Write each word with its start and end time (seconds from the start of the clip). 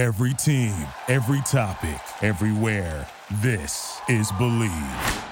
Every 0.00 0.32
team, 0.32 0.72
every 1.08 1.42
topic, 1.42 2.00
everywhere. 2.22 3.06
This 3.42 4.00
is 4.08 4.32
Bleav. 4.32 5.24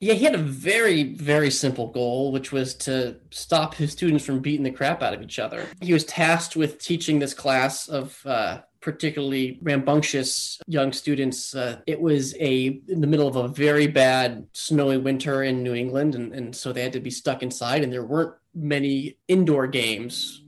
Yeah, 0.00 0.14
he 0.14 0.24
had 0.24 0.34
a 0.34 0.38
very, 0.38 1.12
very 1.12 1.50
simple 1.50 1.88
goal, 1.88 2.32
which 2.32 2.50
was 2.50 2.74
to 2.76 3.16
stop 3.30 3.74
his 3.74 3.92
students 3.92 4.24
from 4.24 4.40
beating 4.40 4.62
the 4.62 4.70
crap 4.70 5.02
out 5.02 5.12
of 5.12 5.20
each 5.20 5.38
other. 5.38 5.66
He 5.82 5.92
was 5.92 6.06
tasked 6.06 6.56
with 6.56 6.78
teaching 6.78 7.18
this 7.18 7.34
class 7.34 7.88
of 7.88 8.24
uh, 8.24 8.62
particularly 8.80 9.58
rambunctious 9.60 10.58
young 10.66 10.94
students. 10.94 11.54
Uh, 11.54 11.80
it 11.86 12.00
was 12.00 12.34
a 12.36 12.80
in 12.88 13.02
the 13.02 13.06
middle 13.06 13.28
of 13.28 13.36
a 13.36 13.48
very 13.48 13.86
bad 13.86 14.46
snowy 14.54 14.96
winter 14.96 15.42
in 15.42 15.62
New 15.62 15.74
England, 15.74 16.14
and, 16.14 16.32
and 16.32 16.56
so 16.56 16.72
they 16.72 16.82
had 16.82 16.94
to 16.94 17.00
be 17.00 17.10
stuck 17.10 17.42
inside, 17.42 17.84
and 17.84 17.92
there 17.92 18.06
weren't 18.06 18.32
many 18.54 19.18
indoor 19.28 19.66
games 19.66 20.42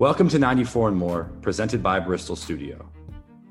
Welcome 0.00 0.30
to 0.30 0.38
94 0.38 0.88
and 0.88 0.96
More, 0.96 1.24
presented 1.42 1.82
by 1.82 2.00
Bristol 2.00 2.34
Studio. 2.34 2.90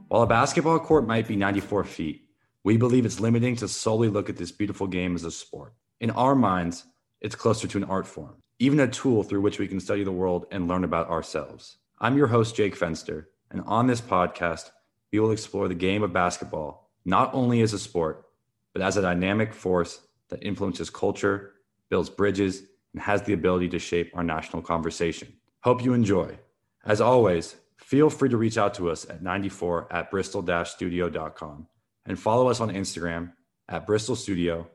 While 0.07 0.23
a 0.23 0.26
basketball 0.26 0.80
court 0.80 1.05
might 1.05 1.27
be 1.27 1.35
94 1.35 1.84
feet, 1.84 2.23
we 2.63 2.76
believe 2.76 3.05
it's 3.05 3.20
limiting 3.20 3.55
to 3.57 3.67
solely 3.67 4.09
look 4.09 4.30
at 4.30 4.38
this 4.38 4.52
beautiful 4.52 4.88
game 4.88 5.13
as 5.13 5.26
a 5.26 5.30
sport. 5.30 5.76
In 6.02 6.09
our 6.09 6.34
minds, 6.34 6.85
it's 7.21 7.35
closer 7.35 7.67
to 7.67 7.77
an 7.77 7.84
art 7.84 8.07
form, 8.07 8.41
even 8.57 8.80
a 8.80 8.88
tool 8.88 9.21
through 9.21 9.41
which 9.41 9.59
we 9.59 9.67
can 9.67 9.80
study 9.80 10.04
the 10.04 10.12
world 10.12 10.48
and 10.49 10.67
learn 10.67 10.84
about 10.84 11.07
ourselves. 11.07 11.77
I'm 11.99 12.17
your 12.17 12.26
host, 12.26 12.55
Jake 12.55 12.76
Fenster, 12.76 13.26
and 13.51 13.62
on 13.68 13.85
this 13.85 14.01
podcast, 14.01 14.71
we 15.12 15.20
will 15.20 15.29
explore 15.29 15.68
the 15.68 15.76
game 15.76 16.01
of 16.01 16.13
basketball 16.13 16.90
not 17.05 17.32
only 17.32 17.62
as 17.62 17.73
a 17.73 17.79
sport, 17.79 18.26
but 18.73 18.82
as 18.82 18.98
a 18.98 19.04
dynamic 19.04 19.54
force 19.54 20.01
that 20.29 20.41
influences 20.41 20.90
culture, 20.90 21.54
builds 21.91 22.10
bridges, 22.10 22.63
and 22.95 23.04
has 23.04 23.21
the 23.21 23.34
ability 23.34 23.70
to 23.70 23.77
shape 23.77 24.10
our 24.16 24.23
national 24.23 24.63
conversation. 24.63 25.32
Hope 25.62 25.84
you 25.84 25.91
enjoy. 25.91 26.40
As 26.85 27.02
always, 27.02 27.55
feel 27.77 28.10
free 28.10 28.30
to 28.30 28.38
reach 28.38 28.58
out 28.58 28.74
to 28.76 28.90
us 28.90 29.10
at 29.10 29.22
94 29.22 29.91
at 29.91 30.12
bristol 30.12 30.46
studio.com 30.66 31.68
and 32.05 32.20
follow 32.20 32.49
us 32.49 32.60
on 32.60 32.70
Instagram 32.70 33.34
at 33.68 33.85
Bristol 33.85 34.16
Studio 34.16 34.68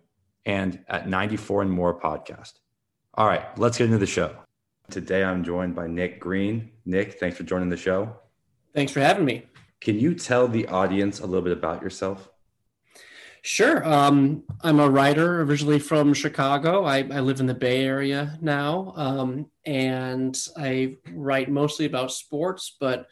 and 0.46 0.84
at 0.88 1.08
94 1.08 1.62
and 1.62 1.70
More 1.70 1.98
Podcast. 1.98 2.52
All 3.14 3.26
right, 3.26 3.46
let's 3.58 3.78
get 3.78 3.86
into 3.86 3.98
the 3.98 4.06
show. 4.06 4.34
Today 4.90 5.24
I'm 5.24 5.42
joined 5.44 5.74
by 5.74 5.86
Nick 5.86 6.20
Greene. 6.20 6.70
Nick, 6.84 7.18
thanks 7.18 7.36
for 7.36 7.44
joining 7.44 7.70
the 7.70 7.76
show. 7.76 8.16
Thanks 8.74 8.92
for 8.92 9.00
having 9.00 9.24
me. 9.24 9.46
Can 9.80 9.98
you 9.98 10.14
tell 10.14 10.48
the 10.48 10.66
audience 10.68 11.20
a 11.20 11.26
little 11.26 11.42
bit 11.42 11.56
about 11.56 11.82
yourself? 11.82 12.28
Sure. 13.46 13.86
Um, 13.86 14.42
I'm 14.62 14.80
a 14.80 14.88
writer 14.88 15.42
originally 15.42 15.78
from 15.78 16.14
Chicago. 16.14 16.84
I, 16.84 17.00
I 17.00 17.20
live 17.20 17.40
in 17.40 17.46
the 17.46 17.52
Bay 17.52 17.84
Area 17.84 18.38
now, 18.40 18.94
um, 18.96 19.50
and 19.66 20.34
I 20.56 20.96
write 21.12 21.50
mostly 21.50 21.84
about 21.84 22.10
sports, 22.10 22.74
but 22.80 23.06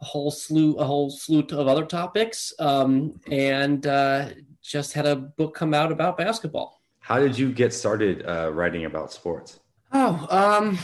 a 0.00 0.04
whole 0.04 0.32
slew, 0.32 0.74
a 0.78 0.84
whole 0.84 1.10
slew 1.10 1.46
of 1.52 1.68
other 1.68 1.84
topics. 1.84 2.52
Um, 2.58 3.20
and 3.30 3.86
uh, 3.86 4.30
just 4.64 4.94
had 4.94 5.06
a 5.06 5.14
book 5.14 5.54
come 5.54 5.74
out 5.74 5.92
about 5.92 6.18
basketball. 6.18 6.82
How 6.98 7.20
did 7.20 7.38
you 7.38 7.52
get 7.52 7.72
started 7.72 8.26
uh, 8.26 8.50
writing 8.52 8.84
about 8.84 9.12
sports? 9.12 9.60
Oh, 9.92 10.26
um, 10.28 10.76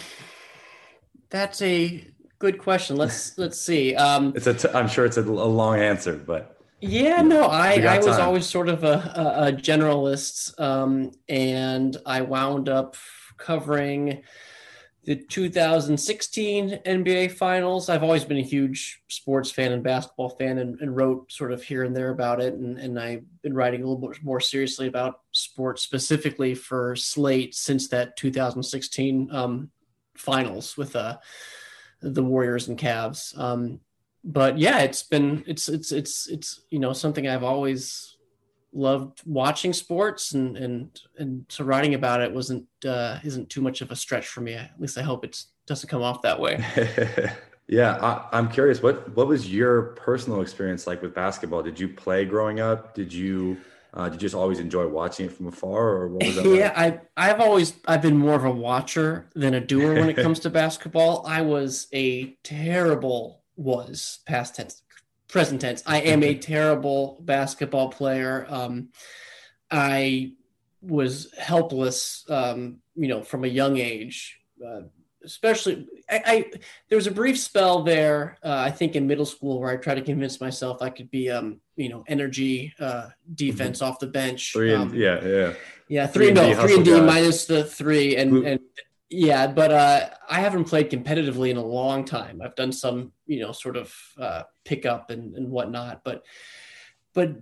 that's 1.30 1.60
a 1.62 2.06
good 2.38 2.58
question. 2.58 2.94
Let's 2.94 3.36
let's 3.36 3.58
see. 3.58 3.96
Um, 3.96 4.34
it's 4.36 4.46
a. 4.46 4.54
T- 4.54 4.68
I'm 4.72 4.86
sure 4.86 5.04
it's 5.04 5.16
a, 5.16 5.22
a 5.22 5.24
long 5.24 5.80
answer, 5.80 6.14
but 6.14 6.57
yeah, 6.80 7.22
no, 7.22 7.44
I, 7.44 7.74
I 7.80 7.98
was 7.98 8.18
always 8.18 8.46
sort 8.46 8.68
of 8.68 8.84
a, 8.84 9.12
a, 9.14 9.48
a 9.48 9.52
generalist, 9.52 10.58
um, 10.60 11.10
and 11.28 11.96
I 12.06 12.20
wound 12.20 12.68
up 12.68 12.96
covering 13.36 14.22
the 15.04 15.16
2016 15.16 16.80
NBA 16.84 17.32
Finals. 17.32 17.88
I've 17.88 18.02
always 18.02 18.24
been 18.24 18.36
a 18.36 18.42
huge 18.42 19.00
sports 19.08 19.50
fan 19.50 19.72
and 19.72 19.82
basketball 19.82 20.28
fan, 20.28 20.58
and, 20.58 20.78
and, 20.80 20.94
wrote 20.94 21.32
sort 21.32 21.50
of 21.50 21.62
here 21.62 21.84
and 21.84 21.96
there 21.96 22.10
about 22.10 22.40
it. 22.40 22.54
And, 22.54 22.78
and 22.78 23.00
I've 23.00 23.24
been 23.42 23.54
writing 23.54 23.82
a 23.82 23.88
little 23.88 24.08
bit 24.08 24.22
more 24.22 24.40
seriously 24.40 24.86
about 24.86 25.20
sports, 25.32 25.82
specifically 25.82 26.54
for 26.54 26.94
Slate, 26.94 27.54
since 27.54 27.88
that 27.88 28.16
2016 28.16 29.30
um, 29.32 29.70
Finals 30.14 30.76
with 30.76 30.94
uh, 30.94 31.16
the 32.02 32.22
Warriors 32.22 32.68
and 32.68 32.78
Cavs. 32.78 33.36
Um, 33.38 33.80
but 34.24 34.58
yeah, 34.58 34.80
it's 34.80 35.02
been 35.02 35.44
it's 35.46 35.68
it's 35.68 35.92
it's 35.92 36.28
it's 36.28 36.60
you 36.70 36.78
know 36.78 36.92
something 36.92 37.28
I've 37.28 37.44
always 37.44 38.16
loved 38.72 39.22
watching 39.24 39.72
sports 39.72 40.32
and 40.32 40.56
and 40.56 41.00
and 41.18 41.46
so 41.48 41.64
writing 41.64 41.94
about 41.94 42.20
it 42.20 42.32
wasn't 42.32 42.66
uh, 42.86 43.18
isn't 43.24 43.48
too 43.48 43.60
much 43.60 43.80
of 43.80 43.90
a 43.90 43.96
stretch 43.96 44.26
for 44.26 44.40
me. 44.40 44.54
At 44.54 44.78
least 44.78 44.98
I 44.98 45.02
hope 45.02 45.24
it 45.24 45.42
doesn't 45.66 45.88
come 45.88 46.02
off 46.02 46.22
that 46.22 46.38
way. 46.40 46.64
yeah, 47.68 48.26
I, 48.32 48.38
am 48.38 48.48
curious. 48.48 48.82
What 48.82 49.14
what 49.14 49.26
was 49.26 49.52
your 49.52 49.82
personal 49.96 50.40
experience 50.42 50.86
like 50.86 51.02
with 51.02 51.14
basketball? 51.14 51.62
Did 51.62 51.78
you 51.78 51.88
play 51.88 52.24
growing 52.24 52.60
up? 52.60 52.94
Did 52.94 53.12
you 53.12 53.58
uh, 53.94 54.08
did 54.08 54.14
you 54.14 54.20
just 54.20 54.34
always 54.34 54.58
enjoy 54.58 54.86
watching 54.86 55.26
it 55.26 55.32
from 55.32 55.46
afar, 55.46 55.88
or 55.88 56.08
what 56.08 56.24
was 56.24 56.36
that? 56.36 56.44
yeah, 56.54 56.72
like? 56.76 57.10
I 57.16 57.30
I've 57.30 57.40
always 57.40 57.74
I've 57.86 58.02
been 58.02 58.16
more 58.16 58.34
of 58.34 58.44
a 58.44 58.50
watcher 58.50 59.28
than 59.34 59.54
a 59.54 59.60
doer 59.60 59.94
when 59.94 60.10
it 60.10 60.16
comes 60.22 60.40
to 60.40 60.50
basketball. 60.50 61.24
I 61.26 61.42
was 61.42 61.88
a 61.92 62.36
terrible 62.42 63.42
was 63.58 64.20
past 64.26 64.54
tense 64.56 64.82
present 65.28 65.60
tense. 65.60 65.82
I 65.84 66.00
am 66.00 66.22
a 66.22 66.34
terrible 66.34 67.18
basketball 67.20 67.90
player. 67.90 68.46
Um, 68.48 68.88
i 69.70 70.32
was 70.80 71.32
helpless 71.36 72.24
um, 72.30 72.78
you 72.94 73.08
know 73.08 73.22
from 73.22 73.44
a 73.44 73.48
young 73.48 73.76
age 73.76 74.38
uh, 74.66 74.82
especially 75.24 75.86
I, 76.08 76.22
I, 76.26 76.50
there 76.88 76.96
was 76.96 77.06
a 77.06 77.10
brief 77.10 77.38
spell 77.38 77.82
there 77.82 78.38
uh, 78.42 78.56
i 78.56 78.70
think 78.70 78.96
in 78.96 79.06
middle 79.06 79.26
school 79.26 79.60
where 79.60 79.70
i 79.70 79.76
tried 79.76 79.96
to 79.96 80.02
convince 80.02 80.40
myself 80.40 80.80
i 80.80 80.90
could 80.90 81.10
be 81.10 81.30
um 81.30 81.60
you 81.76 81.88
know 81.88 82.04
energy 82.06 82.72
uh 82.80 83.08
defense 83.34 83.78
mm-hmm. 83.78 83.90
off 83.90 83.98
the 83.98 84.06
bench. 84.06 84.52
Three 84.52 84.72
and, 84.72 84.82
um, 84.84 84.94
yeah 84.94 85.24
yeah. 85.24 85.52
yeah 85.88 86.06
three, 86.06 86.26
three 86.26 86.34
no 86.34 86.54
three 86.62 86.76
and 86.76 86.84
d 86.84 87.00
minus 87.00 87.46
the 87.46 87.64
three 87.64 88.16
and 88.16 88.46
and 88.46 88.60
yeah, 89.10 89.46
but 89.46 89.72
uh, 89.72 90.10
I 90.28 90.40
haven't 90.40 90.64
played 90.64 90.90
competitively 90.90 91.50
in 91.50 91.56
a 91.56 91.64
long 91.64 92.04
time. 92.04 92.42
I've 92.42 92.56
done 92.56 92.72
some, 92.72 93.12
you 93.26 93.40
know, 93.40 93.52
sort 93.52 93.76
of 93.76 93.94
uh, 94.20 94.42
pickup 94.64 95.10
and, 95.10 95.34
and 95.34 95.50
whatnot, 95.50 96.02
but 96.04 96.24
but 97.14 97.36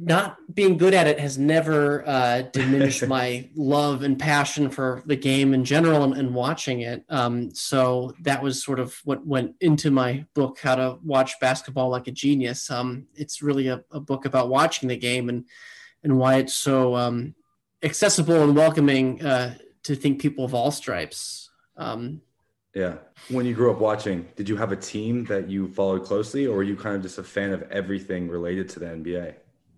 not 0.00 0.36
being 0.54 0.76
good 0.76 0.94
at 0.94 1.08
it 1.08 1.18
has 1.18 1.38
never 1.38 2.06
uh, 2.06 2.42
diminished 2.52 3.06
my 3.08 3.48
love 3.56 4.02
and 4.02 4.18
passion 4.18 4.70
for 4.70 5.02
the 5.06 5.16
game 5.16 5.54
in 5.54 5.64
general 5.64 6.04
and, 6.04 6.14
and 6.14 6.34
watching 6.34 6.82
it. 6.82 7.04
Um, 7.08 7.52
so 7.52 8.14
that 8.20 8.42
was 8.42 8.62
sort 8.62 8.78
of 8.78 8.94
what 9.04 9.26
went 9.26 9.56
into 9.60 9.90
my 9.90 10.24
book, 10.34 10.60
How 10.62 10.76
to 10.76 10.98
Watch 11.02 11.40
Basketball 11.40 11.88
Like 11.88 12.06
a 12.06 12.12
Genius. 12.12 12.70
Um, 12.70 13.06
it's 13.14 13.42
really 13.42 13.68
a, 13.68 13.82
a, 13.90 13.98
book 13.98 14.24
about 14.24 14.50
watching 14.50 14.88
the 14.88 14.96
game 14.96 15.28
and 15.28 15.46
and 16.04 16.16
why 16.16 16.36
it's 16.36 16.54
so 16.54 16.94
um, 16.94 17.34
accessible 17.82 18.44
and 18.44 18.54
welcoming 18.54 19.20
uh, 19.24 19.56
to 19.88 19.96
think 19.96 20.20
people 20.20 20.44
of 20.44 20.54
all 20.54 20.70
stripes. 20.70 21.50
Um, 21.78 22.20
yeah. 22.74 22.96
When 23.30 23.46
you 23.46 23.54
grew 23.54 23.70
up 23.70 23.78
watching, 23.78 24.28
did 24.36 24.48
you 24.48 24.56
have 24.56 24.70
a 24.70 24.76
team 24.76 25.24
that 25.24 25.48
you 25.48 25.68
followed 25.68 26.04
closely, 26.04 26.46
or 26.46 26.56
were 26.56 26.62
you 26.62 26.76
kind 26.76 26.94
of 26.94 27.02
just 27.02 27.16
a 27.16 27.22
fan 27.22 27.52
of 27.52 27.62
everything 27.70 28.28
related 28.28 28.68
to 28.70 28.80
the 28.80 28.86
NBA? 28.86 29.34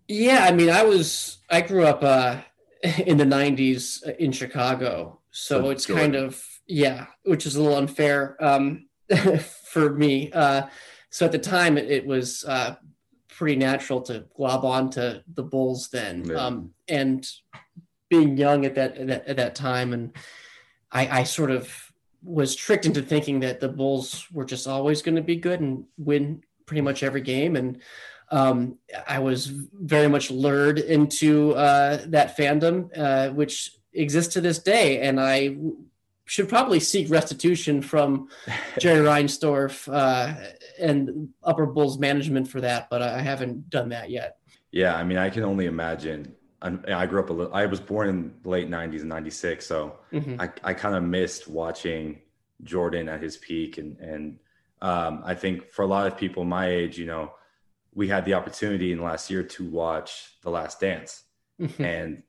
Yeah, 0.09 0.45
I 0.45 0.53
mean, 0.53 0.69
I 0.69 0.83
was. 0.83 1.39
I 1.49 1.61
grew 1.61 1.85
up 1.85 2.03
uh, 2.03 2.39
in 3.07 3.17
the 3.17 3.25
'90s 3.25 4.03
in 4.19 4.33
Chicago, 4.33 5.21
so, 5.31 5.71
it's 5.71 5.87
kind 5.87 6.17
of 6.17 6.45
yeah, 6.67 7.07
which 7.23 7.47
is 7.47 7.55
a 7.55 7.63
little 7.63 7.79
unfair 7.79 8.37
um, 8.45 8.89
for 9.71 9.95
me. 9.95 10.33
Uh, 10.33 10.63
so 11.11 11.27
at 11.27 11.33
the 11.33 11.39
time, 11.39 11.79
it, 11.79 11.89
it 11.89 12.05
was 12.05 12.45
uh, 12.45 12.75
pretty 13.29 13.57
natural 13.57 14.01
to 14.03 14.25
glob 14.37 14.65
on 14.65 14.91
to 14.91 15.23
the 15.33 15.45
Bulls 15.45 15.89
then, 15.91 16.25
yeah. 16.25 16.35
um, 16.35 16.75
and 16.89 17.25
being 18.11 18.37
young 18.37 18.67
at 18.67 18.75
that, 18.75 18.99
at 18.99 19.07
that 19.07 19.27
at 19.27 19.37
that, 19.37 19.55
time, 19.55 19.95
and 19.95 20.13
I, 20.93 21.21
I 21.21 21.23
sort 21.23 21.51
of 21.51 21.93
was 22.23 22.55
tricked 22.55 22.85
into 22.85 23.01
thinking 23.01 23.41
that 23.41 23.61
the 23.61 23.69
Bulls 23.69 24.27
were 24.31 24.45
just 24.45 24.67
always 24.67 25.01
going 25.01 25.17
to 25.17 25.23
be 25.23 25.37
good 25.37 25.61
and 25.61 25.85
win 25.97 26.43
pretty 26.67 26.83
much 26.83 27.03
every 27.03 27.23
game, 27.23 27.57
and 27.57 27.81
um, 28.31 28.77
I 29.09 29.21
was 29.21 29.47
very 29.47 30.09
much 30.09 30.31
lured 30.31 30.79
into 30.79 31.55
uh, 31.55 32.03
that 32.09 32.37
fandom, 32.37 32.91
uh, 32.97 33.31
which 33.31 33.73
exists 33.93 34.35
to 34.35 34.41
this 34.41 34.59
day, 34.59 35.01
and 35.01 35.19
I 35.19 35.57
should 36.27 36.49
probably 36.49 36.79
seek 36.79 37.11
restitution 37.11 37.83
from 37.83 38.29
Jerry 38.79 39.05
Reinsdorf 39.05 39.93
uh, 39.93 40.35
and 40.79 41.31
Upper 41.43 41.67
Bulls 41.67 41.99
management 41.99 42.49
for 42.49 42.61
that, 42.61 42.91
but 42.91 43.03
I 43.03 43.21
haven't 43.21 43.71
done 43.71 43.89
that 43.89 44.11
yet. 44.11 44.37
Yeah, 44.71 44.95
I 44.95 45.03
mean, 45.03 45.19
I 45.19 45.31
can 45.31 45.43
only 45.43 45.67
imagine 45.67 46.37
I 46.63 47.07
grew 47.07 47.21
up 47.21 47.31
a 47.31 47.33
little. 47.33 47.55
I 47.55 47.67
was 47.67 47.81
born 47.81 48.09
in 48.09 48.35
the 48.43 48.49
late 48.49 48.69
'90s 48.69 49.01
and 49.01 49.09
'96, 49.09 49.67
so 49.67 49.99
mm-hmm. 50.13 50.41
I, 50.41 50.51
I 50.63 50.75
kind 50.75 50.95
of 50.95 51.03
missed 51.03 51.49
watching 51.49 52.21
Jordan 52.65 53.09
at 53.09 53.23
his 53.23 53.37
peak. 53.37 53.79
And, 53.79 53.99
and 53.99 54.39
um, 54.83 55.23
I 55.25 55.35
think 55.35 55.71
for 55.71 55.83
a 55.83 55.87
lot 55.87 56.07
of 56.07 56.17
people 56.17 56.45
my 56.45 56.69
age, 56.69 56.99
you 56.99 57.07
know, 57.07 57.33
we 57.95 58.09
had 58.09 58.25
the 58.25 58.35
opportunity 58.35 58.93
in 58.93 58.99
the 58.99 59.05
last 59.05 59.31
year 59.31 59.43
to 59.43 59.69
watch 59.69 60.37
The 60.43 60.51
Last 60.51 60.81
Dance. 60.81 61.25
Mm-hmm. 61.61 61.85
And, 61.85 62.23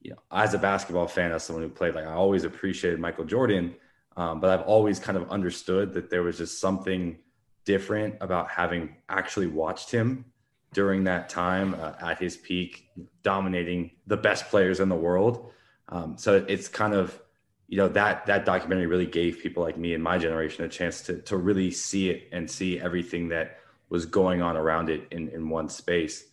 you 0.00 0.12
know, 0.12 0.18
as 0.30 0.54
a 0.54 0.58
basketball 0.58 1.08
fan, 1.08 1.32
as 1.32 1.44
someone 1.44 1.62
who 1.62 1.70
played, 1.70 1.94
like 1.94 2.06
I 2.06 2.12
always 2.12 2.44
appreciated 2.44 3.00
Michael 3.00 3.24
Jordan. 3.24 3.74
Um, 4.16 4.40
but 4.40 4.50
I've 4.50 4.66
always 4.66 4.98
kind 4.98 5.16
of 5.16 5.30
understood 5.30 5.94
that 5.94 6.10
there 6.10 6.22
was 6.22 6.38
just 6.38 6.60
something 6.60 7.18
different 7.64 8.16
about 8.20 8.50
having 8.50 8.96
actually 9.08 9.46
watched 9.46 9.90
him 9.90 10.24
during 10.72 11.04
that 11.04 11.28
time 11.28 11.74
uh, 11.74 11.92
at 12.00 12.18
his 12.18 12.36
peak, 12.36 12.88
dominating 13.22 13.90
the 14.06 14.16
best 14.16 14.48
players 14.48 14.80
in 14.80 14.88
the 14.88 14.96
world. 14.96 15.50
Um, 15.88 16.18
so 16.18 16.44
it's 16.46 16.68
kind 16.68 16.94
of, 16.94 17.18
you 17.68 17.78
know, 17.78 17.88
that 17.88 18.26
that 18.26 18.44
documentary 18.44 18.86
really 18.86 19.06
gave 19.06 19.40
people 19.40 19.62
like 19.62 19.78
me 19.78 19.94
and 19.94 20.02
my 20.02 20.18
generation 20.18 20.64
a 20.64 20.68
chance 20.68 21.02
to 21.02 21.20
to 21.22 21.36
really 21.36 21.70
see 21.70 22.10
it 22.10 22.28
and 22.32 22.50
see 22.50 22.80
everything 22.80 23.28
that 23.28 23.58
was 23.88 24.04
going 24.06 24.42
on 24.42 24.56
around 24.56 24.90
it 24.90 25.06
in 25.10 25.28
in 25.28 25.48
one 25.48 25.68
space. 25.68 26.24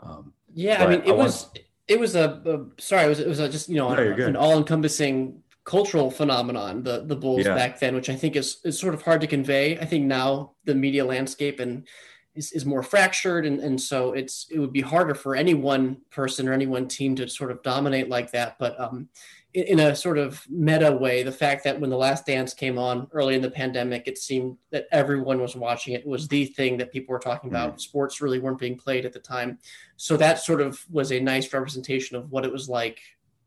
Um, 0.00 0.32
yeah, 0.52 0.84
I 0.84 0.88
mean, 0.88 1.02
it 1.02 1.10
I 1.10 1.12
was 1.12 1.44
want... 1.44 1.58
it 1.88 2.00
was 2.00 2.16
a, 2.16 2.42
a, 2.44 2.80
sorry, 2.80 3.04
it 3.04 3.08
was 3.08 3.20
it 3.20 3.28
was 3.28 3.38
a 3.40 3.48
just 3.48 3.68
you 3.68 3.76
know 3.76 3.94
no, 3.94 4.26
an 4.26 4.36
all 4.36 4.58
encompassing 4.58 5.42
cultural 5.64 6.10
phenomenon 6.10 6.82
the 6.82 7.04
the 7.06 7.16
bulls 7.16 7.44
yeah. 7.44 7.54
back 7.54 7.80
then 7.80 7.94
which 7.94 8.10
i 8.10 8.14
think 8.14 8.36
is 8.36 8.58
is 8.64 8.78
sort 8.78 8.92
of 8.92 9.00
hard 9.00 9.20
to 9.20 9.26
convey 9.26 9.78
i 9.78 9.84
think 9.84 10.04
now 10.04 10.52
the 10.66 10.74
media 10.74 11.04
landscape 11.04 11.58
and 11.58 11.88
is, 12.34 12.52
is 12.52 12.66
more 12.66 12.82
fractured 12.82 13.46
and, 13.46 13.60
and 13.60 13.80
so 13.80 14.12
it's 14.12 14.46
it 14.50 14.58
would 14.58 14.72
be 14.72 14.80
harder 14.80 15.14
for 15.14 15.34
any 15.34 15.54
one 15.54 15.96
person 16.10 16.48
or 16.48 16.52
any 16.52 16.66
one 16.66 16.88
team 16.88 17.14
to 17.16 17.28
sort 17.28 17.50
of 17.50 17.62
dominate 17.62 18.08
like 18.08 18.30
that 18.32 18.58
but 18.58 18.78
um, 18.80 19.08
in, 19.52 19.64
in, 19.64 19.80
a 19.80 19.94
sort 19.94 20.18
of 20.18 20.44
meta 20.48 20.90
way 20.90 21.22
the 21.22 21.32
fact 21.32 21.64
that 21.64 21.80
when 21.80 21.90
the 21.90 21.96
last 21.96 22.26
dance 22.26 22.52
came 22.52 22.78
on 22.78 23.06
early 23.12 23.34
in 23.34 23.42
the 23.42 23.50
pandemic 23.50 24.06
it 24.06 24.18
seemed 24.18 24.56
that 24.70 24.86
everyone 24.90 25.40
was 25.40 25.54
watching 25.54 25.94
it, 25.94 26.00
it 26.00 26.06
was 26.06 26.28
the 26.28 26.46
thing 26.46 26.76
that 26.76 26.92
people 26.92 27.12
were 27.12 27.18
talking 27.18 27.50
about 27.50 27.70
mm-hmm. 27.70 27.78
sports 27.78 28.20
really 28.20 28.38
weren't 28.38 28.58
being 28.58 28.76
played 28.76 29.04
at 29.04 29.12
the 29.12 29.20
time 29.20 29.58
so 29.96 30.16
that 30.16 30.38
sort 30.38 30.60
of 30.60 30.84
was 30.90 31.12
a 31.12 31.20
nice 31.20 31.52
representation 31.52 32.16
of 32.16 32.30
what 32.30 32.44
it 32.44 32.52
was 32.52 32.68
like 32.68 33.00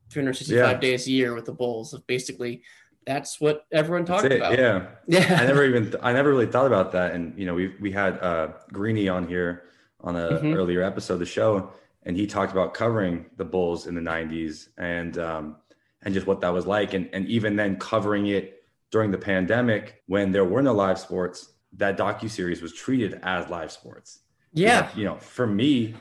365 0.10 0.56
yeah. 0.58 0.80
days 0.80 1.08
a 1.08 1.12
year 1.12 1.34
with 1.34 1.46
the 1.46 1.52
bulls 1.52 1.94
of 1.94 2.06
basically 2.08 2.62
that's 3.08 3.40
what 3.40 3.66
everyone 3.72 4.06
talked 4.06 4.26
about. 4.26 4.60
Yeah. 4.60 4.88
Yeah. 5.08 5.38
I 5.40 5.46
never 5.46 5.66
even, 5.66 5.96
I 6.04 6.12
never 6.12 6.30
really 6.30 6.46
thought 6.46 6.68
about 6.68 6.92
that. 6.92 7.14
And, 7.14 7.34
you 7.40 7.46
know, 7.46 7.54
we, 7.54 7.74
we 7.80 7.92
had 7.92 8.20
uh, 8.20 8.50
Greeny 8.74 9.08
on 9.08 9.26
here 9.26 9.64
on 10.02 10.18
an 10.18 10.34
mm-hmm. 10.34 10.54
earlier 10.54 10.84
episode 10.84 11.14
of 11.14 11.20
the 11.20 11.26
show, 11.26 11.72
and 12.04 12.18
he 12.18 12.28
talked 12.28 12.52
about 12.52 12.74
covering 12.74 13.26
the 13.38 13.46
Bulls 13.46 13.88
in 13.88 13.96
the 13.96 14.02
90s 14.02 14.68
and, 14.78 15.18
um, 15.18 15.56
and 16.04 16.14
just 16.14 16.28
what 16.28 16.42
that 16.42 16.54
was 16.54 16.68
like. 16.68 16.94
And, 16.94 17.10
and 17.14 17.26
even 17.28 17.56
then 17.56 17.78
covering 17.78 18.28
it 18.28 18.64
during 18.92 19.10
the 19.12 19.18
pandemic 19.18 20.04
when 20.08 20.34
there 20.34 20.46
were 20.46 20.62
no 20.62 20.74
live 20.74 21.00
sports, 21.00 21.54
that 21.74 21.98
docu 21.98 22.30
series 22.30 22.62
was 22.62 22.74
treated 22.74 23.20
as 23.24 23.50
live 23.50 23.72
sports. 23.72 24.20
Yeah. 24.52 24.90
You 24.94 25.06
know, 25.06 25.16
for 25.16 25.48
me, 25.48 25.96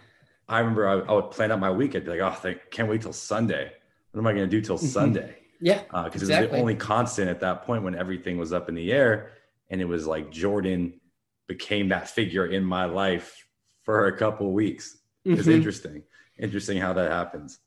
I 0.49 0.59
remember 0.59 0.89
I, 0.89 0.95
I, 0.95 1.13
would 1.13 1.31
plan 1.31 1.53
out 1.53 1.61
my 1.61 1.71
week. 1.71 1.95
I'd 1.95 2.05
be 2.05 2.11
like, 2.11 2.21
oh, 2.21 2.33
thank, 2.33 2.71
can't 2.73 2.89
wait 2.89 3.03
till 3.03 3.13
Sunday. 3.13 3.71
What 4.11 4.21
am 4.21 4.27
I 4.27 4.33
going 4.33 4.49
to 4.49 4.51
do 4.51 4.61
till 4.61 4.77
mm-hmm. 4.77 4.87
Sunday? 4.87 5.37
Yeah. 5.61 5.83
Because 5.83 5.95
uh, 5.95 6.07
exactly. 6.07 6.35
it 6.35 6.41
was 6.41 6.51
the 6.51 6.61
only 6.61 6.75
constant 6.75 7.29
at 7.29 7.41
that 7.41 7.65
point 7.65 7.83
when 7.83 7.95
everything 7.95 8.39
was 8.39 8.53
up 8.53 8.69
in 8.69 8.75
the 8.75 8.93
air. 8.93 9.33
And 9.71 9.81
it 9.81 9.87
was 9.87 10.07
like 10.07 10.31
Jordan 10.31 11.01
became 11.47 11.89
that 11.89 12.09
figure 12.09 12.47
in 12.47 12.65
my 12.65 12.85
life 12.85 13.47
for 13.83 14.07
a 14.07 14.17
couple 14.17 14.53
weeks. 14.53 14.99
Mm-hmm. 15.27 15.39
It's 15.39 15.49
interesting. 15.49 16.03
Interesting 16.39 16.79
how 16.79 16.93
that 16.95 17.11
happens. 17.11 17.59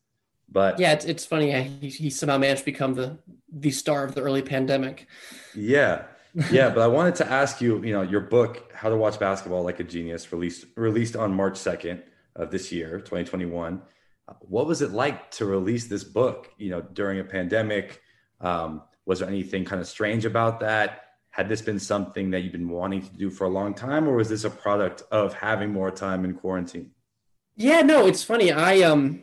But 0.51 0.79
yeah, 0.79 0.93
it's, 0.93 1.05
it's 1.05 1.25
funny. 1.25 1.51
He, 1.61 1.89
he 1.89 2.09
somehow 2.09 2.37
managed 2.37 2.61
to 2.61 2.65
become 2.65 2.95
the 2.95 3.19
the 3.51 3.71
star 3.71 4.03
of 4.03 4.15
the 4.15 4.21
early 4.21 4.41
pandemic. 4.41 5.07
Yeah. 5.55 6.03
yeah, 6.51 6.69
but 6.69 6.81
I 6.81 6.87
wanted 6.87 7.15
to 7.15 7.31
ask 7.31 7.59
you, 7.59 7.83
you 7.83 7.91
know, 7.91 8.03
your 8.03 8.21
book, 8.21 8.71
How 8.71 8.89
to 8.89 8.95
Watch 8.95 9.19
Basketball 9.19 9.63
Like 9.63 9.79
a 9.79 9.83
Genius, 9.83 10.31
released 10.31 10.65
released 10.75 11.15
on 11.15 11.33
March 11.33 11.55
2nd 11.55 12.03
of 12.35 12.51
this 12.51 12.71
year, 12.71 12.99
2021 12.99 13.81
what 14.39 14.67
was 14.67 14.81
it 14.81 14.91
like 14.91 15.31
to 15.31 15.45
release 15.45 15.87
this 15.87 16.03
book 16.03 16.51
you 16.57 16.69
know 16.69 16.81
during 16.81 17.19
a 17.19 17.23
pandemic? 17.23 18.01
Um, 18.41 18.83
was 19.05 19.19
there 19.19 19.27
anything 19.27 19.65
kind 19.65 19.81
of 19.81 19.87
strange 19.87 20.25
about 20.25 20.59
that? 20.59 21.05
Had 21.31 21.49
this 21.49 21.61
been 21.61 21.79
something 21.79 22.31
that 22.31 22.41
you've 22.41 22.51
been 22.51 22.69
wanting 22.69 23.01
to 23.01 23.13
do 23.15 23.29
for 23.29 23.45
a 23.45 23.49
long 23.49 23.73
time 23.73 24.07
or 24.07 24.15
was 24.15 24.29
this 24.29 24.43
a 24.43 24.49
product 24.49 25.03
of 25.11 25.33
having 25.33 25.71
more 25.71 25.91
time 25.91 26.25
in 26.25 26.33
quarantine? 26.33 26.91
Yeah 27.55 27.81
no 27.81 28.07
it's 28.07 28.23
funny. 28.23 28.51
I 28.51 28.81
um 28.81 29.21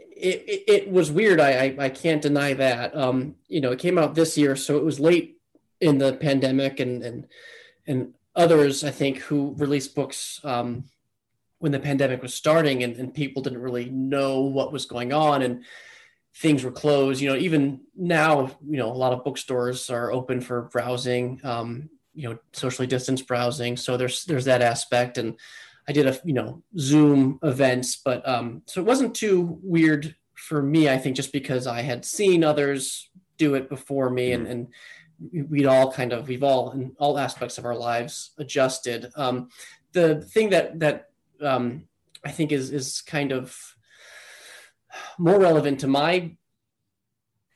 it, 0.00 0.44
it, 0.48 0.64
it 0.66 0.90
was 0.90 1.12
weird. 1.12 1.38
I, 1.38 1.50
I, 1.50 1.76
I 1.78 1.88
can't 1.90 2.22
deny 2.22 2.54
that. 2.54 2.96
Um 2.96 3.36
you 3.46 3.60
know 3.60 3.72
it 3.72 3.78
came 3.78 3.98
out 3.98 4.14
this 4.14 4.38
year 4.38 4.56
so 4.56 4.76
it 4.76 4.84
was 4.84 4.98
late 5.00 5.38
in 5.80 5.98
the 5.98 6.12
pandemic 6.14 6.80
and 6.80 7.02
and 7.02 7.26
and 7.86 8.14
others 8.34 8.84
i 8.84 8.90
think 8.90 9.18
who 9.18 9.54
released 9.58 9.94
books 9.94 10.40
um 10.44 10.84
when 11.58 11.72
the 11.72 11.80
pandemic 11.80 12.22
was 12.22 12.34
starting 12.34 12.82
and, 12.84 12.96
and 12.96 13.12
people 13.12 13.42
didn't 13.42 13.62
really 13.62 13.90
know 13.90 14.42
what 14.42 14.72
was 14.72 14.86
going 14.86 15.12
on 15.12 15.42
and 15.42 15.64
things 16.36 16.62
were 16.62 16.70
closed 16.70 17.20
you 17.20 17.28
know 17.28 17.36
even 17.36 17.80
now 17.96 18.50
you 18.66 18.76
know 18.76 18.90
a 18.90 18.92
lot 18.92 19.12
of 19.12 19.24
bookstores 19.24 19.90
are 19.90 20.12
open 20.12 20.40
for 20.40 20.62
browsing 20.62 21.40
um, 21.42 21.88
you 22.14 22.28
know 22.28 22.38
socially 22.52 22.86
distanced 22.86 23.26
browsing. 23.26 23.76
So 23.76 23.96
there's 23.96 24.24
there's 24.24 24.46
that 24.46 24.62
aspect. 24.62 25.18
And 25.18 25.36
i 25.88 25.92
did 25.92 26.06
a 26.06 26.20
you 26.22 26.34
know 26.34 26.62
zoom 26.78 27.38
events 27.42 27.96
but 27.96 28.28
um 28.28 28.60
so 28.66 28.78
it 28.78 28.86
wasn't 28.86 29.14
too 29.14 29.58
weird 29.62 30.14
for 30.34 30.62
me 30.62 30.86
i 30.86 30.98
think 30.98 31.16
just 31.16 31.32
because 31.32 31.66
i 31.66 31.80
had 31.80 32.04
seen 32.04 32.44
others 32.44 33.08
do 33.38 33.54
it 33.54 33.70
before 33.70 34.10
me 34.10 34.32
mm-hmm. 34.32 34.44
and 34.44 34.68
and 35.32 35.48
we'd 35.50 35.66
all 35.66 35.90
kind 35.90 36.12
of 36.12 36.28
we've 36.28 36.42
all 36.42 36.72
in 36.72 36.94
all 36.98 37.18
aspects 37.18 37.58
of 37.58 37.64
our 37.64 37.74
lives 37.74 38.32
adjusted. 38.38 39.10
Um 39.16 39.48
the 39.92 40.20
thing 40.20 40.50
that 40.50 40.78
that 40.80 41.08
um, 41.42 41.84
I 42.24 42.30
think 42.30 42.52
is 42.52 42.70
is 42.70 43.00
kind 43.02 43.32
of 43.32 43.56
more 45.18 45.38
relevant 45.38 45.80
to 45.80 45.86
my 45.86 46.36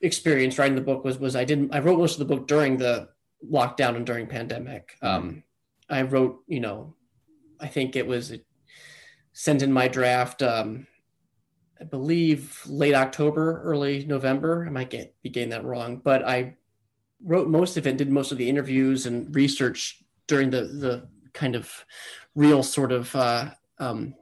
experience 0.00 0.58
writing 0.58 0.74
the 0.74 0.82
book 0.82 1.04
was 1.04 1.18
was 1.18 1.36
I 1.36 1.44
didn't 1.44 1.74
I 1.74 1.80
wrote 1.80 1.98
most 1.98 2.18
of 2.20 2.26
the 2.26 2.34
book 2.34 2.46
during 2.46 2.76
the 2.76 3.08
lockdown 3.48 3.96
and 3.96 4.06
during 4.06 4.26
pandemic. 4.26 4.96
Um, 5.02 5.42
I 5.88 6.02
wrote, 6.02 6.42
you 6.46 6.60
know, 6.60 6.94
I 7.60 7.68
think 7.68 7.96
it 7.96 8.06
was 8.06 8.30
it 8.30 8.44
sent 9.32 9.62
in 9.62 9.72
my 9.72 9.88
draft. 9.88 10.42
Um, 10.42 10.86
I 11.80 11.84
believe 11.84 12.62
late 12.66 12.94
October, 12.94 13.62
early 13.62 14.04
November. 14.04 14.64
I 14.66 14.70
might 14.70 14.90
get 14.90 15.14
be 15.22 15.30
getting 15.30 15.50
that 15.50 15.64
wrong, 15.64 16.00
but 16.02 16.26
I 16.26 16.56
wrote 17.24 17.48
most 17.48 17.76
of 17.76 17.86
it, 17.86 17.90
and 17.90 17.98
did 17.98 18.10
most 18.10 18.32
of 18.32 18.38
the 18.38 18.48
interviews 18.48 19.06
and 19.06 19.34
research 19.34 20.02
during 20.26 20.50
the 20.50 20.62
the 20.62 21.08
kind 21.32 21.56
of 21.56 21.84
real 22.34 22.62
sort 22.62 22.92
of 22.92 23.14
uh, 23.16 23.50
um, 23.82 24.14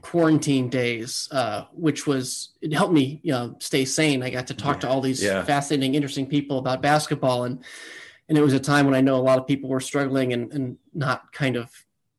quarantine 0.00 0.68
days, 0.68 1.28
uh, 1.32 1.64
which 1.72 2.06
was 2.06 2.50
it 2.62 2.72
helped 2.72 2.92
me 2.92 3.20
you 3.22 3.32
know, 3.32 3.56
stay 3.58 3.84
sane. 3.84 4.22
I 4.22 4.30
got 4.30 4.46
to 4.48 4.54
talk 4.54 4.76
yeah. 4.76 4.80
to 4.80 4.88
all 4.88 5.00
these 5.00 5.22
yeah. 5.22 5.42
fascinating, 5.44 5.94
interesting 5.94 6.26
people 6.26 6.58
about 6.58 6.82
basketball, 6.82 7.44
and 7.44 7.62
and 8.28 8.38
it 8.38 8.42
was 8.42 8.54
a 8.54 8.60
time 8.60 8.86
when 8.86 8.94
I 8.94 9.00
know 9.00 9.16
a 9.16 9.22
lot 9.22 9.38
of 9.38 9.46
people 9.46 9.70
were 9.70 9.80
struggling 9.80 10.32
and, 10.32 10.52
and 10.52 10.78
not 10.94 11.32
kind 11.32 11.56
of 11.56 11.70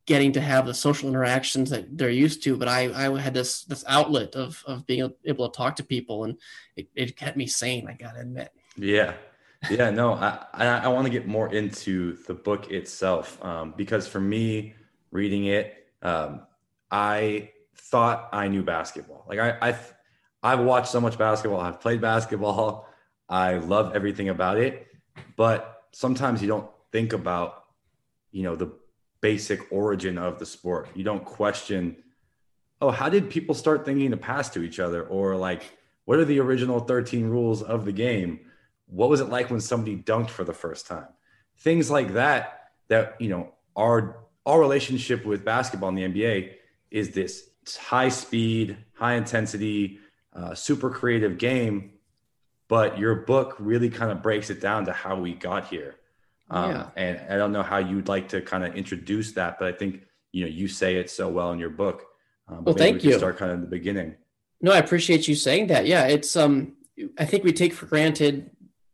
getting 0.05 0.31
to 0.31 0.41
have 0.41 0.65
the 0.65 0.73
social 0.73 1.07
interactions 1.07 1.69
that 1.69 1.97
they're 1.97 2.09
used 2.09 2.43
to. 2.43 2.57
But 2.57 2.67
I, 2.67 3.07
I 3.07 3.19
had 3.19 3.33
this 3.33 3.63
this 3.63 3.83
outlet 3.88 4.35
of 4.35 4.63
of 4.65 4.85
being 4.85 5.11
able 5.25 5.49
to 5.49 5.57
talk 5.57 5.75
to 5.77 5.83
people, 5.83 6.25
and 6.25 6.38
it, 6.75 6.88
it 6.95 7.17
kept 7.17 7.38
me 7.38 7.47
sane. 7.47 7.88
I 7.88 7.93
got 7.93 8.13
to 8.13 8.21
admit. 8.21 8.51
Yeah. 8.77 9.13
Yeah, 9.69 9.89
no, 9.89 10.13
I, 10.13 10.45
I, 10.53 10.65
I 10.67 10.88
want 10.88 11.05
to 11.05 11.11
get 11.11 11.27
more 11.27 11.53
into 11.53 12.15
the 12.27 12.33
book 12.33 12.71
itself 12.71 13.43
um, 13.43 13.73
because 13.75 14.07
for 14.07 14.21
me, 14.21 14.73
reading 15.11 15.47
it, 15.47 15.85
um, 16.01 16.43
I 16.91 17.51
thought 17.75 18.29
I 18.31 18.48
knew 18.48 18.63
basketball. 18.63 19.25
Like 19.27 19.39
I, 19.39 19.58
I've, 19.62 19.93
I've 20.41 20.60
watched 20.60 20.89
so 20.89 21.01
much 21.01 21.17
basketball. 21.17 21.60
I've 21.60 21.81
played 21.81 22.01
basketball. 22.01 22.88
I 23.29 23.55
love 23.58 23.96
everything 23.96 24.29
about 24.29 24.58
it. 24.58 24.88
But 25.36 25.84
sometimes 25.91 26.41
you 26.41 26.48
don't 26.48 26.69
think 26.91 27.13
about, 27.13 27.63
you 28.31 28.43
know, 28.43 28.55
the 28.55 28.72
basic 29.22 29.72
origin 29.72 30.17
of 30.17 30.39
the 30.39 30.46
sport. 30.46 30.89
You 30.96 31.03
don't 31.03 31.24
question, 31.24 31.98
oh, 32.81 32.89
how 32.89 33.10
did 33.10 33.29
people 33.29 33.53
start 33.53 33.86
thinking 33.86 34.12
to 34.12 34.17
pass 34.17 34.50
to 34.51 34.63
each 34.63 34.79
other? 34.79 35.03
Or 35.03 35.36
like, 35.36 35.77
what 36.05 36.19
are 36.19 36.25
the 36.25 36.39
original 36.39 36.79
13 36.79 37.29
rules 37.29 37.62
of 37.62 37.86
the 37.86 37.91
game? 37.91 38.39
What 38.88 39.10
was 39.10 39.22
it 39.22 39.29
like 39.29 39.51
when 39.51 39.62
somebody 39.62 39.98
dunked 39.98 40.29
for 40.29 40.43
the 40.43 40.53
first 40.53 40.88
time? 40.88 41.08
Things 41.58 41.91
like 41.91 42.13
that, 42.13 42.72
that, 42.88 43.15
you 43.19 43.29
know, 43.29 43.53
our, 43.75 44.24
our 44.46 44.60
relationship 44.60 45.25
with 45.25 45.46
basketball 45.46 45.89
in 45.89 45.96
the 45.96 46.03
NBA 46.03 46.53
is 46.91 47.12
this 47.12 47.50
high 47.77 48.10
speed, 48.10 48.77
high 48.93 49.15
intensity, 49.15 50.00
uh, 50.34 50.55
super 50.55 50.89
creative 50.89 51.38
game. 51.38 51.91
But 52.67 53.00
your 53.00 53.15
book 53.15 53.55
really 53.60 53.89
kind 53.89 54.12
of 54.12 54.22
breaks 54.22 54.50
it 54.50 54.62
down 54.62 54.86
to 54.86 54.93
how 54.93 55.19
we 55.19 55.34
got 55.34 55.67
here. 55.67 55.96
Um, 56.51 56.72
yeah. 56.72 56.89
And 56.96 57.34
I 57.34 57.38
don't 57.38 57.51
know 57.51 57.63
how 57.63 57.77
you'd 57.77 58.08
like 58.08 58.29
to 58.29 58.41
kind 58.41 58.63
of 58.63 58.75
introduce 58.75 59.34
that, 59.34 59.58
but 59.60 59.67
I 59.67 59.72
think 59.75 60.03
you 60.31 60.46
know 60.46 60.50
you 60.50 60.67
say 60.67 60.98
it 60.98 61.10
so 61.10 61.29
well 61.29 61.51
in 61.51 61.60
your 61.60 61.69
book. 61.69 62.05
Um, 62.48 62.63
well, 62.63 62.75
thank 62.75 63.03
we 63.03 63.10
you. 63.10 63.17
Start 63.17 63.38
kind 63.38 63.51
of 63.51 63.62
the 63.62 63.67
beginning. 63.67 64.15
No, 64.62 64.72
I 64.72 64.77
appreciate 64.77 65.27
you 65.27 65.36
saying 65.36 65.67
that. 65.67 65.88
Yeah, 65.88 66.05
it's 66.08 66.36
um, 66.36 66.75
I 67.17 67.25
think 67.25 67.43
we 67.43 67.53
take 67.53 67.74
for 67.74 67.86
granted 67.86 68.51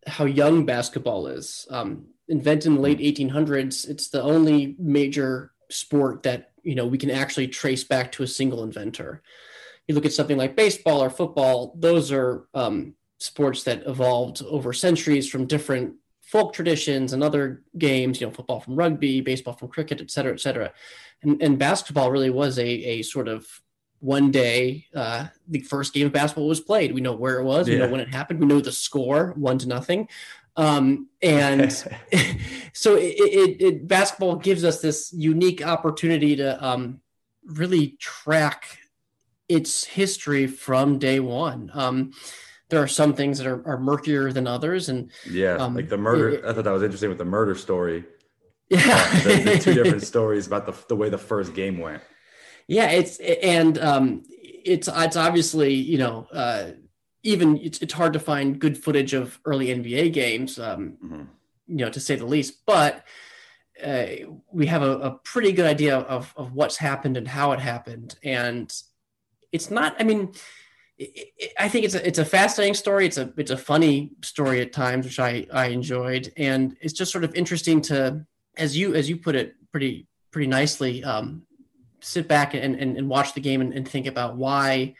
how 0.07 0.25
young 0.25 0.65
basketball 0.65 1.27
is. 1.27 1.67
Um, 1.69 2.07
invented 2.27 2.67
in 2.67 2.75
the 2.75 2.81
late 2.81 2.99
1800s, 2.99 3.87
it's 3.87 4.09
the 4.09 4.21
only 4.21 4.75
major 4.79 5.51
sport 5.69 6.23
that 6.23 6.51
you 6.65 6.75
know 6.75 6.85
we 6.85 6.97
can 6.97 7.11
actually 7.11 7.47
trace 7.47 7.83
back 7.83 8.11
to 8.13 8.23
a 8.23 8.27
single 8.27 8.63
inventor. 8.63 9.21
You 9.87 9.95
look 9.95 10.05
at 10.05 10.13
something 10.13 10.37
like 10.37 10.55
baseball 10.55 11.01
or 11.01 11.09
football; 11.09 11.75
those 11.77 12.11
are 12.11 12.47
um, 12.53 12.95
sports 13.19 13.63
that 13.63 13.83
evolved 13.87 14.41
over 14.43 14.73
centuries 14.73 15.29
from 15.29 15.45
different 15.45 15.93
folk 16.21 16.53
traditions 16.53 17.13
and 17.13 17.23
other 17.23 17.63
games. 17.77 18.19
You 18.19 18.27
know, 18.27 18.33
football 18.33 18.59
from 18.59 18.75
rugby, 18.75 19.21
baseball 19.21 19.53
from 19.53 19.69
cricket, 19.69 20.01
et 20.01 20.11
cetera, 20.11 20.33
et 20.33 20.41
cetera. 20.41 20.73
And, 21.21 21.41
and 21.41 21.59
basketball 21.59 22.11
really 22.11 22.29
was 22.29 22.59
a, 22.59 22.67
a 22.67 23.01
sort 23.03 23.27
of 23.27 23.47
one 23.99 24.29
day 24.29 24.85
uh, 24.93 25.27
the 25.47 25.61
first 25.61 25.93
game 25.93 26.05
of 26.05 26.13
basketball 26.13 26.47
was 26.47 26.59
played. 26.59 26.93
We 26.93 27.01
know 27.01 27.15
where 27.15 27.39
it 27.39 27.43
was. 27.43 27.67
We 27.67 27.77
know 27.77 27.87
when 27.87 28.01
it 28.01 28.13
happened. 28.13 28.39
We 28.39 28.45
know 28.45 28.59
the 28.59 28.71
score, 28.71 29.33
one 29.35 29.57
to 29.59 29.67
nothing. 29.67 30.07
Um, 30.57 31.09
and 31.21 31.71
so 32.73 32.95
it, 32.95 33.15
it, 33.17 33.61
it, 33.61 33.87
basketball 33.87 34.37
gives 34.37 34.63
us 34.63 34.81
this 34.81 35.11
unique 35.13 35.65
opportunity 35.65 36.35
to 36.37 36.65
um, 36.65 37.01
really 37.45 37.97
track 37.99 38.79
its 39.49 39.83
history 39.83 40.47
from 40.47 40.97
day 40.97 41.19
one. 41.19 41.71
Um, 41.73 42.11
there 42.69 42.81
are 42.81 42.87
some 42.87 43.13
things 43.13 43.37
that 43.37 43.47
are, 43.47 43.65
are 43.67 43.79
murkier 43.79 44.31
than 44.31 44.47
others, 44.47 44.89
and 44.89 45.11
yeah, 45.29 45.55
um, 45.55 45.75
like 45.75 45.89
the 45.89 45.97
murder. 45.97 46.29
It, 46.29 46.45
I 46.45 46.53
thought 46.53 46.63
that 46.63 46.71
was 46.71 46.83
interesting 46.83 47.09
with 47.09 47.19
the 47.19 47.25
murder 47.25 47.55
story. 47.55 48.05
Yeah, 48.69 48.79
uh, 48.81 49.23
the, 49.23 49.41
the, 49.43 49.59
two 49.59 49.73
different 49.83 50.03
stories 50.03 50.47
about 50.47 50.65
the 50.65 50.73
the 50.87 50.95
way 50.95 51.09
the 51.09 51.17
first 51.17 51.53
game 51.53 51.77
went. 51.77 52.01
Yeah, 52.67 52.89
it's 52.89 53.19
and 53.19 53.77
um, 53.77 54.23
it's 54.27 54.89
it's 54.91 55.15
obviously 55.15 55.73
you 55.75 55.99
know 55.99 56.27
uh, 56.31 56.71
even 57.25 57.57
it's, 57.57 57.79
it's 57.79 57.93
hard 57.93 58.13
to 58.13 58.19
find 58.19 58.59
good 58.59 58.77
footage 58.77 59.13
of 59.13 59.39
early 59.45 59.67
NBA 59.67 60.13
games, 60.13 60.59
um, 60.59 60.97
mm-hmm. 61.03 61.23
you 61.67 61.77
know, 61.77 61.89
to 61.89 61.99
say 61.99 62.15
the 62.15 62.25
least. 62.25 62.65
But 62.65 63.03
uh, 63.83 64.05
we 64.51 64.67
have 64.67 64.83
a, 64.83 64.91
a, 64.99 65.11
pretty 65.23 65.51
good 65.51 65.65
idea 65.65 65.97
of, 65.97 66.33
of 66.37 66.53
what's 66.53 66.77
happened 66.77 67.17
and 67.17 67.27
how 67.27 67.51
it 67.51 67.59
happened, 67.59 68.15
and 68.23 68.71
it's 69.51 69.69
not. 69.69 69.95
I 69.99 70.03
mean, 70.03 70.33
it, 70.97 71.33
it, 71.37 71.53
I 71.59 71.67
think 71.67 71.83
it's 71.83 71.95
a 71.95 72.07
it's 72.07 72.19
a 72.19 72.25
fascinating 72.25 72.75
story. 72.75 73.05
It's 73.05 73.17
a 73.17 73.33
it's 73.35 73.51
a 73.51 73.57
funny 73.57 74.11
story 74.23 74.61
at 74.61 74.71
times, 74.71 75.05
which 75.05 75.19
I 75.19 75.45
I 75.51 75.67
enjoyed, 75.67 76.31
and 76.37 76.77
it's 76.79 76.93
just 76.93 77.11
sort 77.11 77.23
of 77.23 77.33
interesting 77.35 77.81
to, 77.81 78.25
as 78.55 78.77
you 78.77 78.93
as 78.93 79.09
you 79.09 79.17
put 79.17 79.35
it 79.35 79.55
pretty 79.71 80.07
pretty 80.31 80.47
nicely, 80.47 81.03
um, 81.03 81.41
sit 82.01 82.27
back 82.27 82.53
and, 82.53 82.75
and, 82.75 82.97
and 82.97 83.09
watch 83.09 83.33
the 83.33 83.41
game 83.41 83.61
and, 83.61 83.73
and 83.73 83.87
think 83.87 84.05
about 84.05 84.37
why 84.37 84.93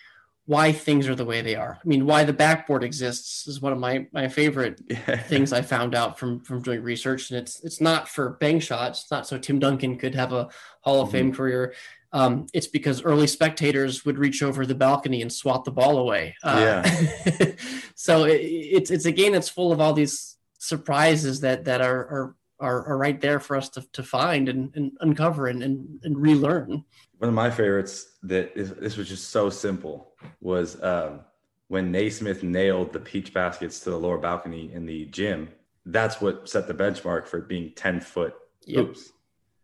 why 0.47 0.71
things 0.71 1.07
are 1.07 1.15
the 1.15 1.25
way 1.25 1.41
they 1.41 1.55
are. 1.55 1.79
I 1.83 1.87
mean, 1.87 2.05
why 2.05 2.23
the 2.23 2.33
backboard 2.33 2.83
exists 2.83 3.47
is 3.47 3.61
one 3.61 3.73
of 3.73 3.79
my 3.79 4.07
my 4.11 4.27
favorite 4.27 4.81
yeah. 4.89 5.17
things 5.17 5.51
I 5.51 5.61
found 5.61 5.95
out 5.95 6.19
from 6.19 6.39
from 6.39 6.61
doing 6.61 6.83
research. 6.83 7.31
And 7.31 7.39
it's 7.39 7.63
it's 7.63 7.81
not 7.81 8.07
for 8.07 8.31
bank 8.31 8.61
shots. 8.61 9.01
It's 9.01 9.11
not 9.11 9.27
so 9.27 9.37
Tim 9.37 9.59
Duncan 9.59 9.97
could 9.97 10.15
have 10.15 10.33
a 10.33 10.49
Hall 10.81 11.01
of 11.01 11.07
mm-hmm. 11.07 11.17
Fame 11.17 11.33
career. 11.33 11.73
Um, 12.13 12.47
it's 12.53 12.67
because 12.67 13.03
early 13.03 13.27
spectators 13.27 14.05
would 14.05 14.17
reach 14.17 14.41
over 14.41 14.65
the 14.65 14.75
balcony 14.75 15.21
and 15.21 15.33
swat 15.33 15.65
the 15.65 15.71
ball 15.71 15.97
away. 15.97 16.35
Uh, 16.43 16.83
yeah. 16.85 17.51
so 17.95 18.25
it, 18.25 18.41
it's 18.41 18.91
it's 18.91 19.05
a 19.05 19.11
game 19.11 19.33
that's 19.33 19.49
full 19.49 19.71
of 19.71 19.81
all 19.81 19.93
these 19.93 20.37
surprises 20.59 21.41
that 21.41 21.65
that 21.65 21.81
are 21.81 21.99
are 21.99 22.35
are, 22.59 22.87
are 22.87 22.97
right 22.97 23.19
there 23.19 23.39
for 23.39 23.55
us 23.57 23.69
to, 23.69 23.81
to 23.91 24.03
find 24.03 24.47
and, 24.47 24.71
and 24.75 24.93
uncover 25.01 25.47
and, 25.47 25.61
and, 25.61 25.99
and 26.03 26.17
relearn. 26.17 26.85
One 27.17 27.29
of 27.29 27.33
my 27.33 27.49
favorites 27.49 28.17
that 28.23 28.57
is, 28.57 28.71
this 28.73 28.97
was 28.97 29.09
just 29.09 29.29
so 29.29 29.49
simple 29.49 30.13
was 30.41 30.81
um, 30.83 31.21
when 31.67 31.91
Naismith 31.91 32.43
nailed 32.43 32.93
the 32.93 32.99
peach 32.99 33.33
baskets 33.33 33.79
to 33.81 33.89
the 33.89 33.97
lower 33.97 34.17
balcony 34.17 34.71
in 34.71 34.85
the 34.85 35.05
gym. 35.05 35.49
That's 35.85 36.19
what 36.21 36.49
set 36.49 36.67
the 36.67 36.73
benchmark 36.73 37.27
for 37.27 37.41
being 37.41 37.71
10 37.75 38.01
foot 38.01 38.35
yep. 38.65 38.85
hoops. 38.85 39.11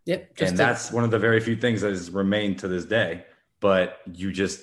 Yep. 0.05 0.33
and 0.39 0.57
that's 0.57 0.91
one 0.91 1.03
of 1.03 1.11
the 1.11 1.19
very 1.19 1.39
few 1.39 1.55
things 1.55 1.81
that 1.81 1.89
has 1.89 2.09
remained 2.09 2.59
to 2.59 2.67
this 2.67 2.85
day. 2.85 3.25
But 3.59 3.99
you 4.11 4.31
just, 4.31 4.61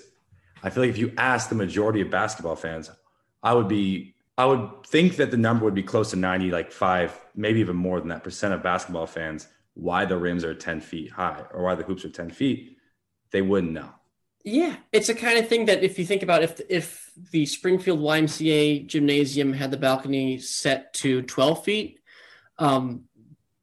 I 0.63 0.71
feel 0.71 0.83
like 0.83 0.91
if 0.91 0.99
you 0.99 1.13
ask 1.17 1.49
the 1.49 1.55
majority 1.55 2.01
of 2.01 2.11
basketball 2.11 2.57
fans, 2.57 2.91
I 3.43 3.55
would 3.55 3.69
be, 3.69 4.15
I 4.37 4.47
would 4.47 4.87
think 4.87 5.17
that 5.17 5.31
the 5.31 5.37
number 5.37 5.65
would 5.65 5.75
be 5.75 5.83
close 5.83 6.11
to 6.11 6.17
90, 6.17 6.51
like 6.51 6.73
five, 6.73 7.19
maybe 7.35 7.61
even 7.61 7.77
more 7.77 8.01
than 8.01 8.09
that 8.09 8.25
percent 8.25 8.55
of 8.55 8.63
basketball 8.63 9.07
fans, 9.07 9.47
why 9.75 10.05
the 10.05 10.17
rims 10.17 10.45
are 10.45 10.55
10 10.55 10.81
feet 10.81 11.13
high 11.13 11.45
or 11.53 11.63
why 11.63 11.77
the 11.77 11.85
hoops 11.85 12.05
are 12.05 12.11
10 12.11 12.31
feet. 12.31 12.77
They 13.31 13.43
wouldn't 13.43 13.73
know. 13.73 13.91
Yeah, 14.49 14.77
it's 14.93 15.11
a 15.11 15.15
kind 15.15 15.39
of 15.39 15.47
thing 15.47 15.67
that 15.67 15.85
if 15.85 15.99
you 15.99 16.07
think 16.07 16.23
about 16.23 16.43
if 16.43 16.59
if 16.71 17.11
the 17.33 17.45
Springfield 17.45 18.01
YMCA 18.01 18.87
gymnasium 18.87 19.53
had 19.53 19.71
the 19.71 19.77
balcony 19.77 20.39
set 20.39 20.95
to 20.95 21.21
12 21.23 21.65
feet, 21.65 22.01
um, 22.59 23.05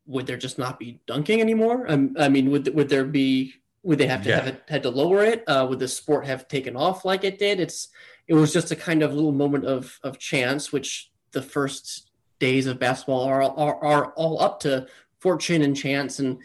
would 0.06 0.27
there 0.27 0.38
just 0.38 0.60
not 0.60 0.77
be 0.77 1.00
dunking 1.08 1.42
anymore? 1.42 1.89
Um, 1.89 2.15
I 2.20 2.30
mean, 2.30 2.51
would 2.51 2.74
would 2.75 2.89
there 2.89 3.06
be? 3.06 3.56
Would 3.82 3.98
they 3.98 4.08
have 4.08 4.24
to 4.24 4.30
yeah. 4.30 4.36
have 4.36 4.48
it 4.48 4.62
had 4.68 4.84
to 4.84 4.92
lower 4.92 5.24
it? 5.24 5.44
Uh, 5.48 5.65
would 5.68 5.80
the 5.80 5.88
sport 5.88 6.27
have 6.27 6.48
taken 6.48 6.75
off 6.75 7.04
like 7.04 7.24
it 7.24 7.39
did? 7.39 7.60
It's 7.60 7.88
it 8.27 8.36
was 8.36 8.54
just 8.54 8.72
a 8.72 8.75
kind 8.75 9.01
of 9.01 9.13
little 9.13 9.32
moment 9.32 9.65
of 9.65 10.00
of 10.04 10.20
chance, 10.20 10.72
which 10.72 11.12
the 11.32 11.42
first 11.42 12.12
days 12.38 12.68
of 12.68 12.80
basketball 12.80 13.24
are 13.24 13.42
are, 13.42 13.84
are 13.84 14.06
all 14.13 14.39
up 14.39 14.60
to 14.60 14.86
fortune 15.20 15.63
and 15.63 15.75
chance 15.75 16.20
and 16.20 16.38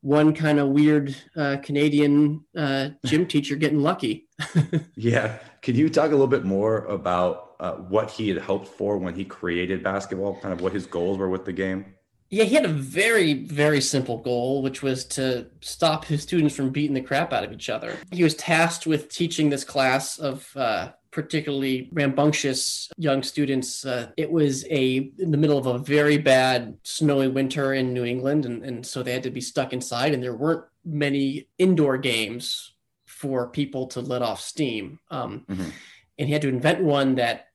one 0.00 0.34
kind 0.34 0.58
of 0.58 0.68
weird 0.68 1.14
uh, 1.36 1.56
Canadian 1.62 2.44
uh, 2.56 2.90
gym 3.04 3.26
teacher 3.28 3.56
getting 3.56 3.80
lucky. 3.80 4.28
yeah. 4.94 5.38
Could 5.62 5.76
you 5.76 5.88
talk 5.88 6.08
a 6.08 6.10
little 6.10 6.26
bit 6.28 6.44
more 6.44 6.84
about 6.84 7.56
uh, 7.60 7.72
what 7.72 8.10
he 8.10 8.28
had 8.28 8.38
hoped 8.38 8.68
for 8.68 8.98
when 8.98 9.14
he 9.14 9.24
created 9.24 9.82
basketball, 9.82 10.38
kind 10.40 10.52
of 10.52 10.60
what 10.60 10.72
his 10.72 10.86
goals 10.86 11.18
were 11.18 11.28
with 11.28 11.44
the 11.44 11.52
game? 11.52 11.94
Yeah, 12.30 12.44
he 12.44 12.54
had 12.54 12.66
a 12.66 12.68
very, 12.68 13.32
very 13.32 13.80
simple 13.80 14.18
goal, 14.18 14.62
which 14.62 14.82
was 14.82 15.06
to 15.06 15.46
stop 15.60 16.04
his 16.04 16.22
students 16.22 16.54
from 16.54 16.70
beating 16.70 16.94
the 16.94 17.00
crap 17.00 17.32
out 17.32 17.42
of 17.42 17.52
each 17.52 17.70
other. 17.70 17.96
He 18.12 18.22
was 18.22 18.34
tasked 18.34 18.86
with 18.86 19.08
teaching 19.08 19.48
this 19.48 19.64
class 19.64 20.18
of 20.18 20.54
uh, 20.54 20.90
particularly 21.18 21.88
rambunctious 21.90 22.88
young 22.96 23.24
students. 23.24 23.84
Uh, 23.84 24.08
it 24.16 24.30
was 24.30 24.64
a 24.70 25.10
in 25.18 25.32
the 25.32 25.36
middle 25.36 25.58
of 25.58 25.66
a 25.66 25.76
very 25.76 26.16
bad 26.16 26.78
snowy 26.84 27.26
winter 27.26 27.74
in 27.74 27.92
New 27.92 28.04
England, 28.04 28.46
and, 28.46 28.64
and 28.64 28.86
so 28.86 29.02
they 29.02 29.12
had 29.12 29.24
to 29.24 29.30
be 29.32 29.40
stuck 29.40 29.72
inside, 29.72 30.14
and 30.14 30.22
there 30.22 30.36
weren't 30.36 30.64
many 30.84 31.48
indoor 31.58 31.98
games 31.98 32.74
for 33.04 33.48
people 33.48 33.88
to 33.88 34.00
let 34.00 34.22
off 34.22 34.40
steam. 34.40 35.00
Um, 35.10 35.44
mm-hmm. 35.48 35.70
And 36.20 36.28
he 36.28 36.32
had 36.32 36.42
to 36.42 36.48
invent 36.48 36.84
one 36.84 37.16
that 37.16 37.48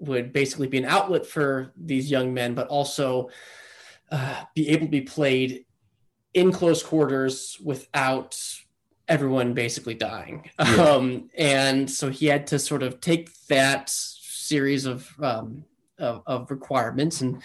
would 0.00 0.30
basically 0.34 0.68
be 0.68 0.76
an 0.76 0.84
outlet 0.84 1.24
for 1.24 1.72
these 1.78 2.10
young 2.10 2.34
men, 2.34 2.52
but 2.52 2.68
also 2.68 3.30
uh, 4.12 4.44
be 4.54 4.68
able 4.68 4.84
to 4.84 4.90
be 4.90 5.00
played 5.00 5.64
in 6.34 6.52
close 6.52 6.82
quarters 6.82 7.56
without 7.64 8.38
everyone 9.08 9.54
basically 9.54 9.94
dying. 9.94 10.50
Yeah. 10.58 10.82
Um, 10.82 11.30
and 11.36 11.90
so 11.90 12.10
he 12.10 12.26
had 12.26 12.46
to 12.48 12.58
sort 12.58 12.82
of 12.82 13.00
take 13.00 13.30
that 13.46 13.88
series 13.88 14.86
of, 14.86 15.10
um, 15.20 15.64
of, 15.98 16.22
of, 16.26 16.50
requirements 16.50 17.20
and 17.20 17.42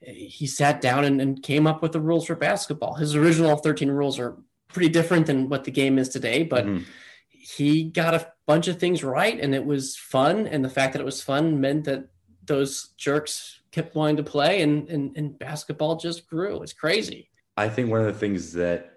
he 0.00 0.46
sat 0.46 0.80
down 0.80 1.04
and, 1.04 1.20
and, 1.20 1.42
came 1.42 1.66
up 1.66 1.82
with 1.82 1.92
the 1.92 2.00
rules 2.00 2.26
for 2.26 2.34
basketball. 2.34 2.94
His 2.94 3.16
original 3.16 3.56
13 3.56 3.90
rules 3.90 4.18
are 4.18 4.36
pretty 4.68 4.90
different 4.90 5.26
than 5.26 5.48
what 5.48 5.64
the 5.64 5.70
game 5.70 5.98
is 5.98 6.10
today, 6.10 6.44
but 6.44 6.66
mm-hmm. 6.66 6.84
he 7.28 7.84
got 7.84 8.14
a 8.14 8.30
bunch 8.46 8.68
of 8.68 8.78
things 8.78 9.02
right 9.02 9.40
and 9.40 9.54
it 9.54 9.64
was 9.64 9.96
fun. 9.96 10.46
And 10.46 10.64
the 10.64 10.70
fact 10.70 10.92
that 10.92 11.00
it 11.00 11.06
was 11.06 11.22
fun 11.22 11.60
meant 11.60 11.84
that 11.84 12.08
those 12.44 12.90
jerks 12.96 13.60
kept 13.72 13.94
wanting 13.96 14.18
to 14.18 14.22
play 14.22 14.62
and, 14.62 14.88
and, 14.88 15.16
and 15.16 15.38
basketball 15.38 15.96
just 15.96 16.28
grew. 16.28 16.62
It's 16.62 16.72
crazy. 16.72 17.30
I 17.56 17.68
think 17.68 17.90
one 17.90 18.00
of 18.00 18.06
the 18.06 18.18
things 18.18 18.52
that 18.52 18.93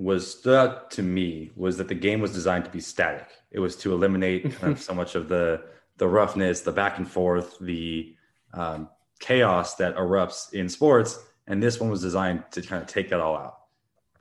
was 0.00 0.38
stood 0.38 0.56
out 0.56 0.90
to 0.90 1.02
me 1.02 1.50
was 1.54 1.76
that 1.76 1.86
the 1.86 1.94
game 1.94 2.20
was 2.20 2.32
designed 2.32 2.64
to 2.64 2.70
be 2.70 2.80
static. 2.80 3.28
It 3.50 3.58
was 3.58 3.76
to 3.76 3.92
eliminate 3.92 4.50
kind 4.54 4.72
of 4.72 4.80
so 4.88 4.94
much 4.94 5.14
of 5.14 5.28
the 5.28 5.62
the 5.98 6.08
roughness, 6.08 6.62
the 6.62 6.72
back 6.72 6.96
and 6.96 7.08
forth, 7.08 7.58
the 7.60 8.16
um, 8.54 8.88
chaos 9.18 9.74
that 9.74 9.94
erupts 9.96 10.54
in 10.54 10.70
sports, 10.70 11.22
and 11.46 11.62
this 11.62 11.78
one 11.78 11.90
was 11.90 12.00
designed 12.00 12.42
to 12.52 12.62
kind 12.62 12.82
of 12.82 12.88
take 12.88 13.10
that 13.10 13.20
all 13.20 13.36
out. 13.36 13.58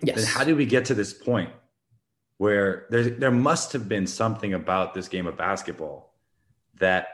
Yes. 0.03 0.17
Then 0.17 0.25
how 0.25 0.43
did 0.43 0.57
we 0.57 0.65
get 0.65 0.83
to 0.85 0.93
this 0.93 1.13
point 1.13 1.51
where 2.39 2.87
there 2.89 3.03
there 3.03 3.31
must 3.31 3.71
have 3.71 3.87
been 3.87 4.05
something 4.05 4.53
about 4.53 4.93
this 4.93 5.07
game 5.07 5.27
of 5.27 5.37
basketball 5.37 6.13
that 6.79 7.07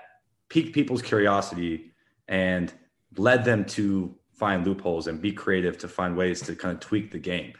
piqued 0.49 0.73
people's 0.73 1.03
curiosity 1.03 1.91
and 2.27 2.73
led 3.15 3.45
them 3.45 3.63
to 3.65 4.15
find 4.33 4.65
loopholes 4.65 5.05
and 5.05 5.21
be 5.21 5.31
creative 5.31 5.77
to 5.77 5.87
find 5.87 6.17
ways 6.17 6.41
to 6.41 6.55
kind 6.55 6.73
of 6.73 6.79
tweak 6.79 7.11
the 7.11 7.19
game 7.19 7.53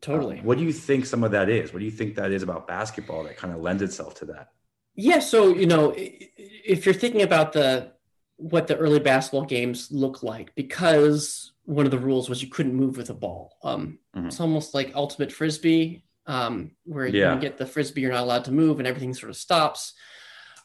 Totally. 0.00 0.38
Um, 0.38 0.44
what 0.44 0.58
do 0.58 0.64
you 0.64 0.72
think 0.72 1.06
some 1.06 1.24
of 1.24 1.32
that 1.32 1.48
is? 1.48 1.72
What 1.72 1.80
do 1.80 1.84
you 1.84 1.90
think 1.90 2.14
that 2.16 2.30
is 2.30 2.42
about 2.42 2.68
basketball 2.68 3.24
that 3.24 3.36
kind 3.36 3.52
of 3.52 3.60
lends 3.60 3.82
itself 3.82 4.14
to 4.16 4.26
that? 4.26 4.52
Yeah, 4.94 5.20
so 5.20 5.54
you 5.54 5.66
know, 5.66 5.94
if 5.96 6.84
you're 6.84 6.94
thinking 6.94 7.22
about 7.22 7.52
the 7.52 7.92
what 8.36 8.68
the 8.68 8.76
early 8.76 9.00
basketball 9.00 9.44
games 9.44 9.90
look 9.90 10.22
like, 10.22 10.54
because 10.54 11.52
one 11.64 11.84
of 11.84 11.90
the 11.90 11.98
rules 11.98 12.28
was 12.28 12.42
you 12.42 12.48
couldn't 12.48 12.74
move 12.74 12.96
with 12.96 13.10
a 13.10 13.14
ball. 13.14 13.56
Um, 13.62 13.98
mm-hmm. 14.16 14.28
It's 14.28 14.40
almost 14.40 14.74
like 14.74 14.92
ultimate 14.94 15.32
frisbee, 15.32 16.04
um, 16.26 16.72
where 16.84 17.06
yeah. 17.06 17.34
you 17.34 17.40
get 17.40 17.58
the 17.58 17.66
frisbee, 17.66 18.00
you're 18.02 18.12
not 18.12 18.22
allowed 18.22 18.44
to 18.44 18.52
move, 18.52 18.78
and 18.78 18.86
everything 18.86 19.14
sort 19.14 19.30
of 19.30 19.36
stops. 19.36 19.94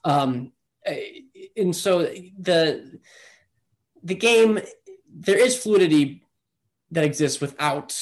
Um, 0.03 0.51
and 1.55 1.75
so 1.75 2.03
the 2.39 2.99
the 4.03 4.15
game 4.15 4.59
there 5.15 5.37
is 5.37 5.61
fluidity 5.61 6.23
that 6.91 7.03
exists 7.03 7.39
without 7.39 7.97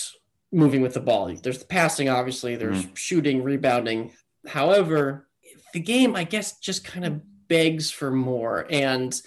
moving 0.52 0.82
with 0.82 0.94
the 0.94 1.00
ball. 1.00 1.34
There's 1.42 1.60
the 1.60 1.66
passing, 1.66 2.10
obviously. 2.10 2.56
There's 2.56 2.84
mm-hmm. 2.84 2.94
shooting, 2.96 3.44
rebounding. 3.44 4.12
However, 4.48 5.28
the 5.74 5.80
game, 5.80 6.16
I 6.16 6.24
guess, 6.24 6.60
just 6.60 6.84
kind 6.84 7.06
of 7.06 7.22
begs 7.48 7.92
for 7.92 8.12
more. 8.12 8.68
And 8.70 9.20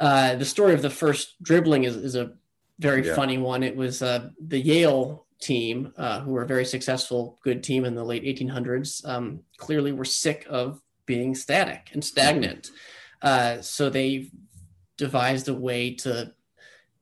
uh, 0.00 0.36
the 0.36 0.44
story 0.44 0.74
of 0.74 0.82
the 0.82 0.90
first 0.90 1.34
dribbling 1.42 1.84
is, 1.84 1.96
is 1.96 2.14
a 2.14 2.32
very 2.78 3.06
yeah. 3.06 3.14
funny 3.14 3.38
one. 3.38 3.62
It 3.62 3.76
was 3.76 4.02
uh, 4.02 4.30
the 4.40 4.58
Yale 4.58 5.26
team, 5.40 5.92
uh, 5.96 6.20
who 6.20 6.32
were 6.32 6.42
a 6.42 6.46
very 6.46 6.64
successful, 6.64 7.38
good 7.42 7.62
team 7.62 7.84
in 7.84 7.94
the 7.94 8.04
late 8.04 8.24
1800s, 8.24 9.06
um, 9.08 9.40
clearly 9.56 9.92
were 9.92 10.04
sick 10.04 10.46
of 10.48 10.80
being 11.06 11.34
static 11.34 11.90
and 11.92 12.04
stagnant. 12.04 12.70
Uh, 13.22 13.60
so 13.60 13.90
they 13.90 14.30
devised 14.96 15.48
a 15.48 15.54
way 15.54 15.94
to 15.94 16.32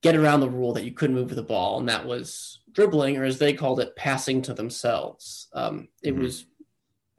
get 0.02 0.16
around 0.16 0.40
the 0.40 0.50
rule 0.50 0.72
that 0.74 0.84
you 0.84 0.92
couldn't 0.92 1.16
move 1.16 1.28
with 1.28 1.36
the 1.36 1.42
ball, 1.42 1.78
and 1.78 1.88
that 1.88 2.06
was 2.06 2.60
dribbling, 2.72 3.16
or 3.16 3.24
as 3.24 3.38
they 3.38 3.52
called 3.52 3.80
it, 3.80 3.96
passing 3.96 4.42
to 4.42 4.54
themselves. 4.54 5.48
Um, 5.52 5.88
it 6.02 6.14
mm-hmm. 6.14 6.24
was 6.24 6.46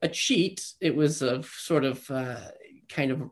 a 0.02 0.10
cheat. 0.10 0.74
It 0.82 0.96
was 0.96 1.22
a 1.22 1.42
sort 1.44 1.86
of 1.86 2.10
uh, 2.12 2.40
kind 2.90 3.12
of 3.12 3.30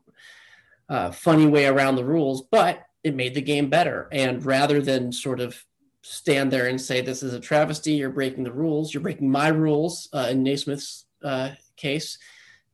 uh, 0.89 1.11
funny 1.11 1.45
way 1.45 1.65
around 1.65 1.95
the 1.95 2.05
rules, 2.05 2.43
but 2.43 2.83
it 3.03 3.15
made 3.15 3.33
the 3.33 3.41
game 3.41 3.69
better. 3.69 4.07
And 4.11 4.43
rather 4.45 4.81
than 4.81 5.11
sort 5.11 5.39
of 5.39 5.63
stand 6.01 6.51
there 6.51 6.67
and 6.67 6.79
say 6.79 7.01
this 7.01 7.23
is 7.23 7.33
a 7.33 7.39
travesty, 7.39 7.93
you're 7.93 8.09
breaking 8.09 8.43
the 8.43 8.51
rules, 8.51 8.93
you're 8.93 9.03
breaking 9.03 9.29
my 9.29 9.49
rules. 9.49 10.09
Uh, 10.13 10.27
in 10.31 10.43
Naismith's 10.43 11.05
uh, 11.23 11.51
case, 11.75 12.17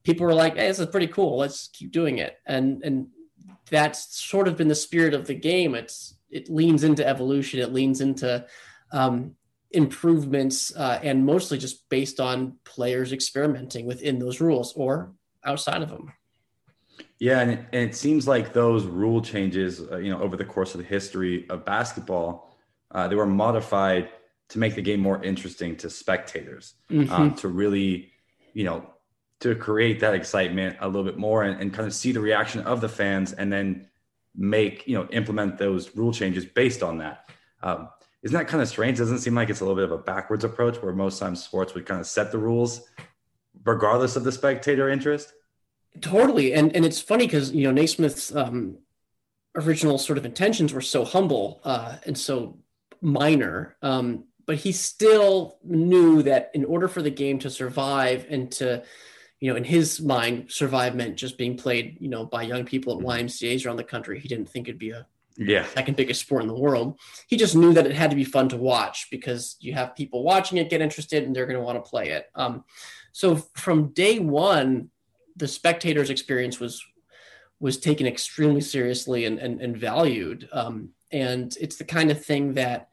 people 0.04 0.26
were 0.26 0.34
like, 0.34 0.56
"Hey, 0.56 0.68
this 0.68 0.80
is 0.80 0.88
pretty 0.88 1.08
cool. 1.08 1.38
Let's 1.38 1.70
keep 1.70 1.92
doing 1.92 2.20
it." 2.20 2.38
And 2.46 2.84
and 2.84 3.08
that's 3.70 4.16
sort 4.16 4.48
of 4.48 4.58
been 4.58 4.68
the 4.68 4.76
spirit 4.76 5.14
of 5.14 5.28
the 5.28 5.34
game. 5.34 5.76
It's 5.76 6.14
it 6.30 6.50
leans 6.50 6.84
into 6.84 7.08
evolution. 7.08 7.60
It 7.60 7.74
leans 7.74 8.02
into 8.02 8.46
um, 8.92 9.36
improvements, 9.72 10.76
uh, 10.76 11.00
and 11.04 11.26
mostly 11.26 11.58
just 11.58 11.90
based 11.90 12.20
on 12.20 12.58
players 12.64 13.12
experimenting 13.12 13.86
within 13.86 14.20
those 14.20 14.40
rules 14.40 14.74
or 14.74 15.14
outside 15.44 15.82
of 15.82 15.90
them. 15.90 16.14
Yeah, 17.20 17.40
and 17.42 17.52
it, 17.52 17.60
and 17.74 17.90
it 17.90 17.96
seems 17.96 18.28
like 18.28 18.54
those 18.54 18.86
rule 18.86 19.22
changes, 19.22 19.82
uh, 19.82 19.98
you 19.98 20.12
know, 20.12 20.22
over 20.22 20.38
the 20.38 20.46
course 20.46 20.74
of 20.76 20.82
the 20.82 20.88
history 20.88 21.50
of 21.50 21.66
basketball, 21.66 22.56
uh, 22.92 23.08
they 23.08 23.16
were 23.16 23.26
modified 23.26 24.10
to 24.50 24.60
make 24.60 24.76
the 24.76 24.82
game 24.82 25.00
more 25.00 25.22
interesting 25.24 25.76
to 25.78 25.90
spectators, 25.90 26.76
mm-hmm. 26.90 27.12
um, 27.12 27.36
to 27.36 27.48
really, 27.48 28.12
you 28.54 28.64
know, 28.64 28.86
to 29.40 29.56
create 29.56 30.00
that 30.00 30.14
excitement 30.14 30.78
a 30.80 30.88
little 30.88 31.04
bit 31.04 31.18
more 31.18 31.44
and, 31.44 31.62
and 31.62 31.74
kind 31.74 31.88
of 31.88 31.94
see 31.94 32.12
the 32.12 32.20
reaction 32.20 32.62
of 32.62 32.82
the 32.82 32.90
fans, 32.90 33.34
and 33.34 33.52
then 33.52 33.88
make 34.38 34.88
you 34.88 34.96
know 34.96 35.08
implement 35.10 35.58
those 35.58 35.96
rule 35.96 36.14
changes 36.14 36.46
based 36.46 36.84
on 36.84 37.00
that. 37.00 37.30
Um, 37.64 37.90
isn't 38.24 38.38
that 38.38 38.48
kind 38.48 38.62
of 38.62 38.68
strange? 38.68 38.98
Doesn't 38.98 39.20
seem 39.20 39.36
like 39.36 39.50
it's 39.50 39.62
a 39.62 39.64
little 39.64 39.76
bit 39.76 39.86
of 39.86 39.92
a 39.92 40.04
backwards 40.04 40.44
approach 40.44 40.82
where 40.82 40.94
most 40.94 41.20
times 41.20 41.44
sports 41.44 41.74
would 41.74 41.86
kind 41.86 42.00
of 42.00 42.08
set 42.08 42.32
the 42.32 42.38
rules 42.38 42.88
regardless 43.64 44.16
of 44.16 44.24
the 44.24 44.32
spectator 44.32 44.90
interest? 44.90 45.34
Totally. 46.02 46.54
And 46.54 46.76
and 46.76 46.86
it's 46.86 47.02
funny 47.02 47.26
because 47.26 47.52
you 47.52 47.64
know 47.64 47.72
Naismith's 47.72 48.36
um, 48.36 48.78
original 49.56 49.98
sort 49.98 50.18
of 50.18 50.26
intentions 50.26 50.74
were 50.74 50.82
so 50.82 51.04
humble 51.04 51.62
uh, 51.64 51.98
and 52.06 52.18
so 52.18 52.60
minor. 53.02 53.76
Um, 53.82 54.26
but 54.46 54.58
he 54.58 54.72
still 54.72 55.58
knew 55.64 56.24
that 56.24 56.52
in 56.54 56.64
order 56.64 56.88
for 56.88 57.02
the 57.02 57.10
game 57.10 57.38
to 57.40 57.50
survive 57.50 58.26
and 58.30 58.52
to 58.54 58.84
you 59.40 59.52
know, 59.52 59.56
in 59.56 59.64
his 59.64 60.02
mind, 60.02 60.52
survive 60.52 60.96
meant 60.96 61.16
just 61.16 61.38
being 61.38 61.58
played, 61.58 61.98
you 62.00 62.10
know, 62.10 62.26
by 62.26 62.42
young 62.42 62.66
people 62.66 62.98
at. 62.98 63.06
YMCA's 63.06 63.66
around 63.66 63.78
the 63.78 63.84
country. 63.84 64.20
He 64.20 64.28
didn't 64.28 64.50
think 64.50 64.68
it'd 64.68 64.80
be 64.80 64.92
a 64.92 65.06
yeah 65.40 65.64
second 65.68 65.96
biggest 65.96 66.22
sport 66.22 66.42
in 66.42 66.48
the 66.48 66.56
world. 66.56 67.00
He 67.28 67.38
just 67.38 67.56
knew 67.56 67.74
that 67.74 67.86
it 67.86 67.96
had 67.96 68.10
to 68.10 68.16
be 68.16 68.24
fun 68.24 68.50
to 68.50 68.58
watch 68.58 69.08
because 69.12 69.56
you 69.60 69.74
have 69.74 69.96
people 69.96 70.24
watching 70.24 70.58
it 70.58 70.70
get 70.70 70.82
interested 70.82 71.24
and 71.24 71.36
they're 71.36 71.46
going 71.46 71.60
to 71.60 71.64
want 71.64 71.84
to 71.84 71.88
play 71.88 72.10
it. 72.10 72.28
Um, 72.34 72.64
so 73.12 73.36
from 73.54 73.90
day 73.94 74.18
one, 74.20 74.90
the 75.36 75.48
spectators' 75.48 76.10
experience 76.10 76.60
was 76.60 76.84
was 77.60 77.78
taken 77.78 78.08
extremely 78.08 78.62
seriously 78.62 79.26
and 79.26 79.38
and, 79.38 79.62
and 79.62 79.78
valued. 79.78 80.50
Um, 80.52 80.90
and 81.12 81.56
it's 81.62 81.78
the 81.78 81.86
kind 81.86 82.12
of 82.12 82.24
thing 82.26 82.56
that 82.56 82.90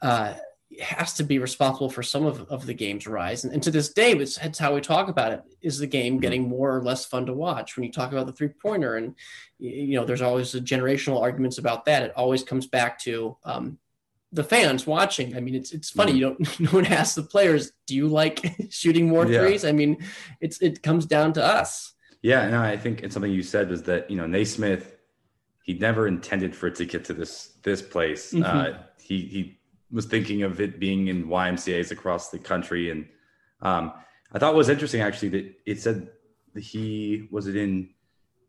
uh, 0.00 0.34
has 0.80 1.14
to 1.14 1.24
be 1.24 1.38
responsible 1.38 1.90
for 1.90 2.02
some 2.02 2.24
of, 2.24 2.40
of 2.50 2.66
the 2.66 2.74
game's 2.74 3.06
rise. 3.06 3.44
And, 3.44 3.52
and 3.52 3.62
to 3.62 3.70
this 3.70 3.92
day, 3.92 4.12
it's, 4.12 4.38
it's 4.38 4.58
how 4.58 4.74
we 4.74 4.80
talk 4.80 5.08
about 5.08 5.32
it. 5.32 5.42
Is 5.60 5.78
the 5.78 5.86
game 5.86 6.14
mm-hmm. 6.14 6.20
getting 6.20 6.48
more 6.48 6.76
or 6.76 6.82
less 6.82 7.04
fun 7.04 7.26
to 7.26 7.32
watch? 7.32 7.76
When 7.76 7.84
you 7.84 7.92
talk 7.92 8.12
about 8.12 8.26
the 8.26 8.32
three 8.32 8.48
pointer, 8.48 8.96
and 8.96 9.14
you 9.58 9.96
know, 9.96 10.04
there's 10.04 10.22
always 10.22 10.52
the 10.52 10.60
generational 10.60 11.20
arguments 11.20 11.58
about 11.58 11.84
that. 11.86 12.02
It 12.02 12.12
always 12.16 12.42
comes 12.42 12.66
back 12.66 12.98
to 13.00 13.36
um, 13.44 13.78
the 14.32 14.44
fans 14.44 14.86
watching. 14.86 15.36
I 15.36 15.40
mean, 15.40 15.54
it's 15.54 15.72
it's 15.72 15.90
funny. 15.90 16.12
Mm-hmm. 16.12 16.42
You 16.42 16.56
don't 16.58 16.60
no 16.60 16.70
one 16.70 16.86
asks 16.86 17.14
the 17.14 17.22
players, 17.22 17.72
"Do 17.86 17.94
you 17.94 18.08
like 18.08 18.54
shooting 18.70 19.08
more 19.08 19.26
yeah. 19.26 19.40
threes?" 19.40 19.64
I 19.64 19.72
mean, 19.72 20.04
it's 20.40 20.60
it 20.62 20.82
comes 20.82 21.06
down 21.06 21.32
to 21.34 21.44
us. 21.44 21.94
Yeah, 22.22 22.48
no, 22.48 22.62
I 22.62 22.76
think 22.76 23.02
it's 23.02 23.14
something 23.14 23.32
you 23.32 23.42
said 23.42 23.68
was 23.68 23.82
that 23.84 24.10
you 24.10 24.16
know 24.16 24.26
Naismith, 24.26 24.96
he 25.64 25.74
never 25.74 26.06
intended 26.06 26.54
for 26.54 26.68
it 26.68 26.76
to 26.76 26.84
get 26.86 27.04
to 27.06 27.14
this 27.14 27.52
this 27.62 27.82
place. 27.82 28.32
Mm-hmm. 28.32 28.44
Uh, 28.44 28.78
he 29.00 29.22
he 29.22 29.58
was 29.92 30.06
thinking 30.06 30.42
of 30.42 30.60
it 30.60 30.80
being 30.80 31.08
in 31.08 31.26
YMCA's 31.26 31.90
across 31.90 32.30
the 32.30 32.38
country. 32.38 32.90
And 32.90 33.06
um, 33.60 33.92
I 34.32 34.38
thought 34.38 34.54
it 34.54 34.56
was 34.56 34.68
interesting 34.68 35.00
actually 35.00 35.28
that 35.30 35.54
it 35.66 35.80
said 35.80 36.08
that 36.54 36.62
he 36.62 37.28
was 37.30 37.46
it 37.46 37.56
in 37.56 37.90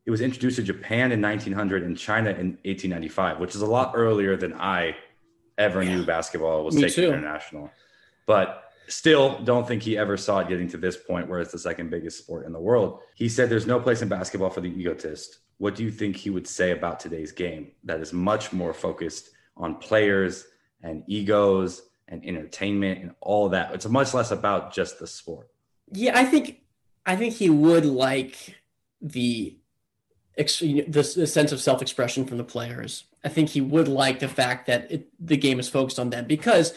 it 0.05 0.11
was 0.11 0.21
introduced 0.21 0.57
to 0.57 0.63
Japan 0.63 1.13
in 1.13 1.21
1900 1.21 1.83
and 1.83 1.97
China 1.97 2.29
in 2.29 2.57
1895, 2.65 3.39
which 3.39 3.55
is 3.55 3.61
a 3.61 3.65
lot 3.65 3.93
earlier 3.95 4.35
than 4.35 4.53
I 4.53 4.97
ever 5.57 5.81
yeah. 5.81 5.95
knew 5.95 6.05
basketball 6.05 6.65
was 6.65 6.75
Me 6.75 6.81
taken 6.81 6.95
too. 6.95 7.13
international. 7.13 7.71
But 8.25 8.63
still 8.87 9.39
don't 9.43 9.65
think 9.65 9.81
he 9.81 9.97
ever 9.97 10.17
saw 10.17 10.39
it 10.39 10.49
getting 10.49 10.67
to 10.69 10.77
this 10.77 10.97
point 10.97 11.29
where 11.29 11.39
it's 11.39 11.53
the 11.53 11.59
second 11.59 11.89
biggest 11.89 12.17
sport 12.19 12.45
in 12.45 12.51
the 12.51 12.59
world. 12.59 12.99
He 13.15 13.29
said 13.29 13.49
there's 13.49 13.67
no 13.67 13.79
place 13.79 14.01
in 14.01 14.09
basketball 14.09 14.49
for 14.49 14.59
the 14.59 14.69
egotist. 14.69 15.39
What 15.57 15.75
do 15.75 15.83
you 15.83 15.91
think 15.91 16.17
he 16.17 16.29
would 16.29 16.47
say 16.47 16.71
about 16.71 16.99
today's 16.99 17.31
game 17.31 17.71
that 17.85 18.01
is 18.01 18.11
much 18.11 18.51
more 18.51 18.73
focused 18.73 19.29
on 19.55 19.75
players 19.75 20.45
and 20.83 21.03
egos 21.07 21.81
and 22.07 22.23
entertainment 22.25 23.01
and 23.01 23.15
all 23.21 23.49
that. 23.49 23.73
It's 23.73 23.87
much 23.87 24.13
less 24.13 24.31
about 24.31 24.73
just 24.73 24.99
the 24.99 25.07
sport. 25.07 25.49
Yeah, 25.91 26.17
I 26.17 26.25
think 26.25 26.61
I 27.05 27.15
think 27.15 27.33
he 27.33 27.49
would 27.49 27.85
like 27.85 28.55
the 29.01 29.57
the, 30.35 31.13
the 31.15 31.27
sense 31.27 31.51
of 31.51 31.61
self-expression 31.61 32.25
from 32.25 32.37
the 32.37 32.43
players. 32.43 33.03
I 33.23 33.29
think 33.29 33.49
he 33.49 33.61
would 33.61 33.87
like 33.87 34.19
the 34.19 34.27
fact 34.27 34.65
that 34.65 34.91
it, 34.91 35.07
the 35.19 35.37
game 35.37 35.59
is 35.59 35.69
focused 35.69 35.99
on 35.99 36.09
them 36.09 36.25
because 36.25 36.73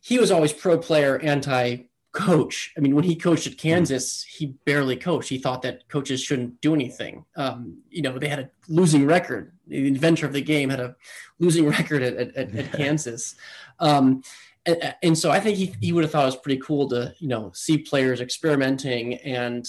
he 0.00 0.18
was 0.18 0.30
always 0.30 0.52
pro 0.52 0.78
player, 0.78 1.18
anti 1.18 1.78
coach. 2.12 2.72
I 2.76 2.80
mean, 2.80 2.94
when 2.94 3.04
he 3.04 3.16
coached 3.16 3.46
at 3.46 3.56
Kansas, 3.56 4.22
he 4.22 4.54
barely 4.64 4.96
coached. 4.96 5.30
He 5.30 5.38
thought 5.38 5.62
that 5.62 5.88
coaches 5.88 6.22
shouldn't 6.22 6.60
do 6.60 6.74
anything. 6.74 7.24
Um, 7.36 7.78
you 7.90 8.02
know, 8.02 8.18
they 8.18 8.28
had 8.28 8.38
a 8.38 8.50
losing 8.68 9.06
record. 9.06 9.52
The 9.66 9.88
inventor 9.88 10.26
of 10.26 10.34
the 10.34 10.42
game 10.42 10.68
had 10.68 10.80
a 10.80 10.94
losing 11.38 11.66
record 11.70 12.02
at, 12.02 12.14
at, 12.14 12.36
at, 12.36 12.54
at 12.54 12.72
Kansas. 12.72 13.34
Um, 13.78 14.22
and, 14.66 14.94
and, 15.02 15.18
so 15.18 15.30
I 15.30 15.40
think 15.40 15.56
he, 15.56 15.74
he 15.80 15.92
would 15.92 16.04
have 16.04 16.10
thought 16.10 16.22
it 16.22 16.26
was 16.26 16.36
pretty 16.36 16.60
cool 16.60 16.88
to, 16.90 17.14
you 17.18 17.28
know, 17.28 17.50
see 17.54 17.78
players 17.78 18.20
experimenting 18.20 19.14
and, 19.14 19.66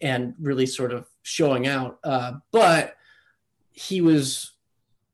and 0.00 0.34
really 0.38 0.66
sort 0.66 0.92
of 0.92 1.08
showing 1.22 1.66
out. 1.66 1.98
Uh, 2.04 2.34
but 2.52 2.94
he 3.72 4.00
was, 4.00 4.52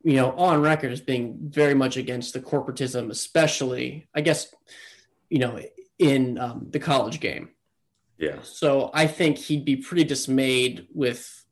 you 0.02 0.16
know, 0.16 0.32
on 0.32 0.60
record 0.60 0.92
as 0.92 1.00
being 1.00 1.38
very 1.42 1.74
much 1.74 1.96
against 1.96 2.34
the 2.34 2.40
corporatism, 2.40 3.08
especially, 3.10 4.08
I 4.14 4.20
guess, 4.20 4.52
you 5.30 5.38
know, 5.38 5.58
in 6.00 6.38
um, 6.38 6.66
the 6.70 6.80
college 6.80 7.20
game. 7.20 7.50
Yeah. 8.18 8.36
So 8.42 8.90
I 8.92 9.06
think 9.06 9.38
he'd 9.38 9.64
be 9.64 9.76
pretty 9.76 10.04
dismayed 10.04 10.88
with 10.92 11.44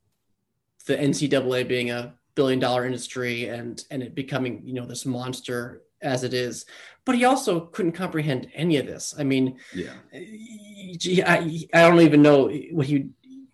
the 0.87 0.97
NCAA 0.97 1.69
being 1.69 1.91
a 1.91 2.15
billion 2.35 2.59
dollar 2.59 2.87
industry 2.87 3.49
and 3.49 3.83
and 3.91 4.03
it 4.03 4.15
becoming 4.15 4.63
you 4.65 4.75
know 4.75 4.87
this 4.87 5.07
monster 5.07 5.83
as 6.01 6.25
it 6.25 6.33
is. 6.35 6.65
But 7.05 7.15
he 7.15 7.25
also 7.25 7.61
couldn't 7.61 7.93
comprehend 7.93 8.49
any 8.55 8.77
of 8.77 8.87
this. 8.87 9.15
I 9.19 9.25
mean, 9.25 9.59
yeah. 9.75 9.95
I, 10.13 11.67
I 11.73 11.81
don't 11.81 12.01
even 12.01 12.23
know 12.23 12.51
what 12.73 12.87
he. 12.87 13.09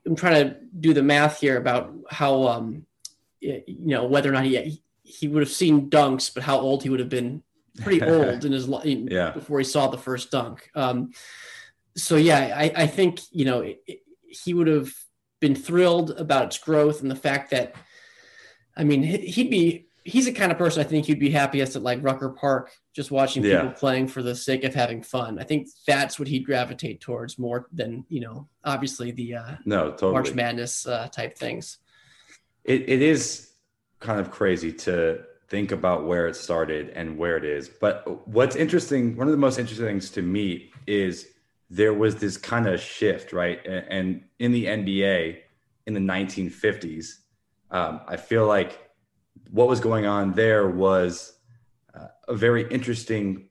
I'm 0.06 0.16
trying 0.16 0.44
to 0.44 0.56
do 0.78 0.92
the 0.92 1.02
math 1.02 1.40
here 1.40 1.56
about 1.56 1.94
how 2.10 2.46
um 2.46 2.84
you 3.40 3.62
know 3.78 4.04
whether 4.04 4.28
or 4.28 4.32
not 4.32 4.44
he 4.44 4.82
he 5.02 5.28
would 5.28 5.42
have 5.42 5.50
seen 5.50 5.90
dunks, 5.90 6.32
but 6.32 6.44
how 6.44 6.58
old 6.58 6.82
he 6.82 6.88
would 6.88 7.00
have 7.00 7.08
been 7.08 7.42
pretty 7.82 8.02
old 8.06 8.44
in 8.44 8.52
his 8.52 8.68
life 8.68 8.84
yeah. 8.86 9.30
before 9.30 9.58
he 9.58 9.64
saw 9.64 9.88
the 9.88 9.98
first 9.98 10.30
dunk. 10.30 10.68
Um, 10.74 11.12
so 11.96 12.16
yeah, 12.16 12.54
I, 12.56 12.72
I 12.74 12.86
think 12.86 13.20
you 13.30 13.44
know 13.44 13.60
it, 13.60 13.82
it, 13.86 14.00
he 14.28 14.54
would 14.54 14.66
have 14.66 14.92
been 15.40 15.54
thrilled 15.54 16.10
about 16.12 16.46
its 16.46 16.58
growth 16.58 17.02
and 17.02 17.10
the 17.10 17.16
fact 17.16 17.50
that, 17.50 17.74
I 18.76 18.84
mean, 18.84 19.02
he'd 19.02 19.50
be 19.50 19.88
he's 20.04 20.26
the 20.26 20.32
kind 20.32 20.52
of 20.52 20.58
person 20.58 20.80
I 20.80 20.84
think 20.84 21.06
he'd 21.06 21.18
be 21.18 21.30
happiest 21.30 21.76
at 21.76 21.82
like 21.82 22.02
Rucker 22.02 22.30
Park, 22.30 22.70
just 22.94 23.10
watching 23.10 23.42
yeah. 23.42 23.60
people 23.60 23.74
playing 23.74 24.08
for 24.08 24.22
the 24.22 24.34
sake 24.34 24.64
of 24.64 24.74
having 24.74 25.02
fun. 25.02 25.38
I 25.38 25.44
think 25.44 25.68
that's 25.86 26.18
what 26.18 26.28
he'd 26.28 26.44
gravitate 26.44 27.00
towards 27.00 27.38
more 27.38 27.68
than 27.72 28.04
you 28.08 28.20
know, 28.20 28.48
obviously 28.64 29.10
the 29.10 29.34
uh, 29.34 29.54
no 29.64 29.90
totally. 29.90 30.12
March 30.12 30.34
Madness 30.34 30.86
uh, 30.86 31.08
type 31.08 31.36
things. 31.36 31.78
It 32.64 32.88
it 32.88 33.02
is 33.02 33.50
kind 34.00 34.20
of 34.20 34.30
crazy 34.30 34.72
to 34.72 35.22
think 35.48 35.72
about 35.72 36.06
where 36.06 36.26
it 36.26 36.36
started 36.36 36.90
and 36.90 37.18
where 37.18 37.36
it 37.36 37.44
is. 37.44 37.68
But 37.68 38.26
what's 38.26 38.56
interesting, 38.56 39.16
one 39.16 39.26
of 39.26 39.32
the 39.32 39.38
most 39.38 39.58
interesting 39.58 39.86
things 39.86 40.10
to 40.10 40.22
me 40.22 40.70
is 40.86 41.28
there 41.70 41.92
was 41.92 42.16
this 42.16 42.36
kind 42.36 42.66
of 42.66 42.80
shift, 42.80 43.32
right? 43.32 43.64
And 43.66 44.24
in 44.38 44.52
the 44.52 44.66
NBA 44.66 45.38
in 45.86 45.94
the 45.94 46.00
1950s, 46.00 47.18
um, 47.70 48.00
I 48.06 48.16
feel 48.16 48.46
like 48.46 48.90
what 49.50 49.68
was 49.68 49.80
going 49.80 50.06
on 50.06 50.32
there 50.32 50.68
was 50.68 51.38
uh, 51.94 52.06
a 52.28 52.34
very 52.34 52.66
interesting 52.68 53.48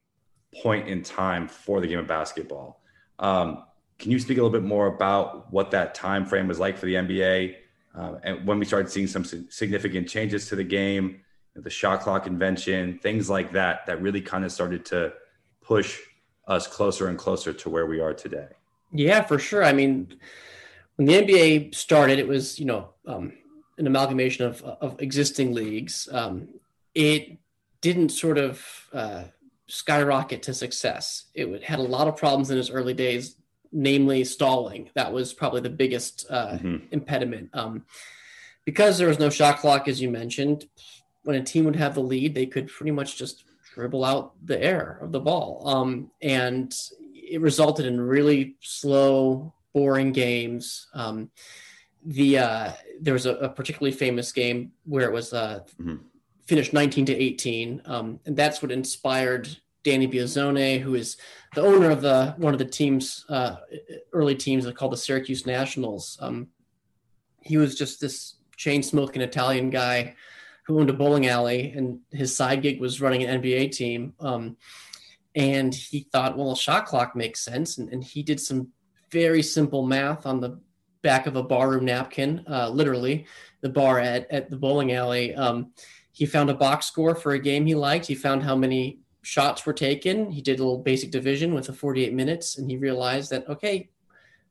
point 0.61 0.87
in 0.87 1.03
time 1.03 1.47
for 1.47 1.81
the 1.81 1.87
game 1.87 1.99
of 1.99 2.07
basketball. 2.07 2.81
Um, 3.19 3.65
can 3.99 4.11
you 4.11 4.19
speak 4.19 4.37
a 4.37 4.43
little 4.43 4.57
bit 4.57 4.67
more 4.67 4.87
about 4.87 5.51
what 5.51 5.71
that 5.71 5.95
time 5.95 6.25
frame 6.25 6.47
was 6.47 6.59
like 6.59 6.77
for 6.77 6.85
the 6.85 6.95
NBA 6.95 7.55
uh, 7.95 8.15
and 8.23 8.47
when 8.47 8.59
we 8.59 8.65
started 8.65 8.89
seeing 8.89 9.07
some 9.07 9.23
significant 9.23 10.07
changes 10.09 10.47
to 10.49 10.55
the 10.55 10.63
game, 10.63 11.21
the 11.55 11.69
shot 11.69 12.01
clock 12.01 12.27
invention, 12.27 12.99
things 12.99 13.29
like 13.29 13.51
that, 13.53 13.85
that 13.85 14.01
really 14.01 14.21
kind 14.21 14.43
of 14.43 14.51
started 14.51 14.85
to 14.85 15.13
push 15.61 15.99
us 16.47 16.67
closer 16.67 17.07
and 17.07 17.17
closer 17.17 17.53
to 17.53 17.69
where 17.69 17.85
we 17.85 17.99
are 17.99 18.13
today? 18.13 18.47
Yeah, 18.91 19.21
for 19.21 19.39
sure. 19.39 19.63
I 19.63 19.73
mean, 19.73 20.15
when 20.95 21.07
the 21.07 21.13
NBA 21.13 21.75
started, 21.75 22.19
it 22.19 22.27
was 22.27 22.59
you 22.59 22.65
know 22.65 22.89
um, 23.07 23.33
an 23.77 23.87
amalgamation 23.87 24.45
of 24.45 24.61
of 24.63 25.01
existing 25.01 25.53
leagues. 25.53 26.07
Um, 26.11 26.49
it 26.93 27.37
didn't 27.81 28.09
sort 28.09 28.37
of 28.37 28.65
uh, 28.93 29.23
skyrocket 29.67 30.43
to 30.43 30.53
success. 30.53 31.25
It 31.33 31.63
had 31.63 31.79
a 31.79 31.83
lot 31.83 32.07
of 32.07 32.17
problems 32.17 32.51
in 32.51 32.57
its 32.57 32.69
early 32.69 32.93
days, 32.93 33.35
namely 33.71 34.23
stalling. 34.23 34.89
That 34.93 35.11
was 35.11 35.33
probably 35.33 35.61
the 35.61 35.69
biggest 35.69 36.25
uh, 36.29 36.53
mm-hmm. 36.53 36.77
impediment. 36.91 37.49
Um, 37.53 37.85
because 38.65 38.97
there 38.97 39.07
was 39.07 39.19
no 39.19 39.29
shot 39.29 39.57
clock, 39.57 39.87
as 39.87 40.01
you 40.01 40.09
mentioned, 40.09 40.65
when 41.23 41.37
a 41.37 41.43
team 41.43 41.65
would 41.65 41.75
have 41.75 41.95
the 41.95 42.01
lead, 42.01 42.35
they 42.35 42.45
could 42.45 42.67
pretty 42.67 42.91
much 42.91 43.17
just 43.17 43.45
dribble 43.73 44.05
out 44.05 44.33
the 44.45 44.61
air 44.61 44.99
of 45.01 45.11
the 45.11 45.19
ball. 45.19 45.67
Um, 45.67 46.11
and 46.21 46.73
it 47.13 47.41
resulted 47.41 47.85
in 47.85 47.99
really 47.99 48.55
slow, 48.61 49.53
boring 49.73 50.11
games. 50.11 50.87
Um, 50.93 51.31
the 52.05 52.37
uh, 52.37 52.71
there 53.01 53.13
was 53.13 53.25
a, 53.25 53.35
a, 53.35 53.49
particularly 53.49 53.95
famous 53.95 54.31
game 54.31 54.73
where 54.83 55.07
it 55.07 55.13
was 55.13 55.33
uh, 55.33 55.61
mm-hmm. 55.81 55.95
finished 56.45 56.73
19 56.73 57.05
to 57.05 57.15
18, 57.15 57.81
um, 57.85 58.19
and 58.25 58.35
that's 58.35 58.61
what 58.61 58.71
inspired 58.71 59.47
Danny 59.83 60.07
Biasone, 60.07 60.81
who 60.81 60.95
is 60.95 61.17
the 61.55 61.61
owner 61.61 61.89
of 61.89 62.01
the 62.01 62.35
one 62.37 62.53
of 62.53 62.59
the 62.59 62.65
teams, 62.65 63.25
uh, 63.29 63.55
early 64.11 64.35
teams 64.35 64.69
called 64.73 64.91
the 64.91 64.97
Syracuse 64.97 65.45
Nationals. 65.45 66.17
Um, 66.19 66.49
he 67.41 67.57
was 67.57 67.75
just 67.75 68.01
this 68.01 68.35
chain 68.57 68.83
smoking 68.83 69.21
Italian 69.21 69.69
guy 69.69 70.15
who 70.63 70.79
owned 70.79 70.89
a 70.89 70.93
bowling 70.93 71.27
alley, 71.27 71.71
and 71.75 71.99
his 72.11 72.35
side 72.35 72.61
gig 72.61 72.79
was 72.79 73.01
running 73.01 73.23
an 73.23 73.41
NBA 73.41 73.71
team. 73.71 74.13
Um, 74.19 74.57
and 75.35 75.73
he 75.73 76.07
thought, 76.11 76.37
well, 76.37 76.51
a 76.51 76.57
shot 76.57 76.85
clock 76.85 77.15
makes 77.15 77.41
sense, 77.41 77.77
and, 77.77 77.89
and, 77.89 78.03
he 78.03 78.21
did 78.21 78.39
some 78.39 78.69
very 79.11 79.41
simple 79.41 79.85
math 79.85 80.25
on 80.25 80.39
the 80.39 80.59
back 81.01 81.27
of 81.27 81.35
a 81.35 81.43
barroom 81.43 81.85
napkin, 81.85 82.45
uh, 82.47 82.69
literally 82.69 83.25
the 83.61 83.69
bar 83.69 83.99
at 83.99 84.29
at 84.31 84.49
the 84.49 84.57
bowling 84.57 84.93
alley. 84.93 85.33
Um, 85.35 85.71
he 86.11 86.25
found 86.25 86.49
a 86.49 86.55
box 86.55 86.85
score 86.85 87.15
for 87.15 87.33
a 87.33 87.39
game 87.39 87.65
he 87.65 87.75
liked. 87.75 88.05
He 88.05 88.15
found 88.15 88.43
how 88.43 88.55
many 88.55 88.99
shots 89.23 89.65
were 89.65 89.73
taken. 89.73 90.31
He 90.31 90.41
did 90.41 90.59
a 90.59 90.63
little 90.63 90.83
basic 90.83 91.09
division 91.09 91.53
with 91.53 91.65
the 91.65 91.73
48 91.73 92.13
minutes, 92.13 92.57
and 92.57 92.69
he 92.69 92.77
realized 92.77 93.31
that 93.31 93.49
okay, 93.49 93.89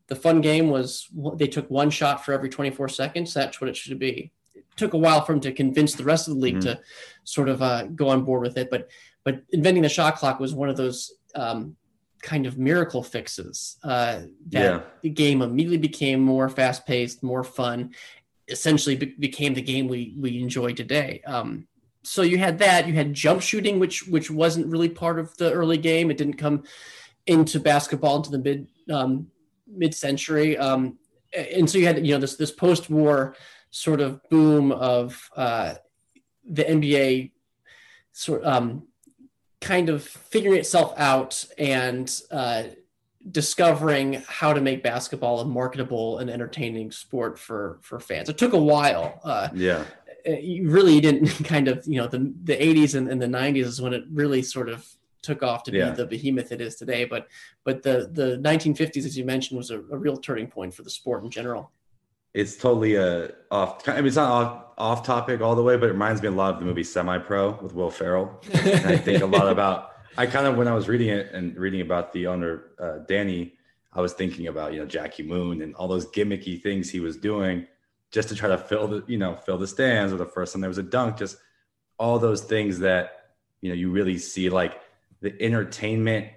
the 0.08 0.16
fun 0.16 0.40
game 0.40 0.68
was 0.68 1.08
they 1.36 1.46
took 1.46 1.70
one 1.70 1.90
shot 1.90 2.24
for 2.24 2.32
every 2.32 2.48
24 2.48 2.88
seconds. 2.88 3.32
That's 3.32 3.60
what 3.60 3.70
it 3.70 3.76
should 3.76 3.98
be 3.98 4.32
took 4.76 4.94
a 4.94 4.98
while 4.98 5.24
for 5.24 5.32
him 5.32 5.40
to 5.40 5.52
convince 5.52 5.94
the 5.94 6.04
rest 6.04 6.28
of 6.28 6.34
the 6.34 6.40
league 6.40 6.56
mm-hmm. 6.56 6.74
to 6.74 6.80
sort 7.24 7.48
of 7.48 7.62
uh, 7.62 7.84
go 7.84 8.08
on 8.08 8.24
board 8.24 8.42
with 8.42 8.56
it. 8.56 8.70
But 8.70 8.88
but 9.24 9.42
inventing 9.50 9.82
the 9.82 9.88
shot 9.88 10.16
clock 10.16 10.40
was 10.40 10.54
one 10.54 10.68
of 10.68 10.76
those 10.76 11.12
um, 11.34 11.76
kind 12.22 12.46
of 12.46 12.58
miracle 12.58 13.02
fixes 13.02 13.78
uh, 13.84 14.22
that 14.48 14.62
yeah. 14.62 14.80
the 15.02 15.10
game 15.10 15.42
immediately 15.42 15.78
became 15.78 16.20
more 16.20 16.48
fast 16.48 16.86
paced, 16.86 17.22
more 17.22 17.44
fun. 17.44 17.94
Essentially, 18.48 18.96
be- 18.96 19.14
became 19.18 19.54
the 19.54 19.62
game 19.62 19.88
we 19.88 20.14
we 20.18 20.40
enjoy 20.40 20.72
today. 20.72 21.22
Um, 21.26 21.66
so 22.02 22.22
you 22.22 22.38
had 22.38 22.58
that. 22.58 22.88
You 22.88 22.94
had 22.94 23.14
jump 23.14 23.42
shooting, 23.42 23.78
which 23.78 24.06
which 24.08 24.30
wasn't 24.30 24.66
really 24.66 24.88
part 24.88 25.18
of 25.18 25.36
the 25.36 25.52
early 25.52 25.78
game. 25.78 26.10
It 26.10 26.16
didn't 26.16 26.34
come 26.34 26.64
into 27.26 27.60
basketball 27.60 28.16
into 28.16 28.30
the 28.30 28.38
mid 28.38 28.68
um, 28.90 29.28
mid 29.66 29.94
century. 29.94 30.58
Um, 30.58 30.98
and 31.32 31.68
so 31.68 31.78
you 31.78 31.86
had 31.86 32.04
you 32.04 32.14
know 32.14 32.20
this 32.20 32.36
this 32.36 32.50
post 32.50 32.90
war 32.90 33.36
sort 33.72 34.00
of 34.00 34.20
boom 34.28 34.70
of 34.70 35.30
uh, 35.34 35.74
the 36.48 36.62
NBA 36.62 37.32
sort 38.12 38.44
um, 38.44 38.86
kind 39.60 39.88
of 39.88 40.04
figuring 40.04 40.58
itself 40.58 40.92
out 40.98 41.44
and 41.56 42.20
uh, 42.30 42.64
discovering 43.30 44.22
how 44.28 44.52
to 44.52 44.60
make 44.60 44.82
basketball 44.82 45.40
a 45.40 45.44
marketable 45.44 46.18
and 46.18 46.28
entertaining 46.30 46.92
sport 46.92 47.38
for 47.38 47.78
for 47.82 47.98
fans. 47.98 48.28
It 48.28 48.38
took 48.38 48.52
a 48.52 48.62
while. 48.62 49.20
Uh, 49.24 49.48
yeah, 49.54 49.84
you 50.26 50.68
really 50.68 51.00
didn't 51.00 51.28
kind 51.44 51.66
of 51.66 51.82
you 51.86 51.96
know 51.96 52.06
the 52.06 52.32
the 52.44 52.56
80s 52.56 52.94
and, 52.94 53.08
and 53.08 53.20
the 53.20 53.26
90s 53.26 53.64
is 53.64 53.80
when 53.80 53.94
it 53.94 54.04
really 54.12 54.42
sort 54.42 54.68
of 54.68 54.86
took 55.22 55.42
off 55.42 55.62
to 55.62 55.70
be 55.70 55.78
yeah. 55.78 55.90
the 55.90 56.04
behemoth 56.04 56.52
it 56.52 56.60
is 56.60 56.76
today. 56.76 57.06
But 57.06 57.26
but 57.64 57.82
the 57.82 58.10
the 58.12 58.36
1950s, 58.42 59.06
as 59.06 59.16
you 59.16 59.24
mentioned, 59.24 59.56
was 59.56 59.70
a, 59.70 59.78
a 59.78 59.96
real 59.96 60.18
turning 60.18 60.48
point 60.48 60.74
for 60.74 60.82
the 60.82 60.90
sport 60.90 61.24
in 61.24 61.30
general 61.30 61.72
it's 62.34 62.56
totally 62.56 62.94
a 62.94 63.30
off. 63.50 63.86
I 63.88 63.96
mean, 63.96 64.06
it's 64.06 64.16
not 64.16 64.30
off, 64.30 64.64
off 64.78 65.06
topic 65.06 65.40
all 65.40 65.54
the 65.54 65.62
way, 65.62 65.76
but 65.76 65.88
it 65.88 65.92
reminds 65.92 66.22
me 66.22 66.28
a 66.28 66.32
lot 66.32 66.54
of 66.54 66.60
the 66.60 66.66
movie 66.66 66.84
Semi 66.84 67.18
Pro 67.18 67.58
with 67.60 67.74
Will 67.74 67.90
Ferrell. 67.90 68.40
And 68.52 68.86
I 68.86 68.96
think 68.96 69.22
a 69.22 69.26
lot 69.26 69.48
about. 69.50 69.90
I 70.16 70.26
kind 70.26 70.46
of 70.46 70.56
when 70.56 70.68
I 70.68 70.74
was 70.74 70.88
reading 70.88 71.08
it 71.08 71.32
and 71.32 71.56
reading 71.56 71.80
about 71.80 72.12
the 72.12 72.26
owner 72.26 72.64
uh, 72.78 72.98
Danny, 73.08 73.54
I 73.92 74.00
was 74.00 74.12
thinking 74.12 74.46
about 74.46 74.72
you 74.72 74.80
know 74.80 74.86
Jackie 74.86 75.22
Moon 75.22 75.62
and 75.62 75.74
all 75.74 75.88
those 75.88 76.06
gimmicky 76.06 76.60
things 76.60 76.90
he 76.90 77.00
was 77.00 77.16
doing 77.16 77.66
just 78.10 78.28
to 78.28 78.34
try 78.34 78.48
to 78.48 78.58
fill 78.58 78.88
the 78.88 79.04
you 79.06 79.18
know 79.18 79.36
fill 79.36 79.58
the 79.58 79.66
stands 79.66 80.12
or 80.12 80.16
the 80.16 80.26
first 80.26 80.52
time 80.52 80.60
there 80.60 80.68
was 80.68 80.78
a 80.78 80.82
dunk, 80.82 81.16
just 81.16 81.36
all 81.98 82.18
those 82.18 82.42
things 82.42 82.78
that 82.80 83.30
you 83.60 83.70
know 83.70 83.74
you 83.74 83.90
really 83.90 84.18
see 84.18 84.50
like 84.50 84.80
the 85.20 85.40
entertainment 85.42 86.28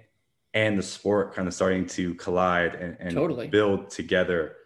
and 0.54 0.78
the 0.78 0.82
sport 0.82 1.34
kind 1.34 1.46
of 1.46 1.52
starting 1.52 1.86
to 1.86 2.14
collide 2.14 2.74
and, 2.74 2.96
and 2.98 3.12
totally. 3.12 3.46
build 3.48 3.90
together 3.90 4.56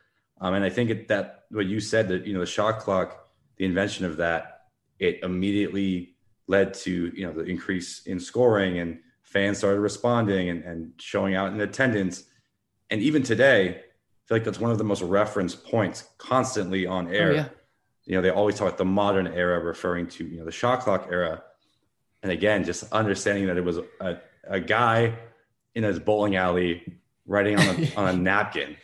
um, 0.41 0.55
and 0.55 0.65
I 0.65 0.71
think 0.71 0.91
it, 0.91 1.09
that 1.09 1.45
what 1.51 1.67
you 1.67 1.81
said 1.81 2.09
that 2.09 2.27
you 2.27 2.33
know 2.33 2.41
the 2.41 2.47
shot 2.47 2.79
clock, 2.79 3.29
the 3.57 3.65
invention 3.65 4.07
of 4.07 4.17
that, 4.19 4.63
it 4.99 5.21
immediately 5.23 6.17
led 6.47 6.75
to 6.75 7.13
you 7.15 7.27
know 7.27 7.33
the 7.33 7.45
increase 7.45 8.07
in 8.07 8.19
scoring 8.19 8.79
and 8.79 8.99
fans 9.23 9.59
started 9.59 9.81
responding 9.81 10.49
and, 10.49 10.65
and 10.65 10.93
showing 10.99 11.35
out 11.35 11.53
in 11.53 11.61
attendance. 11.61 12.25
And 12.91 13.01
even 13.01 13.23
today, 13.23 13.69
I 13.69 13.73
feel 14.27 14.37
like 14.37 14.45
that's 14.45 14.59
one 14.59 14.73
of 14.73 14.79
the 14.79 14.85
most 14.85 15.03
referenced 15.03 15.65
points 15.65 16.09
constantly 16.19 16.87
on 16.87 17.09
oh, 17.09 17.11
air. 17.11 17.31
Oh, 17.31 17.35
yeah. 17.35 17.49
You 18.07 18.17
know, 18.17 18.23
they 18.23 18.31
always 18.31 18.57
talk 18.57 18.67
about 18.67 18.79
the 18.79 18.85
modern 18.85 19.29
era, 19.29 19.61
referring 19.61 20.09
to 20.09 20.27
you 20.27 20.39
know 20.39 20.45
the 20.45 20.53
shot 20.53 20.81
clock 20.81 21.09
era. 21.11 21.43
And 22.23 22.33
again, 22.33 22.65
just 22.65 22.91
understanding 22.93 23.47
that 23.47 23.57
it 23.57 23.65
was 23.65 23.79
a, 24.01 24.21
a 24.45 24.61
guy 24.61 25.17
in 25.75 25.85
his 25.85 25.99
bowling 25.99 26.37
alley 26.37 26.99
writing 27.27 27.59
on 27.59 27.67
a, 27.67 27.95
on 27.95 28.09
a 28.09 28.13
napkin 28.21 28.77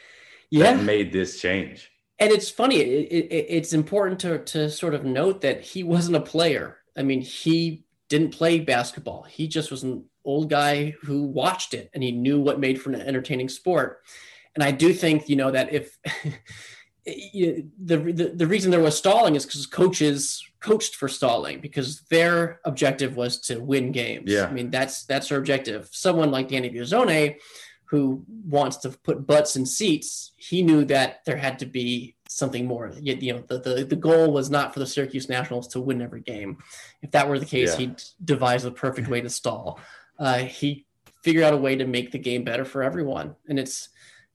yeah. 0.51 0.75
that 0.75 0.83
made 0.83 1.13
this 1.13 1.41
change. 1.41 1.91
And 2.19 2.33
it's 2.33 2.51
funny. 2.51 2.77
It, 2.77 3.31
it, 3.31 3.47
it's 3.49 3.73
important 3.73 4.21
to 4.21 4.39
to 4.39 4.71
sort 4.71 4.95
of 4.95 5.05
note 5.05 5.43
that 5.43 5.61
he 5.61 5.83
wasn't 5.83 6.17
a 6.17 6.21
player. 6.21 6.79
I 6.97 7.03
mean, 7.03 7.21
he 7.21 7.85
didn't 8.09 8.31
play 8.31 8.61
basketball. 8.61 9.25
He 9.25 9.49
just 9.49 9.71
was 9.71 9.83
an 9.83 10.05
old 10.25 10.49
guy 10.49 10.95
who 11.03 11.25
watched 11.25 11.75
it 11.75 11.91
and 11.93 12.03
he 12.03 12.13
knew 12.13 12.41
what 12.41 12.61
made 12.61 12.81
for 12.81 12.91
an 12.91 13.01
entertaining 13.01 13.49
sport. 13.49 14.03
And 14.55 14.65
I 14.65 14.71
do 14.71 14.93
think, 14.93 15.29
you 15.29 15.37
know, 15.37 15.51
that 15.51 15.73
if 15.73 15.99
the, 17.05 17.65
the 17.79 18.33
the 18.35 18.47
reason 18.47 18.71
there 18.71 18.81
was 18.81 18.97
stalling 18.97 19.37
is 19.37 19.45
because 19.45 19.67
coaches 19.67 20.43
coached 20.61 20.97
for 20.97 21.09
stalling 21.09 21.61
because 21.61 22.01
their 22.11 22.61
objective 22.65 23.17
was 23.17 23.41
to 23.43 23.59
win 23.59 23.93
games. 23.93 24.33
Yeah. 24.33 24.47
I 24.47 24.53
mean, 24.53 24.71
that's 24.71 25.05
that's 25.05 25.29
their 25.29 25.39
objective. 25.39 25.89
Someone 25.93 26.31
like 26.31 26.49
Danny 26.49 26.71
Biasone 26.71 27.37
who 27.87 28.25
wants 28.45 28.77
to 28.79 28.91
put 28.91 29.27
butts 29.27 29.57
in 29.57 29.65
seats, 29.65 30.33
he 30.37 30.63
knew 30.63 30.85
that 30.85 31.25
there 31.25 31.37
had 31.37 31.59
to 31.61 31.67
be 31.67 32.17
something 32.29 32.67
more. 32.67 32.93
You, 33.01 33.33
know, 33.33 33.45
the, 33.47 33.59
the, 33.59 33.85
the 33.85 33.97
goal 33.97 34.33
was 34.33 34.51
not 34.51 34.73
for 34.73 34.81
the 34.81 34.87
Syracuse 34.87 35.29
Nationals 35.29 35.69
to 35.69 35.81
win 35.81 36.03
every 36.03 36.21
game. 36.21 36.59
If 37.03 37.13
that 37.13 37.29
were 37.29 37.39
the 37.39 37.47
case, 37.47 37.73
yeah. 37.73 37.87
he'd 37.87 38.03
devise 38.25 38.65
the 38.65 38.73
perfect 38.73 39.09
way 39.09 39.21
to 39.21 39.31
stall. 39.31 39.81
Uh, 40.19 40.39
he 40.39 40.87
figured 41.23 41.45
out 41.45 41.55
a 41.55 41.59
way 41.59 41.77
to 41.77 41.87
make 41.87 42.11
the 42.11 42.19
game 42.19 42.45
better 42.45 42.65
for 42.65 42.83
everyone, 42.83 43.37
and 43.49 43.59
it's 43.59 43.89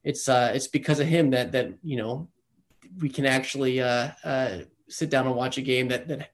it's 0.04 0.28
uh, 0.28 0.52
it's 0.54 0.68
because 0.68 1.00
of 1.00 1.06
him 1.06 1.30
that 1.30 1.52
that 1.52 1.72
you 1.82 1.96
know 1.96 2.28
we 3.00 3.08
can 3.08 3.26
actually 3.26 3.80
uh, 3.80 4.10
uh, 4.24 4.58
sit 4.88 5.10
down 5.10 5.26
and 5.26 5.34
watch 5.34 5.58
a 5.58 5.62
game 5.62 5.88
that 5.88 6.08
that 6.08 6.30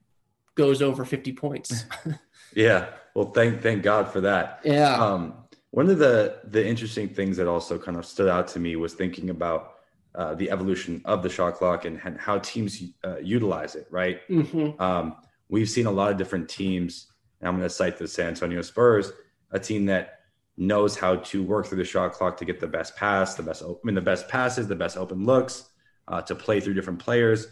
goes 0.54 0.83
over 0.83 1.04
50 1.04 1.33
points. 1.33 1.85
yeah. 2.54 2.88
Well, 3.14 3.31
thank 3.31 3.62
thank 3.62 3.83
God 3.83 4.12
for 4.12 4.20
that. 4.22 4.61
Yeah. 4.64 4.94
Um, 4.94 5.35
one 5.70 5.90
of 5.90 5.98
the 5.98 6.40
the 6.44 6.66
interesting 6.66 7.09
things 7.09 7.37
that 7.37 7.46
also 7.46 7.78
kind 7.78 7.96
of 7.96 8.07
stood 8.07 8.28
out 8.28 8.48
to 8.48 8.61
me 8.61 8.76
was 8.76 8.94
thinking 8.94 9.31
about 9.31 9.74
uh, 10.14 10.35
the 10.35 10.50
evolution 10.50 11.02
of 11.04 11.22
the 11.22 11.28
shot 11.28 11.54
clock 11.54 11.85
and, 11.85 12.00
and 12.04 12.18
how 12.18 12.38
teams 12.38 12.83
uh, 13.04 13.18
utilize 13.18 13.74
it. 13.74 13.87
Right. 13.90 14.26
Mm-hmm. 14.28 14.81
Um, 14.83 15.16
we've 15.48 15.68
seen 15.68 15.87
a 15.87 15.90
lot 15.90 16.11
of 16.11 16.16
different 16.16 16.48
teams. 16.48 17.12
And 17.40 17.48
I'm 17.48 17.57
going 17.57 17.68
to 17.68 17.74
cite 17.74 17.98
the 17.98 18.09
San 18.09 18.28
Antonio 18.28 18.62
Spurs, 18.62 19.12
a 19.52 19.61
team 19.61 19.87
that 19.87 20.20
knows 20.57 20.96
how 20.96 21.16
to 21.16 21.44
work 21.44 21.66
through 21.66 21.78
the 21.78 21.85
shot 21.85 22.12
clock 22.12 22.37
to 22.38 22.44
get 22.44 22.59
the 22.59 22.66
best 22.66 22.96
pass, 22.96 23.37
the 23.37 23.44
best, 23.44 23.62
I 23.62 23.72
mean, 23.85 23.94
the 23.94 24.00
best 24.00 24.28
passes, 24.28 24.66
the 24.66 24.74
best 24.74 24.96
open 24.96 25.24
looks, 25.24 25.68
uh, 26.09 26.20
to 26.22 26.35
play 26.35 26.59
through 26.59 26.74
different 26.74 26.98
players. 26.98 27.46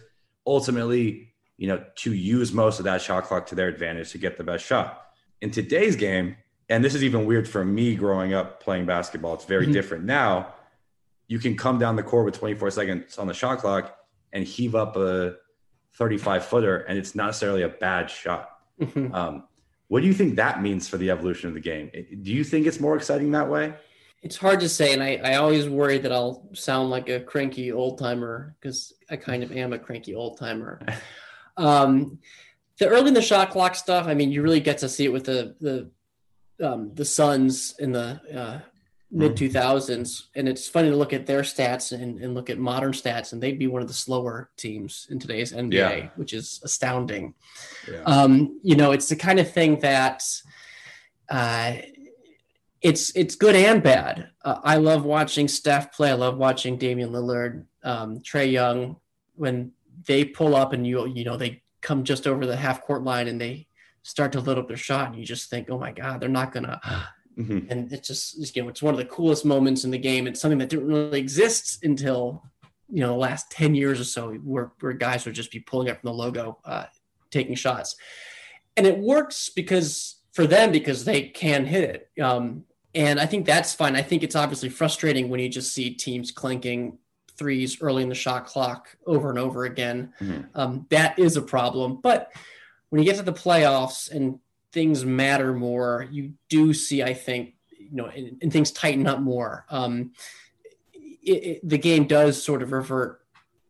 Ultimately, 0.45 1.35
you 1.57 1.69
know, 1.69 1.85
to 1.97 2.13
use 2.13 2.53
most 2.53 2.81
of 2.81 2.85
that 2.85 3.01
shot 3.01 3.25
clock 3.25 3.47
to 3.47 3.55
their 3.55 3.69
advantage 3.69 4.11
to 4.11 4.19
get 4.19 4.37
the 4.37 4.45
best 4.45 4.65
shot. 4.65 5.07
In 5.41 5.53
today's 5.53 5.95
game, 5.95 6.37
and 6.69 6.85
this 6.85 6.95
is 6.95 7.05
even 7.05 7.27
weird 7.27 7.49
for 7.49 7.65
me 7.65 7.95
growing 7.95 8.35
up 8.35 8.63
playing 8.63 8.87
basketball, 8.87 9.35
it's 9.35 9.45
very 9.45 9.65
mm-hmm. 9.65 9.73
different 9.73 10.05
now. 10.05 10.55
You 11.29 11.39
can 11.39 11.57
come 11.57 11.79
down 11.79 11.97
the 11.97 12.03
court 12.03 12.25
with 12.25 12.39
24 12.39 12.71
seconds 12.71 13.19
on 13.19 13.27
the 13.27 13.35
shot 13.35 13.59
clock 13.59 13.97
and 14.33 14.45
heave 14.45 14.75
up 14.75 14.97
a 14.97 15.37
35 15.95 16.45
footer, 16.45 16.79
and 16.79 16.99
it's 16.99 17.15
not 17.15 17.27
necessarily 17.27 17.63
a 17.63 17.69
bad 17.69 18.11
shot. 18.11 18.51
Mm-hmm. 18.81 19.15
Um, 19.15 19.45
what 19.89 20.01
do 20.01 20.07
you 20.07 20.15
think 20.15 20.37
that 20.37 20.63
means 20.63 20.89
for 20.89 20.97
the 20.99 21.11
evolution 21.11 21.49
of 21.49 21.55
the 21.55 21.61
game? 21.61 21.91
Do 22.23 22.33
you 22.33 22.45
think 22.45 22.67
it's 22.67 22.81
more 22.81 22.97
exciting 22.97 23.31
that 23.33 23.49
way? 23.49 23.75
It's 24.23 24.37
hard 24.37 24.61
to 24.61 24.69
say, 24.69 24.93
and 24.93 25.03
I, 25.03 25.21
I 25.23 25.37
always 25.37 25.69
worry 25.69 25.99
that 25.99 26.13
I'll 26.13 26.49
sound 26.53 26.91
like 26.91 27.09
a 27.09 27.21
cranky 27.21 27.71
old 27.71 27.99
timer 27.99 28.57
because 28.61 28.93
I 29.09 29.17
kind 29.17 29.43
of 29.43 29.53
am 29.53 29.73
a 29.73 29.79
cranky 29.79 30.15
old 30.15 30.39
timer. 30.39 30.81
Um, 31.59 32.19
the 32.79 32.87
early 32.87 33.09
in 33.09 33.15
the 33.15 33.23
shot 33.23 33.49
clock 33.49 33.75
stuff, 33.77 34.07
I 34.07 34.13
mean, 34.13 34.31
you 34.31 34.43
really 34.43 34.61
get 34.61 34.77
to 34.79 34.91
see 34.91 35.07
it 35.07 35.13
with 35.13 35.25
the 35.25 35.57
the 35.59 35.91
um, 36.63 36.93
the 36.95 37.05
Suns 37.05 37.75
in 37.79 37.93
the 37.93 38.21
uh, 38.35 38.61
mid 39.11 39.37
2000s. 39.37 40.25
And 40.35 40.49
it's 40.49 40.69
funny 40.69 40.91
to 40.91 40.97
look 40.97 41.13
at 41.13 41.27
their 41.27 41.43
stats 41.43 41.93
and, 41.93 42.21
and, 42.21 42.35
look 42.35 42.51
at 42.51 42.59
modern 42.59 42.93
stats, 42.93 43.33
and 43.33 43.43
they'd 43.43 43.59
be 43.59 43.67
one 43.67 43.83
of 43.83 43.89
the 43.89 43.95
slower 43.95 44.51
teams 44.57 45.07
in 45.11 45.19
today's 45.19 45.53
NBA, 45.53 45.73
yeah. 45.73 46.09
which 46.17 46.33
is 46.33 46.61
astounding. 46.65 47.35
Yeah. 47.91 48.03
Um, 48.03 48.61
you 48.63 48.77
know, 48.77 48.93
it's 48.93 49.09
the 49.09 49.17
kind 49.17 49.39
of 49.39 49.51
thing 49.51 49.81
that 49.81 50.23
uh, 51.29 51.77
it's 52.81 53.15
it's 53.17 53.35
good 53.35 53.57
and 53.57 53.83
bad. 53.83 54.31
Uh, 54.45 54.61
I 54.63 54.77
love 54.77 55.05
watching 55.05 55.49
Steph 55.49 55.93
play. 55.93 56.11
I 56.11 56.15
love 56.15 56.37
watching 56.37 56.77
Damian 56.77 57.11
Lillard, 57.11 57.65
um, 57.83 58.21
Trae 58.21 58.51
Young 58.51 58.97
when 59.35 59.73
they 60.07 60.25
pull 60.25 60.55
up 60.55 60.73
and 60.73 60.87
you 60.87 61.07
you 61.09 61.25
know 61.25 61.37
they 61.37 61.63
come 61.81 62.05
just 62.05 62.27
over 62.27 62.47
the 62.47 62.57
half 62.57 62.83
court 62.83 63.03
line 63.03 63.29
and 63.29 63.41
they 63.41 63.66
start 64.07 64.33
to 64.33 64.41
load 64.41 64.59
up 64.59 64.69
their 64.69 64.77
shot 64.77 65.09
and 65.09 65.19
you 65.19 65.25
just 65.25 65.51
think, 65.51 65.69
oh 65.71 65.79
my 65.79 65.93
God, 65.93 66.21
they're 66.21 66.29
not 66.29 66.53
gonna 66.53 66.81
Mm-hmm. 67.39 67.71
And 67.71 67.93
it's 67.93 68.09
just, 68.09 68.57
you 68.57 68.63
know, 68.63 68.69
it's 68.69 68.83
one 68.83 68.95
of 68.95 68.99
the 68.99 69.05
coolest 69.05 69.45
moments 69.45 69.85
in 69.85 69.91
the 69.91 69.99
game. 69.99 70.27
It's 70.27 70.41
something 70.41 70.59
that 70.59 70.71
didn't 70.71 70.87
really 70.87 71.21
exist 71.21 71.85
until, 71.85 72.43
you 72.91 73.01
know, 73.01 73.09
the 73.09 73.15
last 73.15 73.51
10 73.51 73.75
years 73.75 74.01
or 74.01 74.05
so, 74.05 74.33
where, 74.37 74.73
where 74.81 74.93
guys 74.95 75.27
would 75.27 75.35
just 75.35 75.51
be 75.51 75.61
pulling 75.61 75.91
up 75.91 76.01
from 76.01 76.09
the 76.09 76.15
logo, 76.15 76.59
uh, 76.65 76.85
taking 77.31 77.55
shots. 77.55 77.97
And 78.77 78.87
it 78.87 78.99
works 78.99 79.51
because 79.51 80.17
for 80.33 80.47
them, 80.47 80.73
because 80.73 81.05
they 81.05 81.29
can 81.29 81.67
hit 81.67 81.85
it. 82.17 82.23
Um, 82.23 82.65
and 82.95 83.21
I 83.21 83.27
think 83.27 83.45
that's 83.45 83.75
fine. 83.75 83.97
I 83.97 84.03
think 84.03 84.23
it's 84.23 84.37
obviously 84.37 84.71
frustrating 84.71 85.29
when 85.29 85.41
you 85.41 85.51
just 85.51 85.75
see 85.75 85.91
teams 85.91 86.31
clinking 86.31 86.99
threes 87.37 87.83
early 87.83 88.03
in 88.03 88.09
the 88.09 88.15
shot 88.15 88.47
clock 88.47 88.97
over 89.07 89.29
and 89.29 89.39
over 89.39 89.67
again. 89.67 90.15
Mm-hmm. 90.21 90.43
Um, 90.55 90.87
that 90.89 91.19
is 91.19 91.37
a 91.37 91.43
problem. 91.43 92.01
But 92.03 92.33
when 92.91 93.03
you 93.03 93.05
get 93.05 93.17
to 93.17 93.23
the 93.23 93.33
playoffs 93.33 94.11
and 94.11 94.39
things 94.73 95.05
matter 95.05 95.53
more, 95.53 96.07
you 96.11 96.33
do 96.49 96.73
see, 96.73 97.03
I 97.03 97.15
think, 97.15 97.55
you 97.71 97.97
know, 97.97 98.07
and, 98.07 98.39
and 98.43 98.53
things 98.53 98.71
tighten 98.71 99.07
up 99.07 99.21
more. 99.21 99.65
Um, 99.71 100.13
it, 100.95 101.31
it, 101.31 101.69
the 101.69 101.79
game 101.79 102.07
does 102.07 102.43
sort 102.43 102.63
of 102.63 102.73
revert 102.73 103.21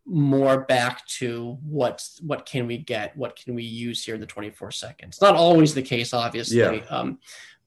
more 0.05 0.61
back 0.61 1.05
to 1.07 1.59
what's 1.65 2.21
what 2.23 2.47
can 2.47 2.67
we 2.67 2.79
get, 2.79 3.17
what 3.17 3.35
can 3.37 3.55
we 3.55 3.65
use 3.65 4.05
here 4.05 4.15
in 4.15 4.21
the 4.21 4.27
24 4.27 4.71
seconds. 4.71 5.21
Not 5.21 5.35
always 5.35 5.75
the 5.75 5.83
case, 5.83 6.15
obviously. 6.15 6.59
Yeah. 6.59 6.85
Um, 6.89 7.19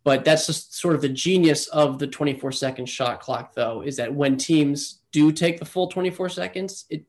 but 0.06 0.24
that's 0.24 0.48
just 0.48 0.76
sort 0.76 0.96
of 0.96 1.02
the 1.02 1.10
genius 1.10 1.68
of 1.68 2.00
the 2.00 2.08
24 2.08 2.54
second 2.54 2.86
shot 2.86 3.20
clock, 3.20 3.54
though, 3.54 3.82
is 3.82 3.98
that 3.98 4.14
when 4.14 4.38
teams 4.38 5.02
do 5.12 5.32
take 5.32 5.60
the 5.60 5.66
full 5.66 5.88
24 5.88 6.30
seconds, 6.30 6.86
it 6.90 7.04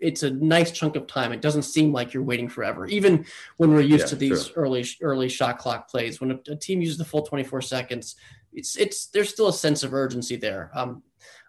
it's 0.00 0.22
a 0.22 0.30
nice 0.30 0.70
chunk 0.70 0.96
of 0.96 1.06
time. 1.06 1.32
It 1.32 1.40
doesn't 1.40 1.62
seem 1.62 1.92
like 1.92 2.12
you're 2.12 2.22
waiting 2.22 2.48
forever, 2.48 2.86
even 2.86 3.26
when 3.56 3.72
we're 3.72 3.80
used 3.80 4.04
yeah, 4.04 4.10
to 4.10 4.16
these 4.16 4.48
true. 4.48 4.62
early 4.62 4.86
early 5.02 5.28
shot 5.28 5.58
clock 5.58 5.90
plays. 5.90 6.20
When 6.20 6.32
a, 6.32 6.38
a, 6.48 6.56
team 6.56 6.80
uses 6.80 6.98
the 6.98 7.04
full 7.04 7.22
24 7.22 7.62
seconds, 7.62 8.16
it's 8.52 8.76
it's 8.76 9.06
there's 9.06 9.30
still 9.30 9.48
a 9.48 9.52
sense 9.52 9.82
of 9.82 9.94
urgency 9.94 10.36
there. 10.36 10.70
Um, 10.74 11.02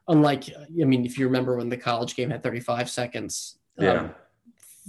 unlike, 0.07 0.45
I 0.49 0.85
mean, 0.85 1.05
if 1.05 1.17
you 1.17 1.25
remember 1.25 1.57
when 1.57 1.69
the 1.69 1.77
college 1.77 2.15
game 2.15 2.29
had 2.31 2.43
35 2.43 2.89
seconds, 2.89 3.57
um, 3.77 3.85
yeah. 3.85 3.93
Um, 3.93 4.15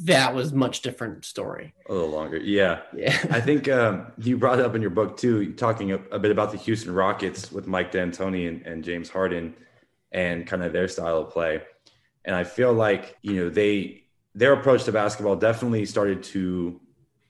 that 0.04 0.34
was 0.34 0.54
much 0.54 0.80
different 0.80 1.26
story. 1.26 1.74
A 1.88 1.92
little 1.92 2.08
longer, 2.08 2.38
yeah. 2.38 2.80
Yeah, 2.96 3.18
I 3.30 3.40
think 3.40 3.68
um, 3.68 4.06
you 4.16 4.38
brought 4.38 4.58
it 4.58 4.64
up 4.64 4.74
in 4.74 4.80
your 4.80 4.90
book 4.90 5.18
too, 5.18 5.52
talking 5.52 5.92
a, 5.92 5.96
a, 6.10 6.18
bit 6.18 6.30
about 6.30 6.52
the 6.52 6.56
Houston 6.58 6.94
Rockets 6.94 7.52
with 7.52 7.66
Mike 7.66 7.92
D'Antoni 7.92 8.48
and, 8.48 8.66
and 8.66 8.82
James 8.82 9.10
Harden, 9.10 9.54
and 10.12 10.46
kind 10.46 10.62
of 10.62 10.72
their 10.72 10.88
style 10.88 11.18
of 11.18 11.30
play 11.30 11.60
and 12.24 12.34
I 12.34 12.44
feel 12.44 12.72
like 12.72 13.16
you 13.22 13.34
know 13.34 13.50
they 13.50 14.04
their 14.34 14.52
approach 14.52 14.84
to 14.84 14.92
basketball 14.92 15.36
definitely 15.36 15.86
started 15.86 16.22
to 16.24 16.80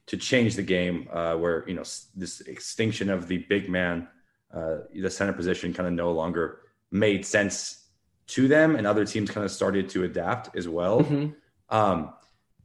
to 0.07 0.17
change 0.17 0.57
the 0.57 0.63
game 0.63 1.09
uh, 1.13 1.35
where 1.35 1.65
you 1.69 1.75
know 1.75 1.85
this 2.15 2.41
extinction 2.43 3.11
of 3.11 3.29
the 3.29 3.39
big 3.39 3.69
man 3.69 4.09
uh, 4.53 4.79
the 4.95 5.11
center 5.11 5.33
position 5.33 5.73
kind 5.73 5.87
of 5.87 5.95
no 5.95 6.13
longer 6.13 6.61
made 6.91 7.25
sense 7.25 7.87
to 8.27 8.49
them 8.49 8.77
and 8.77 8.87
other 8.87 9.05
teams 9.05 9.31
kind 9.31 9.45
of 9.45 9.51
started 9.51 9.89
to 9.89 10.05
adapt 10.05 10.57
as 10.57 10.69
well 10.69 11.03
mm-hmm. 11.03 11.29
um, 11.75 12.13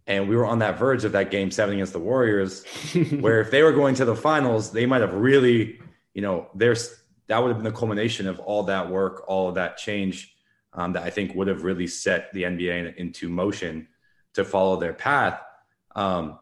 and 0.07 0.27
we 0.29 0.35
were 0.35 0.45
on 0.45 0.59
that 0.59 0.77
verge 0.77 1.03
of 1.03 1.11
that 1.13 1.31
game 1.31 1.49
seven 1.51 1.75
against 1.75 1.93
the 1.93 1.99
warriors 1.99 2.65
where 3.19 3.41
if 3.41 3.51
they 3.51 3.63
were 3.63 3.71
going 3.71 3.95
to 3.95 4.05
the 4.05 4.15
finals 4.15 4.71
they 4.71 4.85
might 4.85 5.01
have 5.01 5.13
really 5.13 5.79
you 6.13 6.21
know 6.21 6.47
there's 6.55 6.95
that 7.27 7.41
would 7.41 7.49
have 7.49 7.57
been 7.57 7.71
the 7.71 7.77
culmination 7.77 8.27
of 8.27 8.39
all 8.39 8.63
that 8.63 8.89
work 8.89 9.23
all 9.27 9.49
of 9.49 9.55
that 9.55 9.77
change 9.77 10.34
um, 10.75 10.93
that 10.93 11.03
I 11.03 11.09
think 11.09 11.33
would 11.35 11.47
have 11.47 11.63
really 11.63 11.87
set 11.87 12.31
the 12.33 12.43
NBA 12.43 12.95
into 12.97 13.29
motion 13.29 13.87
to 14.33 14.43
follow 14.43 14.77
their 14.77 14.93
path. 14.93 15.41
Um, 15.95 16.39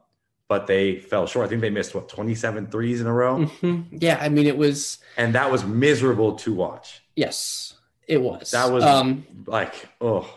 but 0.49 0.67
they 0.67 0.99
fell 0.99 1.25
short. 1.25 1.45
I 1.45 1.49
think 1.49 1.61
they 1.61 1.69
missed 1.69 1.95
what 1.95 2.09
27 2.09 2.67
threes 2.67 3.01
in 3.01 3.07
a 3.07 3.13
row. 3.13 3.37
Mm-hmm. 3.37 3.97
Yeah, 3.99 4.17
I 4.19 4.29
mean 4.29 4.45
it 4.45 4.57
was, 4.57 4.99
and 5.17 5.33
that 5.35 5.51
was 5.51 5.63
miserable 5.63 6.35
to 6.37 6.53
watch. 6.53 7.01
Yes, 7.15 7.75
it 8.07 8.21
was. 8.21 8.51
That 8.51 8.71
was 8.71 8.83
um, 8.83 9.25
like 9.47 9.73
oh, 10.01 10.29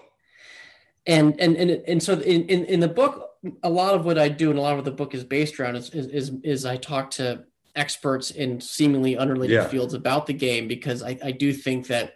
and 1.06 1.38
and 1.40 1.56
and 1.56 1.70
and 1.70 2.02
so 2.02 2.14
in, 2.14 2.46
in 2.46 2.64
in 2.66 2.80
the 2.80 2.88
book, 2.88 3.30
a 3.62 3.68
lot 3.68 3.94
of 3.94 4.04
what 4.04 4.18
I 4.18 4.28
do 4.28 4.50
and 4.50 4.58
a 4.58 4.62
lot 4.62 4.78
of 4.78 4.84
the 4.84 4.90
book 4.90 5.14
is 5.14 5.24
based 5.24 5.58
around 5.58 5.76
is 5.76 5.90
is 5.90 6.30
is 6.42 6.64
I 6.64 6.76
talk 6.76 7.10
to 7.12 7.44
experts 7.74 8.30
in 8.30 8.60
seemingly 8.60 9.16
unrelated 9.16 9.54
yeah. 9.54 9.68
fields 9.68 9.92
about 9.92 10.26
the 10.26 10.32
game 10.32 10.66
because 10.66 11.02
I, 11.02 11.18
I 11.22 11.30
do 11.30 11.52
think 11.52 11.88
that 11.88 12.15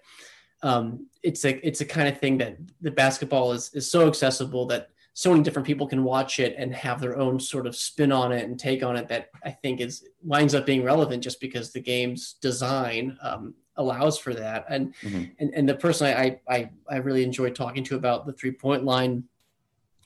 um, 0.63 1.07
it's 1.23 1.45
a 1.45 1.67
it's 1.67 1.81
a 1.81 1.87
kind 1.87 2.09
of 2.09 2.19
thing 2.19 2.39
that 2.39 2.57
the 2.81 2.91
basketball 2.91 3.53
is 3.53 3.71
is 3.75 3.91
so 3.91 4.07
accessible 4.07 4.67
that 4.67 4.91
so 5.15 5.31
many 5.31 5.43
different 5.43 5.67
people 5.67 5.87
can 5.87 6.05
watch 6.05 6.39
it 6.39 6.55
and 6.57 6.75
have 6.75 7.01
their 7.01 7.19
own 7.19 7.41
sort 7.41 7.67
of 7.67 7.75
spin 7.75 8.13
on 8.13 8.33
it 8.33 8.45
and 8.45 8.59
take 8.59 8.83
on 8.83 8.97
it 8.97 9.09
that 9.09 9.31
I 9.45 9.51
think 9.51 9.81
is 9.81 10.05
winds 10.23 10.55
up 10.55 10.67
being 10.67 10.85
relevant 10.85 11.23
just 11.23 11.41
because 11.41 11.73
the 11.73 11.81
game's 11.81 12.35
design 12.35 13.19
um, 13.23 13.55
allows 13.77 14.19
for 14.19 14.35
that. 14.35 14.67
And, 14.69 14.95
mm-hmm. 15.03 15.25
and 15.39 15.55
and 15.55 15.69
the 15.69 15.75
person 15.75 16.07
I, 16.07 16.41
I 16.49 16.71
I 16.89 16.97
really 16.97 17.25
enjoyed 17.25 17.55
talking 17.55 17.85
to 17.85 17.97
about 17.97 18.27
the 18.27 18.33
three 18.33 18.53
point 18.53 18.85
line 18.85 19.25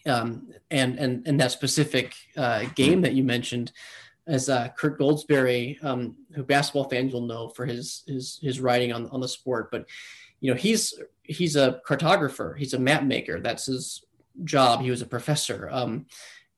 um, 0.06 0.50
and 0.70 0.98
and 0.98 1.26
and 1.26 1.40
that 1.40 1.52
specific 1.52 2.14
uh, 2.36 2.64
game 2.74 3.02
that 3.02 3.14
you 3.14 3.24
mentioned 3.24 3.72
as 4.26 4.48
uh, 4.48 4.68
Kirk 4.76 4.98
Goldsberry, 4.98 5.82
um, 5.84 6.16
who 6.34 6.42
basketball 6.42 6.88
fans 6.88 7.12
will 7.12 7.26
know 7.26 7.48
for 7.50 7.66
his 7.66 8.04
his 8.06 8.38
his 8.42 8.60
writing 8.60 8.92
on 8.92 9.08
on 9.10 9.20
the 9.20 9.28
sport, 9.28 9.70
but 9.70 9.86
you 10.40 10.50
know 10.50 10.56
he's 10.56 10.94
he's 11.22 11.56
a 11.56 11.80
cartographer 11.86 12.56
he's 12.56 12.74
a 12.74 12.78
map 12.78 13.02
maker 13.04 13.40
that's 13.40 13.66
his 13.66 14.04
job 14.44 14.80
he 14.80 14.90
was 14.90 15.02
a 15.02 15.06
professor 15.06 15.68
um, 15.70 16.06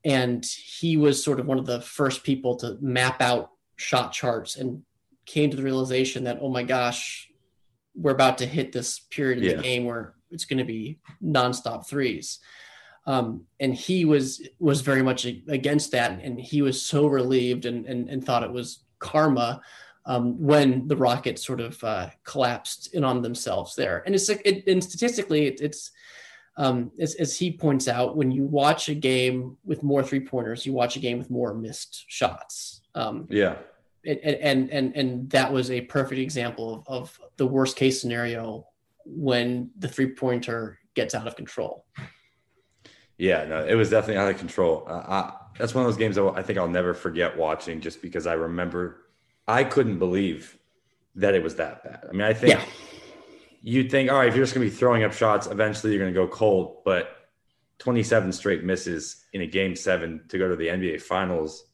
and 0.03 0.45
he 0.45 0.97
was 0.97 1.23
sort 1.23 1.39
of 1.39 1.45
one 1.45 1.59
of 1.59 1.65
the 1.65 1.81
first 1.81 2.23
people 2.23 2.55
to 2.55 2.77
map 2.81 3.21
out 3.21 3.51
shot 3.75 4.11
charts 4.11 4.55
and 4.55 4.81
came 5.25 5.49
to 5.49 5.57
the 5.57 5.63
realization 5.63 6.23
that 6.23 6.39
oh 6.41 6.49
my 6.49 6.63
gosh 6.63 7.29
we're 7.95 8.11
about 8.11 8.37
to 8.37 8.45
hit 8.45 8.71
this 8.71 8.99
period 8.99 9.43
yeah. 9.43 9.55
the 9.55 9.61
game 9.61 9.85
where 9.85 10.13
it's 10.31 10.45
going 10.45 10.57
to 10.57 10.65
be 10.65 10.99
nonstop 11.23 11.87
threes 11.87 12.39
um, 13.05 13.45
and 13.59 13.73
he 13.73 14.03
was 14.05 14.47
was 14.59 14.81
very 14.81 15.01
much 15.01 15.25
against 15.25 15.91
that 15.91 16.19
and 16.21 16.39
he 16.39 16.61
was 16.61 16.81
so 16.81 17.07
relieved 17.07 17.65
and, 17.65 17.85
and, 17.85 18.09
and 18.09 18.25
thought 18.25 18.43
it 18.43 18.51
was 18.51 18.83
karma 18.99 19.61
um, 20.07 20.41
when 20.41 20.87
the 20.87 20.95
rockets 20.95 21.45
sort 21.45 21.59
of 21.59 21.83
uh, 21.83 22.09
collapsed 22.23 22.93
in 22.93 23.03
on 23.03 23.21
themselves 23.21 23.75
there. 23.75 24.03
And 24.05 24.15
it's 24.15 24.29
it, 24.29 24.63
and 24.65 24.81
statistically, 24.83 25.47
it, 25.47 25.61
it's 25.61 25.91
um, 26.55 26.91
as, 26.97 27.13
as, 27.15 27.37
he 27.37 27.51
points 27.51 27.87
out, 27.87 28.15
when 28.17 28.31
you 28.31 28.45
watch 28.45 28.89
a 28.89 28.95
game 28.95 29.57
with 29.63 29.83
more 29.83 30.01
three 30.01 30.21
pointers, 30.21 30.65
you 30.65 30.73
watch 30.73 30.95
a 30.95 30.99
game 30.99 31.19
with 31.19 31.29
more 31.29 31.53
missed 31.53 32.05
shots. 32.07 32.81
Um, 32.95 33.27
yeah. 33.29 33.57
and, 34.05 34.71
and, 34.71 34.95
and 34.95 35.29
that 35.29 35.53
was 35.53 35.69
a 35.69 35.81
perfect 35.81 36.19
example 36.19 36.83
of, 36.87 36.87
of 36.87 37.19
the 37.35 37.45
worst 37.45 37.75
case 37.75 38.01
scenario 38.01 38.65
when 39.05 39.69
the 39.77 39.87
three 39.87 40.15
pointer 40.15 40.79
gets 40.95 41.13
out 41.13 41.27
of 41.27 41.35
control. 41.35 41.85
Yeah, 43.19 43.45
no, 43.45 43.63
it 43.63 43.75
was 43.75 43.91
definitely 43.91 44.17
out 44.17 44.29
of 44.29 44.39
control. 44.39 44.83
Uh, 44.87 45.03
I, 45.07 45.33
that's 45.59 45.75
one 45.75 45.85
of 45.85 45.91
those 45.91 45.97
games 45.97 46.15
that 46.15 46.33
I 46.35 46.41
think 46.41 46.57
I'll 46.57 46.67
never 46.67 46.93
forget 46.93 47.37
watching, 47.37 47.81
just 47.81 48.01
because 48.01 48.25
I 48.25 48.33
remember 48.33 49.06
I 49.47 49.63
couldn't 49.63 49.99
believe 49.99 50.57
that 51.15 51.33
it 51.33 51.43
was 51.43 51.55
that 51.55 51.83
bad. 51.83 52.05
I 52.09 52.11
mean, 52.11 52.21
I 52.21 52.33
think 52.33 52.55
yeah. 52.55 52.65
you'd 53.61 53.89
think, 53.89 54.11
all 54.11 54.17
right, 54.17 54.27
if 54.27 54.35
you're 54.35 54.43
just 54.43 54.53
going 54.53 54.67
to 54.67 54.71
be 54.71 54.77
throwing 54.77 55.03
up 55.03 55.13
shots, 55.13 55.47
eventually 55.47 55.93
you're 55.93 56.01
going 56.01 56.13
to 56.13 56.19
go 56.19 56.27
cold. 56.27 56.83
But 56.83 57.09
27 57.79 58.31
straight 58.31 58.63
misses 58.63 59.25
in 59.33 59.41
a 59.41 59.47
game 59.47 59.75
seven 59.75 60.21
to 60.29 60.37
go 60.37 60.47
to 60.47 60.55
the 60.55 60.67
NBA 60.67 61.01
Finals, 61.01 61.65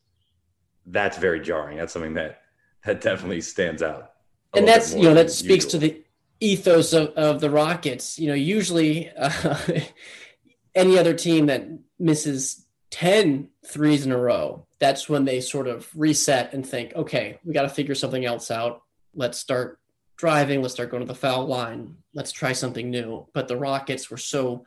that's 0.86 1.18
very 1.18 1.40
jarring. 1.40 1.78
That's 1.78 1.94
something 1.94 2.14
that 2.16 2.42
that 2.86 3.02
definitely 3.02 3.42
stands 3.42 3.82
out. 3.82 4.12
And 4.54 4.68
that's 4.68 4.94
you 4.94 5.04
know 5.04 5.14
that 5.14 5.32
speaks 5.32 5.66
usual. 5.66 5.72
to 5.72 5.78
the 5.80 6.04
ethos 6.40 6.94
of, 6.94 7.10
of 7.10 7.40
the 7.40 7.50
Rockets. 7.50 8.20
You 8.20 8.28
know, 8.28 8.34
usually 8.34 9.10
uh, 9.10 9.58
any 10.76 10.98
other 10.98 11.14
team 11.14 11.48
that 11.48 11.68
misses 11.98 12.66
10 12.92 13.50
threes 13.66 14.06
in 14.06 14.12
a 14.12 14.18
row, 14.18 14.68
that's 14.84 15.08
when 15.08 15.24
they 15.24 15.40
sort 15.40 15.68
of 15.68 15.90
reset 15.96 16.54
and 16.54 16.68
think, 16.68 16.94
okay, 16.94 17.40
we 17.46 17.54
got 17.54 17.62
to 17.62 17.70
figure 17.70 17.96
something 17.96 18.26
else 18.26 18.52
out. 18.52 18.82
Let's 19.16 19.40
start 19.40 19.80
driving. 20.18 20.62
Let's 20.62 20.74
start 20.74 20.92
going 20.92 21.02
to 21.02 21.08
the 21.08 21.16
foul 21.16 21.48
line. 21.48 21.96
Let's 22.14 22.34
try 22.34 22.52
something 22.52 22.90
new. 22.90 23.26
But 23.34 23.48
the 23.48 23.56
Rockets 23.56 24.12
were 24.12 24.18
so 24.18 24.66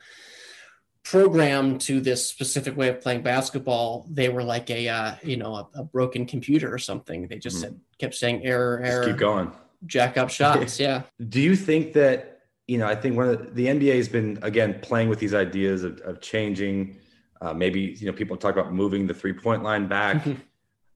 programmed 1.03 1.79
to 1.79 2.01
this 2.01 2.27
specific 2.27 2.75
way 2.75 2.89
of 2.89 2.99
playing 2.99 3.21
basketball, 3.21 4.05
they 4.09 4.27
were 4.27 4.43
like 4.43 4.69
a 4.69 4.89
uh, 4.89 5.15
you 5.23 5.37
know 5.37 5.55
a, 5.55 5.69
a, 5.75 5.83
broken 5.83 6.25
computer 6.25 6.73
or 6.73 6.77
something. 6.77 7.27
They 7.27 7.37
just 7.37 7.57
mm-hmm. 7.57 7.63
said, 7.63 7.79
kept 7.97 8.15
saying 8.15 8.43
error, 8.43 8.81
error. 8.83 9.03
Just 9.03 9.13
keep 9.13 9.19
going. 9.19 9.51
Jack 9.85 10.17
up 10.17 10.29
shots. 10.39 10.79
yeah. 10.79 11.03
Do 11.29 11.39
you 11.39 11.55
think 11.55 11.93
that 11.93 12.41
you 12.67 12.77
know? 12.77 12.87
I 12.87 12.95
think 12.95 13.15
one 13.15 13.29
of 13.29 13.39
the, 13.39 13.51
the 13.51 13.67
NBA 13.67 13.95
has 13.95 14.09
been 14.09 14.39
again 14.41 14.79
playing 14.81 15.07
with 15.07 15.19
these 15.19 15.33
ideas 15.33 15.83
of, 15.83 15.99
of 16.01 16.19
changing. 16.19 16.97
Uh, 17.41 17.53
maybe 17.53 17.95
you 17.99 18.07
know 18.07 18.13
people 18.13 18.37
talk 18.37 18.53
about 18.53 18.73
moving 18.73 19.07
the 19.07 19.13
three 19.13 19.33
point 19.33 19.63
line 19.63 19.87
back. 19.87 20.25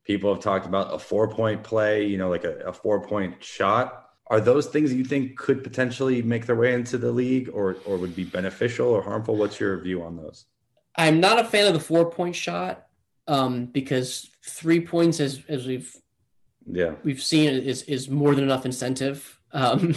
people 0.04 0.34
have 0.34 0.44
talked 0.44 0.66
about 0.66 0.94
a 0.94 1.00
four 1.00 1.28
point 1.28 1.64
play. 1.64 2.06
You 2.06 2.18
know, 2.18 2.30
like 2.30 2.44
a, 2.44 2.60
a 2.60 2.74
four 2.74 3.02
point 3.02 3.44
shot 3.44 4.02
are 4.32 4.40
those 4.40 4.68
things 4.68 4.94
you 4.94 5.04
think 5.04 5.38
could 5.38 5.62
potentially 5.62 6.22
make 6.22 6.46
their 6.46 6.56
way 6.56 6.74
into 6.74 6.98
the 6.98 7.12
league 7.12 7.50
or 7.54 7.76
or 7.86 7.98
would 7.98 8.16
be 8.16 8.24
beneficial 8.24 8.88
or 8.88 9.04
harmful 9.04 9.36
what's 9.36 9.60
your 9.60 9.78
view 9.80 10.02
on 10.02 10.16
those 10.16 10.46
i'm 10.96 11.20
not 11.20 11.38
a 11.38 11.44
fan 11.44 11.68
of 11.68 11.74
the 11.74 11.80
four 11.80 12.10
point 12.10 12.36
shot 12.36 12.88
um, 13.28 13.68
because 13.68 14.32
three 14.44 14.80
points 14.80 15.20
as 15.20 15.42
as 15.48 15.68
we've 15.68 15.96
yeah 16.66 16.94
we've 17.04 17.22
seen 17.22 17.50
is 17.50 17.84
is 17.84 18.10
more 18.10 18.34
than 18.34 18.44
enough 18.44 18.66
incentive 18.66 19.40
um, 19.54 19.94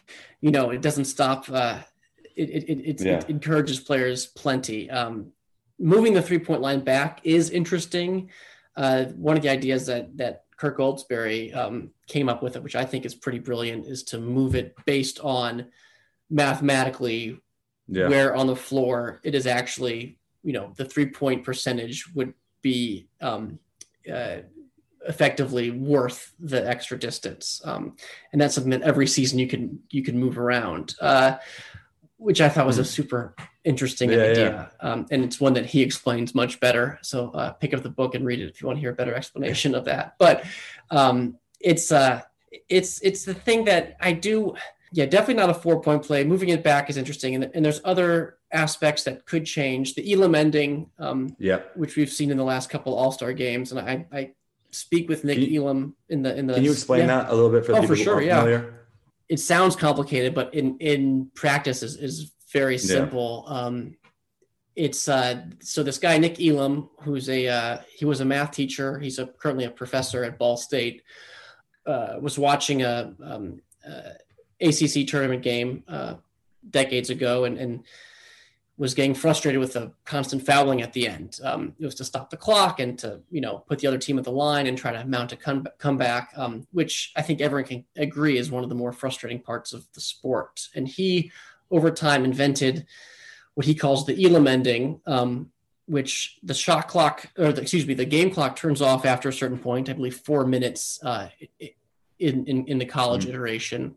you 0.40 0.50
know 0.50 0.70
it 0.70 0.82
doesn't 0.82 1.06
stop 1.06 1.50
uh, 1.50 1.78
it, 2.36 2.48
it, 2.50 2.88
it, 2.88 3.00
yeah. 3.00 3.18
it, 3.18 3.30
encourages 3.30 3.80
players 3.80 4.26
plenty 4.26 4.88
um, 4.90 5.32
moving 5.78 6.12
the 6.12 6.22
three 6.22 6.38
point 6.38 6.60
line 6.60 6.80
back 6.80 7.20
is 7.24 7.50
interesting 7.50 8.30
uh, 8.78 9.06
one 9.16 9.36
of 9.36 9.42
the 9.42 9.48
ideas 9.48 9.86
that 9.86 10.16
that 10.16 10.44
Kirk 10.56 10.78
Goldsberry 10.78 11.54
um, 11.54 11.90
came 12.06 12.28
up 12.28 12.42
with 12.42 12.56
it, 12.56 12.62
which 12.62 12.76
I 12.76 12.84
think 12.84 13.04
is 13.04 13.14
pretty 13.14 13.40
brilliant, 13.40 13.86
is 13.86 14.04
to 14.04 14.18
move 14.18 14.54
it 14.54 14.74
based 14.86 15.18
on 15.20 15.66
mathematically 16.30 17.40
yeah. 17.88 18.08
where 18.08 18.36
on 18.36 18.46
the 18.46 18.56
floor 18.56 19.20
it 19.24 19.34
is 19.34 19.46
actually, 19.46 20.18
you 20.44 20.52
know, 20.52 20.72
the 20.76 20.84
three 20.84 21.06
point 21.06 21.44
percentage 21.44 22.06
would 22.14 22.34
be 22.62 23.08
um, 23.20 23.58
uh, 24.12 24.38
effectively 25.08 25.72
worth 25.72 26.32
the 26.38 26.68
extra 26.68 26.96
distance, 26.96 27.60
um, 27.64 27.96
and 28.32 28.40
that's 28.40 28.54
something 28.54 28.70
that 28.70 28.82
every 28.82 29.08
season 29.08 29.40
you 29.40 29.48
can 29.48 29.80
you 29.90 30.04
can 30.04 30.16
move 30.16 30.38
around. 30.38 30.94
Uh, 31.00 31.36
which 32.16 32.40
I 32.40 32.48
thought 32.48 32.66
was 32.66 32.78
a 32.78 32.82
mm-hmm. 32.82 32.88
super 32.88 33.34
interesting 33.68 34.10
yeah, 34.10 34.22
idea. 34.22 34.70
Yeah. 34.82 34.90
Um, 34.90 35.06
and 35.10 35.22
it's 35.22 35.38
one 35.38 35.52
that 35.52 35.66
he 35.66 35.82
explains 35.82 36.34
much 36.34 36.58
better. 36.58 36.98
So 37.02 37.30
uh, 37.32 37.52
pick 37.52 37.74
up 37.74 37.82
the 37.82 37.90
book 37.90 38.14
and 38.14 38.24
read 38.24 38.40
it 38.40 38.48
if 38.48 38.60
you 38.60 38.66
want 38.66 38.78
to 38.78 38.80
hear 38.80 38.90
a 38.90 38.94
better 38.94 39.14
explanation 39.14 39.74
of 39.74 39.84
that. 39.84 40.14
But 40.18 40.44
um, 40.90 41.36
it's 41.60 41.92
uh, 41.92 42.22
it's 42.68 43.00
it's 43.02 43.24
the 43.24 43.34
thing 43.34 43.66
that 43.66 43.96
I 44.00 44.12
do. 44.12 44.54
Yeah, 44.90 45.04
definitely 45.04 45.34
not 45.34 45.50
a 45.50 45.54
four 45.54 45.82
point 45.82 46.02
play. 46.02 46.24
Moving 46.24 46.48
it 46.48 46.64
back 46.64 46.88
is 46.88 46.96
interesting, 46.96 47.34
and, 47.34 47.50
and 47.54 47.62
there's 47.62 47.82
other 47.84 48.38
aspects 48.50 49.04
that 49.04 49.26
could 49.26 49.44
change. 49.44 49.94
The 49.94 50.14
Elam 50.14 50.34
ending, 50.34 50.88
um, 50.98 51.36
yeah, 51.38 51.60
which 51.74 51.96
we've 51.96 52.10
seen 52.10 52.30
in 52.30 52.38
the 52.38 52.44
last 52.44 52.70
couple 52.70 52.94
All 52.94 53.12
Star 53.12 53.34
games, 53.34 53.70
and 53.70 53.78
I, 53.78 54.06
I 54.10 54.32
speak 54.70 55.10
with 55.10 55.24
Nick 55.24 55.38
you, 55.38 55.62
Elam 55.62 55.94
in 56.08 56.22
the 56.22 56.34
in 56.34 56.46
the. 56.46 56.54
Can 56.54 56.64
you 56.64 56.72
explain 56.72 57.00
yeah. 57.00 57.22
that 57.22 57.30
a 57.30 57.34
little 57.34 57.50
bit 57.50 57.66
for 57.66 57.76
oh, 57.76 57.86
for 57.86 57.96
sure, 57.96 58.22
yeah. 58.22 58.38
Familiar? 58.38 58.78
it 59.28 59.40
sounds 59.40 59.76
complicated, 59.76 60.34
but 60.34 60.54
in 60.54 60.78
in 60.78 61.30
practice 61.34 61.82
is 61.82 61.96
is 61.96 62.32
very 62.52 62.78
simple. 62.78 63.44
Yeah. 63.46 63.54
Um, 63.54 63.96
it's 64.78 65.08
uh, 65.08 65.42
so 65.60 65.82
this 65.82 65.98
guy 65.98 66.18
Nick 66.18 66.40
Elam, 66.40 66.88
who's 67.02 67.28
a 67.28 67.48
uh, 67.48 67.78
he 67.92 68.04
was 68.04 68.20
a 68.20 68.24
math 68.24 68.52
teacher. 68.52 68.98
He's 68.98 69.18
a, 69.18 69.26
currently 69.26 69.64
a 69.64 69.70
professor 69.70 70.24
at 70.24 70.38
Ball 70.38 70.56
State. 70.56 71.02
Uh, 71.84 72.16
was 72.20 72.38
watching 72.38 72.82
a 72.82 73.14
um, 73.24 73.60
uh, 73.86 74.10
ACC 74.60 75.06
tournament 75.06 75.42
game 75.42 75.82
uh, 75.88 76.14
decades 76.70 77.10
ago, 77.10 77.44
and, 77.44 77.58
and 77.58 77.84
was 78.76 78.94
getting 78.94 79.14
frustrated 79.14 79.58
with 79.58 79.72
the 79.72 79.92
constant 80.04 80.46
fouling 80.46 80.80
at 80.82 80.92
the 80.92 81.08
end. 81.08 81.40
Um, 81.42 81.74
it 81.80 81.84
was 81.84 81.96
to 81.96 82.04
stop 82.04 82.30
the 82.30 82.36
clock 82.36 82.78
and 82.78 82.96
to 83.00 83.20
you 83.30 83.40
know 83.40 83.64
put 83.66 83.80
the 83.80 83.88
other 83.88 83.98
team 83.98 84.18
at 84.18 84.24
the 84.24 84.30
line 84.30 84.68
and 84.68 84.78
try 84.78 84.92
to 84.92 85.04
mount 85.04 85.32
a 85.32 85.36
come, 85.36 85.66
comeback, 85.78 86.32
um, 86.36 86.66
which 86.70 87.12
I 87.16 87.22
think 87.22 87.40
everyone 87.40 87.68
can 87.68 87.84
agree 87.96 88.38
is 88.38 88.50
one 88.50 88.62
of 88.62 88.68
the 88.68 88.76
more 88.76 88.92
frustrating 88.92 89.40
parts 89.40 89.72
of 89.72 89.86
the 89.94 90.00
sport. 90.00 90.68
And 90.76 90.86
he, 90.86 91.32
over 91.70 91.90
time, 91.90 92.24
invented 92.24 92.86
what 93.54 93.66
he 93.66 93.74
calls 93.74 94.06
the 94.06 94.24
Elam 94.24 94.46
ending, 94.46 95.00
um, 95.06 95.50
which 95.86 96.38
the 96.42 96.54
shot 96.54 96.86
clock 96.86 97.30
or 97.36 97.52
the, 97.52 97.62
excuse 97.62 97.86
me, 97.86 97.94
the 97.94 98.04
game 98.04 98.30
clock 98.30 98.56
turns 98.56 98.80
off 98.80 99.04
after 99.04 99.28
a 99.28 99.32
certain 99.32 99.58
point. 99.58 99.88
I 99.88 99.94
believe 99.94 100.16
four 100.16 100.46
minutes 100.46 101.00
uh, 101.02 101.28
in, 102.18 102.46
in, 102.46 102.66
in 102.66 102.78
the 102.78 102.84
college 102.84 103.22
mm-hmm. 103.22 103.30
iteration, 103.30 103.96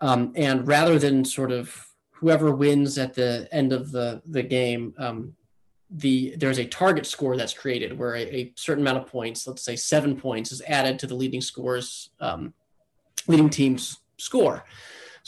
um, 0.00 0.32
and 0.34 0.66
rather 0.66 0.98
than 0.98 1.24
sort 1.24 1.52
of 1.52 1.88
whoever 2.10 2.50
wins 2.50 2.98
at 2.98 3.14
the 3.14 3.48
end 3.52 3.72
of 3.72 3.92
the 3.92 4.20
the 4.26 4.42
game, 4.42 4.94
um, 4.98 5.34
the 5.90 6.34
there's 6.36 6.58
a 6.58 6.64
target 6.64 7.06
score 7.06 7.36
that's 7.36 7.54
created 7.54 7.96
where 7.96 8.16
a, 8.16 8.22
a, 8.22 8.52
certain 8.56 8.82
amount 8.82 8.98
of 8.98 9.06
points, 9.06 9.46
let's 9.46 9.62
say 9.62 9.76
seven 9.76 10.16
points, 10.16 10.52
is 10.52 10.62
added 10.66 10.98
to 10.98 11.06
the 11.06 11.14
leading 11.14 11.40
scores, 11.40 12.10
um, 12.20 12.52
leading 13.26 13.48
team's 13.48 13.98
score. 14.18 14.64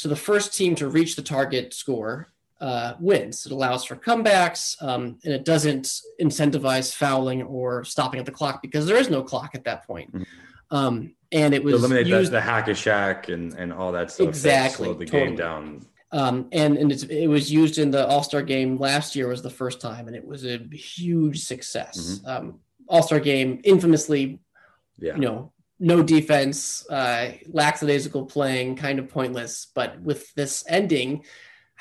So 0.01 0.09
the 0.09 0.17
first 0.17 0.55
team 0.55 0.75
to 0.77 0.89
reach 0.89 1.15
the 1.15 1.23
target 1.23 1.75
score 1.75 2.29
uh, 2.59 2.95
wins. 2.99 3.45
It 3.45 3.53
allows 3.53 3.85
for 3.85 3.97
comebacks, 3.97 4.83
um, 4.83 5.19
and 5.25 5.35
it 5.35 5.45
doesn't 5.45 6.01
incentivize 6.21 6.95
fouling 6.95 7.43
or 7.43 7.85
stopping 7.85 8.19
at 8.19 8.25
the 8.25 8.33
clock 8.33 8.63
because 8.63 8.87
there 8.87 8.97
is 8.97 9.11
no 9.11 9.23
clock 9.23 9.55
at 9.55 9.65
that 9.65 9.87
point. 9.87 10.11
Mm-hmm. 10.15 10.77
Um, 10.77 11.15
and 11.33 11.53
it 11.53 11.63
was 11.63 11.75
eliminate 11.75 12.07
used, 12.07 12.33
the, 12.33 12.41
hack 12.41 12.69
a 12.69 12.71
Shaq 12.71 13.33
and, 13.33 13.53
and 13.55 13.73
all 13.73 13.93
that 13.93 14.11
stuff. 14.11 14.29
Exactly, 14.29 14.87
slow 14.87 14.95
the 14.95 15.05
totally. 15.05 15.29
game 15.29 15.37
down 15.37 15.87
um, 16.13 16.49
and 16.51 16.77
and 16.77 16.91
it 16.91 17.29
was 17.29 17.53
used 17.53 17.79
in 17.79 17.91
the 17.91 18.07
All 18.07 18.23
Star 18.23 18.43
game 18.43 18.79
last 18.79 19.15
year 19.15 19.29
was 19.29 19.43
the 19.43 19.51
first 19.51 19.81
time, 19.81 20.09
and 20.09 20.17
it 20.17 20.27
was 20.27 20.45
a 20.45 20.59
huge 20.73 21.45
success. 21.45 22.21
Mm-hmm. 22.25 22.29
Um, 22.29 22.61
All 22.89 23.03
Star 23.03 23.21
game, 23.21 23.61
infamously, 23.65 24.41
yeah. 24.99 25.15
you 25.15 25.21
know, 25.21 25.53
no 25.81 26.03
defense, 26.03 26.88
uh, 26.90 27.33
lackadaisical 27.49 28.27
playing, 28.27 28.77
kind 28.77 28.99
of 28.99 29.09
pointless. 29.09 29.66
But 29.75 30.01
with 30.01 30.33
this 30.35 30.62
ending, 30.69 31.25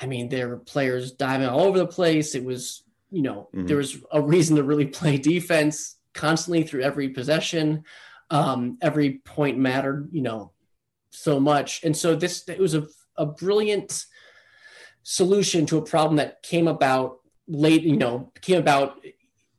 I 0.00 0.06
mean, 0.06 0.30
there 0.30 0.48
were 0.48 0.56
players 0.56 1.12
diving 1.12 1.46
all 1.46 1.60
over 1.60 1.78
the 1.78 1.86
place. 1.86 2.34
It 2.34 2.42
was, 2.42 2.82
you 3.10 3.22
know, 3.22 3.50
mm-hmm. 3.54 3.66
there 3.66 3.76
was 3.76 3.98
a 4.10 4.20
reason 4.20 4.56
to 4.56 4.64
really 4.64 4.86
play 5.00 5.18
defense 5.18 5.96
constantly 6.14 6.64
through 6.64 6.82
every 6.82 7.10
possession. 7.10 7.84
Um, 8.30 8.78
every 8.80 9.18
point 9.24 9.58
mattered, 9.58 10.08
you 10.12 10.22
know, 10.22 10.52
so 11.10 11.38
much. 11.38 11.82
And 11.84 11.96
so 11.96 12.14
this 12.14 12.48
it 12.48 12.60
was 12.60 12.74
a 12.74 12.86
a 13.16 13.26
brilliant 13.26 14.06
solution 15.02 15.66
to 15.66 15.78
a 15.78 15.82
problem 15.82 16.16
that 16.16 16.42
came 16.42 16.66
about 16.66 17.18
late, 17.46 17.82
you 17.82 17.96
know, 17.96 18.32
came 18.40 18.58
about 18.58 19.04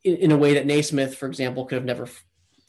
in, 0.04 0.16
in 0.18 0.32
a 0.32 0.38
way 0.38 0.56
that 0.56 0.66
Naismith, 0.66 1.16
for 1.16 1.28
example, 1.28 1.66
could 1.66 1.76
have 1.76 1.86
never 1.86 2.08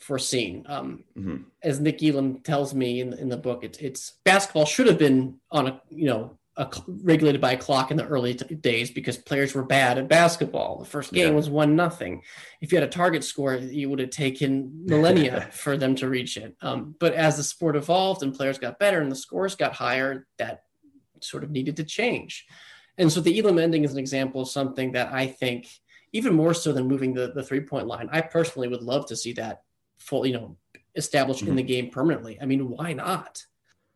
foreseen. 0.03 0.65
Um, 0.69 1.05
mm-hmm. 1.17 1.37
As 1.63 1.81
Nick 1.81 2.03
Elam 2.03 2.41
tells 2.41 2.75
me 2.75 3.01
in, 3.01 3.13
in 3.15 3.29
the 3.29 3.37
book, 3.37 3.65
it's, 3.65 3.79
it's 3.79 4.15
basketball 4.25 4.67
should 4.67 4.89
have 4.89 4.99
been 4.99 5.39
on 5.51 5.69
a, 5.69 5.83
you 5.91 6.07
know, 6.07 6.39
a, 6.57 6.69
regulated 6.87 7.41
by 7.41 7.53
a 7.53 7.57
clock 7.57 7.91
in 7.91 7.97
the 7.97 8.07
early 8.07 8.35
t- 8.35 8.55
days 8.57 8.91
because 8.91 9.17
players 9.17 9.55
were 9.55 9.63
bad 9.63 9.97
at 9.97 10.09
basketball. 10.09 10.79
The 10.79 10.85
first 10.85 11.13
game 11.13 11.29
yeah. 11.29 11.35
was 11.35 11.49
one 11.49 11.77
nothing. 11.77 12.23
If 12.61 12.73
you 12.73 12.79
had 12.79 12.87
a 12.87 12.91
target 12.91 13.25
score, 13.25 13.55
you 13.55 13.89
would 13.89 14.01
have 14.01 14.11
taken 14.11 14.71
millennia 14.85 15.49
for 15.53 15.77
them 15.77 15.95
to 15.97 16.09
reach 16.09 16.37
it. 16.37 16.57
Um, 16.61 16.95
but 16.99 17.15
as 17.15 17.37
the 17.37 17.43
sport 17.43 17.77
evolved 17.77 18.23
and 18.23 18.35
players 18.35 18.59
got 18.59 18.79
better 18.79 19.01
and 19.01 19.11
the 19.11 19.17
scores 19.17 19.55
got 19.55 19.73
higher, 19.73 20.27
that 20.39 20.65
sort 21.21 21.45
of 21.45 21.51
needed 21.51 21.77
to 21.77 21.85
change. 21.85 22.47
And 22.99 23.11
so 23.11 23.21
the 23.21 23.39
Elam 23.39 23.59
ending 23.59 23.85
is 23.85 23.93
an 23.93 23.99
example 23.99 24.43
of 24.43 24.49
something 24.49 24.93
that 24.93 25.13
I 25.13 25.29
think, 25.29 25.69
even 26.13 26.35
more 26.35 26.53
so 26.53 26.73
than 26.73 26.89
moving 26.89 27.15
the, 27.15 27.33
the 27.35 27.43
three 27.43 27.61
point 27.61 27.87
line, 27.87 28.09
I 28.13 28.21
personally 28.21 28.69
would 28.69 28.83
love 28.83 29.07
to 29.07 29.17
see 29.17 29.33
that 29.35 29.63
full, 30.03 30.27
you 30.27 30.35
know, 30.35 30.57
established 30.95 31.41
mm-hmm. 31.41 31.51
in 31.51 31.57
the 31.57 31.63
game 31.63 31.91
permanently. 31.91 32.39
I 32.41 32.47
mean, 32.47 32.69
why 32.69 32.93
not? 32.93 33.45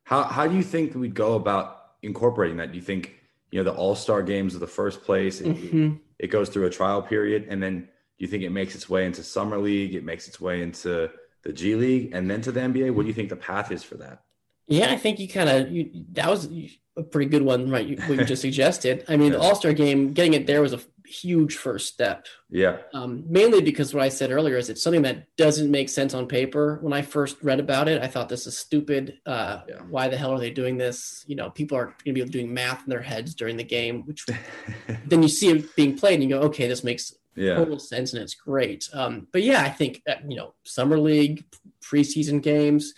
How, 0.05 0.23
how 0.23 0.47
do 0.47 0.57
you 0.57 0.63
think 0.63 0.95
we'd 0.95 1.15
go 1.15 1.35
about 1.35 1.83
incorporating 2.03 2.57
that? 2.59 2.73
Do 2.73 2.79
you 2.79 2.85
think, 2.85 3.15
you 3.51 3.59
know, 3.59 3.65
the 3.65 3.77
all 3.77 3.95
star 3.95 4.23
games 4.23 4.55
are 4.55 4.61
the 4.61 4.67
first 4.67 5.03
place? 5.05 5.41
Mm-hmm. 5.41 5.97
it 6.19 6.29
goes 6.29 6.49
through 6.49 6.67
a 6.67 6.71
trial 6.71 7.03
period, 7.03 7.47
and 7.49 7.63
then 7.63 7.81
do 7.81 8.25
you 8.25 8.29
think 8.29 8.43
it 8.43 8.51
makes 8.51 8.75
its 8.75 8.89
way 8.89 9.05
into 9.05 9.23
summer 9.23 9.59
league? 9.59 9.95
It 9.95 10.05
makes 10.05 10.29
its 10.29 10.41
way 10.41 10.63
into 10.63 11.11
the 11.43 11.53
G 11.53 11.75
League, 11.75 12.11
and 12.13 12.31
then 12.31 12.41
to 12.43 12.53
the 12.53 12.61
NBA. 12.61 12.93
What 12.93 13.03
do 13.03 13.09
you 13.09 13.15
think 13.15 13.29
the 13.29 13.37
path 13.37 13.71
is 13.71 13.83
for 13.83 13.97
that? 13.97 14.23
Yeah, 14.69 14.91
I 14.91 14.97
think 14.97 15.21
you 15.21 15.29
kind 15.29 15.49
of 15.49 16.15
that 16.15 16.29
was 16.29 16.49
a 16.97 17.03
pretty 17.03 17.31
good 17.31 17.43
one, 17.43 17.71
right? 17.71 17.87
You, 17.87 17.97
what 18.07 18.19
you 18.19 18.25
just 18.25 18.43
suggested. 18.49 19.05
I 19.09 19.17
mean, 19.17 19.33
yeah. 19.33 19.39
the 19.39 19.45
All 19.45 19.55
Star 19.55 19.73
game, 19.73 20.13
getting 20.13 20.35
it 20.35 20.47
there 20.47 20.63
was 20.63 20.73
a 20.73 20.81
huge 21.07 21.57
first 21.57 21.93
step. 21.93 22.27
Yeah. 22.51 22.79
Um, 22.93 23.25
mainly 23.29 23.61
because 23.61 23.95
what 23.95 24.03
I 24.03 24.09
said 24.09 24.31
earlier 24.31 24.57
is 24.57 24.69
it's 24.69 24.83
something 24.83 25.03
that 25.03 25.35
doesn't 25.37 25.71
make 25.71 25.89
sense 25.89 26.15
on 26.15 26.27
paper. 26.27 26.79
When 26.83 26.93
I 26.93 27.03
first 27.03 27.37
read 27.43 27.61
about 27.61 27.89
it, 27.89 28.03
I 28.03 28.07
thought 28.07 28.29
this 28.29 28.47
is 28.47 28.59
stupid. 28.59 29.19
Uh, 29.27 29.61
yeah. 29.69 29.77
Why 29.89 30.09
the 30.09 30.17
hell 30.17 30.33
are 30.33 30.39
they 30.39 30.51
doing 30.51 30.77
this? 30.77 31.25
You 31.27 31.37
know, 31.37 31.51
people 31.51 31.79
are 31.79 31.95
going 32.05 32.15
to 32.15 32.25
be 32.25 32.25
doing 32.25 32.53
math 32.53 32.85
in 32.85 32.91
their 32.91 33.03
heads 33.03 33.35
during 33.35 33.57
the 33.57 33.65
game, 33.65 34.03
which 34.07 34.27
then 35.07 35.23
you 35.23 35.29
see 35.29 35.49
it 35.49 35.75
being 35.77 35.97
played 35.97 36.21
and 36.21 36.23
you 36.23 36.29
go, 36.29 36.43
okay, 36.43 36.69
this 36.69 36.85
makes 36.85 37.15
yeah. 37.37 37.55
total 37.55 37.79
sense 37.79 38.13
and 38.13 38.23
it's 38.23 38.35
great. 38.35 38.89
Um, 38.93 39.29
but 39.33 39.43
yeah, 39.43 39.63
I 39.63 39.71
think 39.71 40.03
uh, 40.09 40.15
you 40.27 40.37
know, 40.37 40.55
summer 40.65 40.99
league, 40.99 41.45
preseason 41.81 42.43
games, 42.43 42.95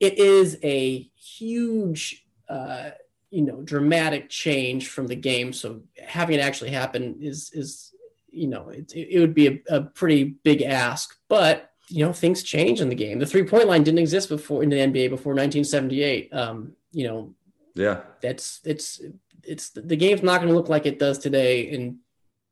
it 0.00 0.18
is 0.18 0.58
a 0.62 1.08
huge. 1.16 2.24
Uh, 2.48 2.90
you 3.30 3.42
know 3.42 3.62
dramatic 3.62 4.28
change 4.28 4.88
from 4.88 5.06
the 5.06 5.16
game. 5.16 5.52
So 5.52 5.82
having 6.02 6.38
it 6.38 6.42
actually 6.42 6.70
happen 6.70 7.16
is 7.20 7.50
is 7.52 7.94
you 8.30 8.48
know 8.48 8.68
it, 8.70 8.92
it 8.94 9.20
would 9.20 9.34
be 9.34 9.46
a, 9.48 9.60
a 9.68 9.80
pretty 9.82 10.24
big 10.24 10.62
ask 10.62 11.16
but 11.28 11.70
you 11.88 12.04
know 12.04 12.12
things 12.12 12.42
change 12.42 12.80
in 12.80 12.88
the 12.88 12.94
game. 12.94 13.18
The 13.18 13.26
three 13.26 13.44
point 13.44 13.66
line 13.68 13.82
didn't 13.82 14.00
exist 14.00 14.28
before 14.28 14.62
in 14.62 14.70
the 14.70 14.76
nba 14.76 15.10
before 15.10 15.32
1978 15.34 16.32
um 16.32 16.72
you 16.92 17.06
know 17.06 17.34
yeah. 17.74 18.00
that's 18.20 18.60
it's 18.64 19.00
it's 19.42 19.70
the 19.70 19.96
game's 19.96 20.22
not 20.22 20.38
going 20.38 20.48
to 20.48 20.54
look 20.54 20.68
like 20.68 20.84
it 20.84 20.98
does 20.98 21.18
today 21.18 21.62
in 21.62 21.98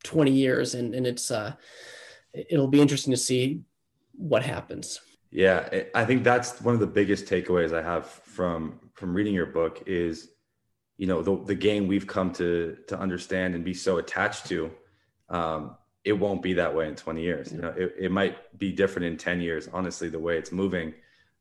20 0.04 0.30
years. 0.30 0.74
And 0.74 0.94
and 0.94 1.06
it's 1.06 1.30
uh 1.30 1.52
it'll 2.32 2.68
be 2.68 2.80
interesting 2.80 3.12
to 3.12 3.16
see 3.16 3.62
what 4.12 4.42
happens. 4.42 5.00
Yeah 5.30 5.68
i 5.94 6.04
think 6.04 6.22
that's 6.24 6.60
one 6.62 6.72
of 6.72 6.80
the 6.80 6.86
biggest 6.86 7.26
takeaways 7.26 7.76
i 7.76 7.82
have 7.82 8.06
from 8.06 8.80
from 8.94 9.12
reading 9.12 9.34
your 9.34 9.46
book 9.46 9.82
is 9.84 10.30
you 10.98 11.06
know 11.06 11.22
the, 11.22 11.36
the 11.44 11.54
game 11.54 11.86
we've 11.86 12.06
come 12.06 12.32
to 12.32 12.76
to 12.88 12.98
understand 12.98 13.54
and 13.54 13.64
be 13.64 13.74
so 13.74 13.98
attached 13.98 14.46
to 14.46 14.70
um, 15.28 15.76
it 16.04 16.12
won't 16.12 16.40
be 16.40 16.54
that 16.54 16.72
way 16.74 16.86
in 16.86 16.94
20 16.94 17.20
years. 17.20 17.52
You 17.52 17.60
know 17.60 17.74
it, 17.76 17.94
it 17.98 18.12
might 18.12 18.58
be 18.58 18.72
different 18.72 19.06
in 19.06 19.16
10 19.16 19.40
years 19.40 19.68
honestly 19.72 20.08
the 20.08 20.18
way 20.18 20.38
it's 20.38 20.52
moving. 20.52 20.94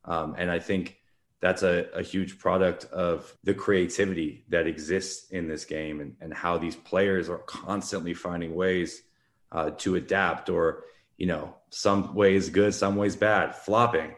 Um, 0.05 0.35
and 0.37 0.51
i 0.51 0.59
think 0.59 0.97
that's 1.41 1.63
a, 1.63 1.87
a 1.93 2.01
huge 2.01 2.39
product 2.39 2.85
of 2.85 3.35
the 3.43 3.53
creativity 3.53 4.45
that 4.49 4.67
exists 4.67 5.29
in 5.29 5.47
this 5.47 5.65
game 5.65 5.99
and, 5.99 6.15
and 6.21 6.33
how 6.33 6.57
these 6.57 6.75
players 6.75 7.29
are 7.29 7.39
constantly 7.39 8.13
finding 8.13 8.55
ways 8.55 9.03
uh, 9.51 9.69
to 9.77 9.95
adapt 9.95 10.49
or 10.49 10.85
you 11.17 11.27
know 11.27 11.55
some 11.69 12.15
ways 12.15 12.49
good 12.49 12.73
some 12.73 12.95
ways 12.95 13.15
bad. 13.15 13.55
Flopping. 13.55 14.15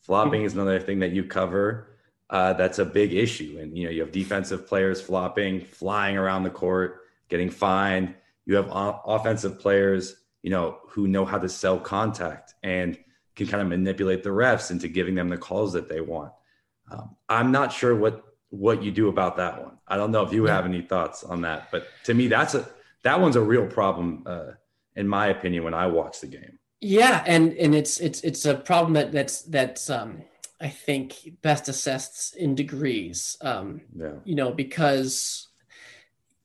Flopping 0.00 0.42
is 0.42 0.54
another 0.54 0.78
thing 0.78 1.00
that 1.00 1.12
you 1.12 1.24
cover 1.24 1.95
uh, 2.30 2.52
that's 2.54 2.78
a 2.78 2.84
big 2.84 3.12
issue. 3.12 3.58
And 3.60 3.76
you 3.76 3.84
know, 3.84 3.90
you 3.90 4.00
have 4.00 4.12
defensive 4.12 4.66
players 4.66 5.00
flopping, 5.00 5.60
flying 5.60 6.16
around 6.16 6.42
the 6.42 6.50
court, 6.50 7.02
getting 7.28 7.50
fined. 7.50 8.14
You 8.46 8.56
have 8.56 8.68
o- 8.68 9.00
offensive 9.04 9.58
players, 9.58 10.16
you 10.42 10.50
know, 10.50 10.78
who 10.88 11.08
know 11.08 11.24
how 11.24 11.38
to 11.38 11.48
sell 11.48 11.78
contact 11.78 12.54
and 12.62 12.98
can 13.34 13.46
kind 13.46 13.62
of 13.62 13.68
manipulate 13.68 14.22
the 14.22 14.30
refs 14.30 14.70
into 14.70 14.88
giving 14.88 15.14
them 15.14 15.28
the 15.28 15.36
calls 15.36 15.72
that 15.74 15.88
they 15.88 16.00
want. 16.00 16.32
Um, 16.90 17.16
I'm 17.28 17.52
not 17.52 17.72
sure 17.72 17.94
what 17.94 18.24
what 18.50 18.82
you 18.82 18.90
do 18.90 19.08
about 19.08 19.36
that 19.36 19.62
one. 19.62 19.76
I 19.86 19.96
don't 19.96 20.12
know 20.12 20.22
if 20.22 20.32
you 20.32 20.44
have 20.44 20.64
any 20.64 20.80
thoughts 20.80 21.24
on 21.24 21.42
that, 21.42 21.70
but 21.70 21.86
to 22.04 22.14
me, 22.14 22.28
that's 22.28 22.54
a 22.54 22.68
that 23.02 23.20
one's 23.20 23.36
a 23.36 23.40
real 23.40 23.66
problem, 23.66 24.24
uh, 24.26 24.52
in 24.96 25.06
my 25.06 25.28
opinion, 25.28 25.62
when 25.62 25.74
I 25.74 25.86
watch 25.86 26.20
the 26.20 26.26
game. 26.26 26.58
Yeah, 26.80 27.22
and 27.26 27.52
and 27.54 27.74
it's 27.74 28.00
it's 28.00 28.20
it's 28.22 28.44
a 28.44 28.54
problem 28.54 28.94
that 28.94 29.12
that's 29.12 29.42
that's 29.42 29.90
um 29.90 30.22
I 30.60 30.68
think 30.68 31.14
best 31.42 31.68
assessed 31.68 32.36
in 32.36 32.54
degrees. 32.54 33.36
Um, 33.40 33.82
yeah. 33.94 34.12
You 34.24 34.34
know, 34.34 34.52
because 34.52 35.48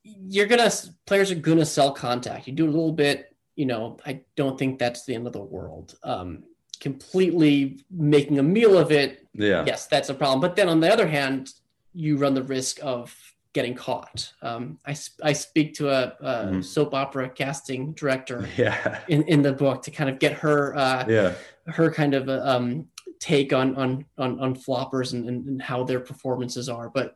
you're 0.03 0.47
gonna 0.47 0.71
players 1.05 1.31
are 1.31 1.35
gonna 1.35 1.65
sell 1.65 1.91
contact. 1.91 2.47
You 2.47 2.53
do 2.53 2.65
a 2.65 2.71
little 2.71 2.91
bit. 2.91 3.35
You 3.55 3.65
know, 3.65 3.97
I 4.05 4.21
don't 4.35 4.57
think 4.57 4.79
that's 4.79 5.05
the 5.05 5.15
end 5.15 5.27
of 5.27 5.33
the 5.33 5.41
world. 5.41 5.95
Um, 6.03 6.43
completely 6.79 7.85
making 7.89 8.39
a 8.39 8.43
meal 8.43 8.77
of 8.77 8.91
it. 8.91 9.27
Yeah. 9.33 9.63
Yes, 9.65 9.87
that's 9.87 10.09
a 10.09 10.13
problem. 10.13 10.41
But 10.41 10.55
then 10.55 10.67
on 10.67 10.79
the 10.79 10.91
other 10.91 11.07
hand, 11.07 11.53
you 11.93 12.17
run 12.17 12.33
the 12.33 12.43
risk 12.43 12.79
of 12.81 13.15
getting 13.53 13.75
caught. 13.75 14.31
Um, 14.41 14.79
I, 14.85 14.95
I 15.23 15.33
speak 15.33 15.73
to 15.75 15.89
a, 15.89 16.13
a 16.19 16.45
mm-hmm. 16.45 16.61
soap 16.61 16.93
opera 16.93 17.29
casting 17.29 17.93
director 17.93 18.47
yeah. 18.57 19.01
in, 19.07 19.23
in 19.23 19.41
the 19.41 19.53
book 19.53 19.83
to 19.83 19.91
kind 19.91 20.09
of 20.09 20.19
get 20.19 20.33
her 20.33 20.75
uh, 20.75 21.05
yeah. 21.07 21.33
her 21.67 21.91
kind 21.91 22.13
of 22.13 22.29
uh, 22.29 22.41
um, 22.43 22.87
take 23.21 23.53
on 23.53 23.75
on 23.75 24.03
on, 24.17 24.39
on 24.39 24.55
floppers 24.55 25.13
and, 25.13 25.29
and, 25.29 25.47
and 25.47 25.61
how 25.61 25.83
their 25.83 26.01
performances 26.01 26.67
are 26.67 26.89
but 26.89 27.15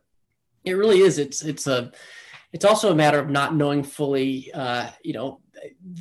it 0.64 0.72
really 0.72 1.00
is 1.00 1.18
it's 1.18 1.42
it's 1.42 1.66
a 1.66 1.92
it's 2.52 2.64
also 2.64 2.90
a 2.90 2.94
matter 2.94 3.18
of 3.18 3.28
not 3.28 3.54
knowing 3.54 3.82
fully 3.82 4.50
uh, 4.54 4.88
you 5.02 5.12
know 5.12 5.40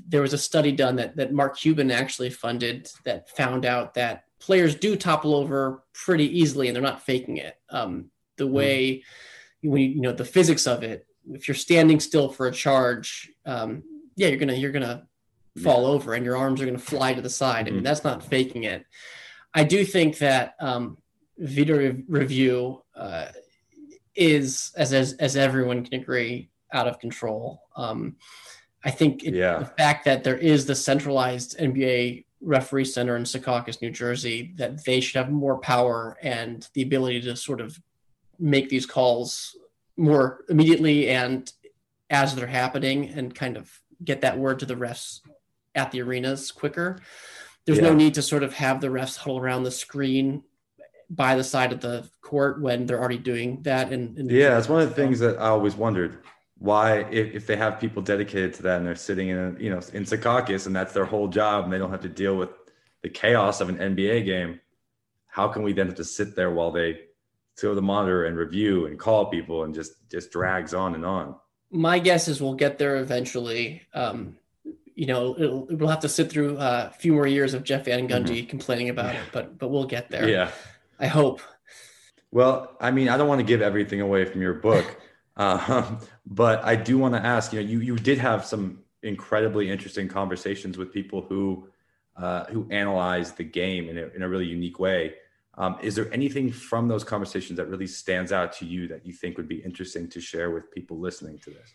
there 0.07 0.21
was 0.21 0.33
a 0.33 0.37
study 0.37 0.71
done 0.71 0.95
that 0.95 1.15
that 1.15 1.33
mark 1.33 1.57
cuban 1.57 1.91
actually 1.91 2.29
funded 2.29 2.87
that 3.03 3.29
found 3.29 3.65
out 3.65 3.95
that 3.95 4.25
players 4.39 4.75
do 4.75 4.95
topple 4.95 5.33
over 5.35 5.83
pretty 5.93 6.39
easily 6.39 6.67
and 6.67 6.75
they're 6.75 6.83
not 6.83 7.01
faking 7.01 7.37
it 7.37 7.55
um, 7.71 8.09
the 8.37 8.45
hmm. 8.45 8.53
way 8.53 9.03
mm. 9.63 9.69
when 9.69 9.81
you, 9.81 9.89
you 9.89 10.01
know 10.01 10.11
the 10.11 10.25
physics 10.25 10.67
of 10.67 10.83
it 10.83 11.07
if 11.31 11.47
you're 11.47 11.55
standing 11.55 11.99
still 11.99 12.29
for 12.29 12.47
a 12.47 12.51
charge 12.51 13.31
um, 13.45 13.81
yeah 14.15 14.27
you're 14.27 14.37
gonna 14.37 14.53
you're 14.53 14.71
gonna 14.71 15.07
fall 15.63 15.83
yeah. 15.83 15.89
over 15.89 16.13
and 16.13 16.25
your 16.25 16.37
arms 16.37 16.61
are 16.61 16.65
gonna 16.65 16.77
fly 16.77 17.13
to 17.13 17.21
the 17.21 17.29
side 17.29 17.65
mm-hmm. 17.65 17.67
I 17.67 17.71
mean, 17.71 17.79
hmm. 17.79 17.85
that's 17.85 18.03
not 18.03 18.23
faking 18.23 18.65
it 18.65 18.85
I 19.55 19.63
do 19.63 19.85
think 19.85 20.17
that 20.17 20.55
um, 20.59 20.97
video 21.37 21.97
review 22.07 22.83
uh, 22.93 23.27
is, 24.15 24.73
as, 24.75 24.93
as 24.93 25.13
as 25.13 25.37
everyone 25.37 25.85
can 25.85 26.01
agree, 26.01 26.49
out 26.73 26.87
of 26.87 26.99
control. 26.99 27.61
Um, 27.75 28.17
I 28.83 28.91
think 28.91 29.23
it, 29.23 29.33
yeah. 29.33 29.59
the 29.59 29.65
fact 29.65 30.05
that 30.05 30.23
there 30.23 30.37
is 30.37 30.65
the 30.65 30.75
centralized 30.75 31.57
NBA 31.57 32.25
referee 32.41 32.85
center 32.85 33.15
in 33.15 33.23
Secaucus, 33.23 33.81
New 33.81 33.89
Jersey, 33.89 34.53
that 34.57 34.83
they 34.85 34.99
should 34.99 35.17
have 35.17 35.31
more 35.31 35.57
power 35.57 36.17
and 36.21 36.67
the 36.73 36.83
ability 36.83 37.21
to 37.21 37.35
sort 37.35 37.61
of 37.61 37.79
make 38.37 38.69
these 38.69 38.85
calls 38.85 39.55
more 39.97 40.43
immediately 40.49 41.09
and 41.09 41.51
as 42.09 42.35
they're 42.35 42.45
happening 42.45 43.09
and 43.09 43.33
kind 43.33 43.57
of 43.57 43.71
get 44.03 44.21
that 44.21 44.37
word 44.37 44.59
to 44.59 44.65
the 44.65 44.75
refs 44.75 45.21
at 45.73 45.91
the 45.91 46.01
arenas 46.01 46.51
quicker 46.51 46.99
there's 47.65 47.79
yeah. 47.79 47.85
no 47.85 47.93
need 47.93 48.13
to 48.15 48.21
sort 48.21 48.43
of 48.43 48.53
have 48.53 48.81
the 48.81 48.87
refs 48.87 49.17
huddle 49.17 49.39
around 49.39 49.63
the 49.63 49.71
screen 49.71 50.43
by 51.09 51.35
the 51.35 51.43
side 51.43 51.71
of 51.71 51.81
the 51.81 52.07
court 52.21 52.61
when 52.61 52.85
they're 52.85 52.99
already 52.99 53.17
doing 53.17 53.61
that. 53.63 53.91
And, 53.91 54.17
and 54.17 54.31
yeah, 54.31 54.57
it's 54.57 54.69
one 54.69 54.81
of 54.81 54.89
the 54.89 54.95
things 54.95 55.19
that 55.19 55.37
I 55.37 55.49
always 55.49 55.75
wondered 55.75 56.19
why, 56.57 56.99
if, 57.11 57.35
if 57.35 57.47
they 57.47 57.55
have 57.55 57.79
people 57.79 58.01
dedicated 58.01 58.53
to 58.55 58.63
that 58.63 58.77
and 58.77 58.87
they're 58.87 58.95
sitting 58.95 59.29
in, 59.29 59.37
a, 59.37 59.59
you 59.59 59.69
know, 59.69 59.81
in 59.93 60.03
Secaucus 60.03 60.67
and 60.67 60.75
that's 60.75 60.93
their 60.93 61.05
whole 61.05 61.27
job 61.27 61.65
and 61.65 61.73
they 61.73 61.77
don't 61.77 61.91
have 61.91 62.01
to 62.01 62.09
deal 62.09 62.35
with 62.37 62.49
the 63.01 63.09
chaos 63.09 63.61
of 63.61 63.69
an 63.69 63.77
NBA 63.77 64.25
game, 64.25 64.59
how 65.27 65.47
can 65.47 65.63
we 65.63 65.73
then 65.73 65.87
have 65.87 65.97
to 65.97 66.03
sit 66.03 66.35
there 66.35 66.51
while 66.51 66.71
they 66.71 67.01
to 67.57 67.73
the 67.73 67.81
monitor 67.81 68.25
and 68.25 68.37
review 68.37 68.85
and 68.85 68.99
call 68.99 69.27
people 69.27 69.63
and 69.63 69.73
just 69.73 70.09
just 70.09 70.31
drags 70.31 70.73
on 70.73 70.95
and 70.95 71.05
on? 71.05 71.35
My 71.71 71.99
guess 71.99 72.27
is 72.27 72.41
we'll 72.41 72.53
get 72.53 72.77
there 72.77 72.97
eventually. 72.97 73.81
Um, 73.93 74.37
you 74.95 75.05
know, 75.05 75.35
it'll, 75.37 75.65
we'll 75.69 75.89
have 75.89 75.99
to 75.99 76.09
sit 76.09 76.31
through 76.31 76.57
uh, 76.57 76.89
a 76.91 76.97
few 76.97 77.13
more 77.13 77.27
years 77.27 77.53
of 77.53 77.63
Jeff 77.63 77.85
Van 77.85 78.07
Gundy 78.07 78.39
mm-hmm. 78.39 78.47
complaining 78.47 78.89
about 78.89 79.13
it, 79.15 79.21
but 79.31 79.57
but 79.57 79.67
we'll 79.67 79.85
get 79.85 80.09
there. 80.09 80.27
Yeah, 80.27 80.51
I 80.99 81.07
hope. 81.07 81.41
Well, 82.31 82.75
I 82.79 82.91
mean, 82.91 83.09
I 83.09 83.17
don't 83.17 83.27
want 83.27 83.39
to 83.39 83.45
give 83.45 83.61
everything 83.61 84.01
away 84.01 84.25
from 84.25 84.41
your 84.41 84.55
book, 84.55 84.85
uh, 85.37 85.95
but 86.25 86.63
I 86.63 86.75
do 86.75 86.97
want 86.97 87.13
to 87.13 87.19
ask. 87.23 87.53
You 87.53 87.61
know, 87.61 87.67
you 87.67 87.79
you 87.81 87.95
did 87.97 88.17
have 88.19 88.45
some 88.45 88.79
incredibly 89.03 89.69
interesting 89.69 90.07
conversations 90.07 90.77
with 90.77 90.91
people 90.91 91.21
who 91.21 91.67
uh, 92.15 92.45
who 92.45 92.67
analyze 92.71 93.33
the 93.33 93.43
game 93.43 93.89
in 93.89 93.97
a, 93.97 94.07
in 94.15 94.23
a 94.23 94.29
really 94.29 94.45
unique 94.45 94.79
way. 94.79 95.15
Um, 95.57 95.77
is 95.81 95.95
there 95.95 96.13
anything 96.13 96.51
from 96.51 96.87
those 96.87 97.03
conversations 97.03 97.57
that 97.57 97.67
really 97.67 97.87
stands 97.87 98.31
out 98.31 98.51
to 98.53 98.65
you 98.65 98.87
that 98.89 99.05
you 99.05 99.13
think 99.13 99.37
would 99.37 99.47
be 99.47 99.57
interesting 99.57 100.09
to 100.09 100.19
share 100.19 100.51
with 100.51 100.69
people 100.71 100.99
listening 100.99 101.39
to 101.39 101.49
this? 101.49 101.73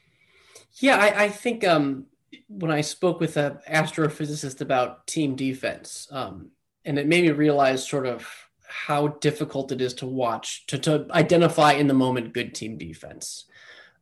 Yeah, 0.80 0.96
I, 0.96 1.24
I 1.24 1.28
think 1.28 1.66
um, 1.66 2.06
when 2.48 2.70
I 2.70 2.80
spoke 2.80 3.20
with 3.20 3.36
an 3.36 3.58
astrophysicist 3.68 4.60
about 4.60 5.06
team 5.06 5.36
defense, 5.36 6.08
um, 6.10 6.50
and 6.84 6.98
it 6.98 7.06
made 7.06 7.24
me 7.24 7.30
realize 7.30 7.86
sort 7.86 8.06
of 8.06 8.26
how 8.66 9.08
difficult 9.08 9.72
it 9.72 9.80
is 9.80 9.94
to 9.94 10.06
watch 10.06 10.64
to, 10.66 10.78
to 10.78 11.06
identify 11.10 11.72
in 11.72 11.88
the 11.88 11.94
moment 11.94 12.32
good 12.32 12.54
team 12.54 12.78
defense. 12.78 13.46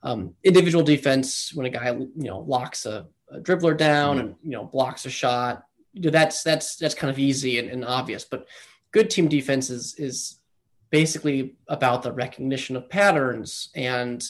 Um, 0.02 0.34
individual 0.44 0.84
defense, 0.84 1.52
when 1.54 1.66
a 1.66 1.70
guy 1.70 1.90
you 1.90 2.10
know 2.16 2.40
locks 2.40 2.86
a, 2.86 3.06
a 3.30 3.40
dribbler 3.40 3.76
down 3.76 4.18
mm-hmm. 4.18 4.26
and 4.26 4.36
you 4.42 4.50
know 4.50 4.64
blocks 4.64 5.06
a 5.06 5.10
shot, 5.10 5.64
you 5.92 6.02
know, 6.02 6.10
that's 6.10 6.42
that's 6.42 6.76
that's 6.76 6.94
kind 6.94 7.10
of 7.10 7.18
easy 7.18 7.58
and, 7.58 7.68
and 7.70 7.84
obvious. 7.84 8.24
But 8.24 8.46
good 8.92 9.10
team 9.10 9.28
defense 9.28 9.70
is 9.70 9.94
is 9.98 10.38
basically 10.90 11.56
about 11.66 12.02
the 12.02 12.12
recognition 12.12 12.76
of 12.76 12.88
patterns 12.88 13.70
and 13.74 14.24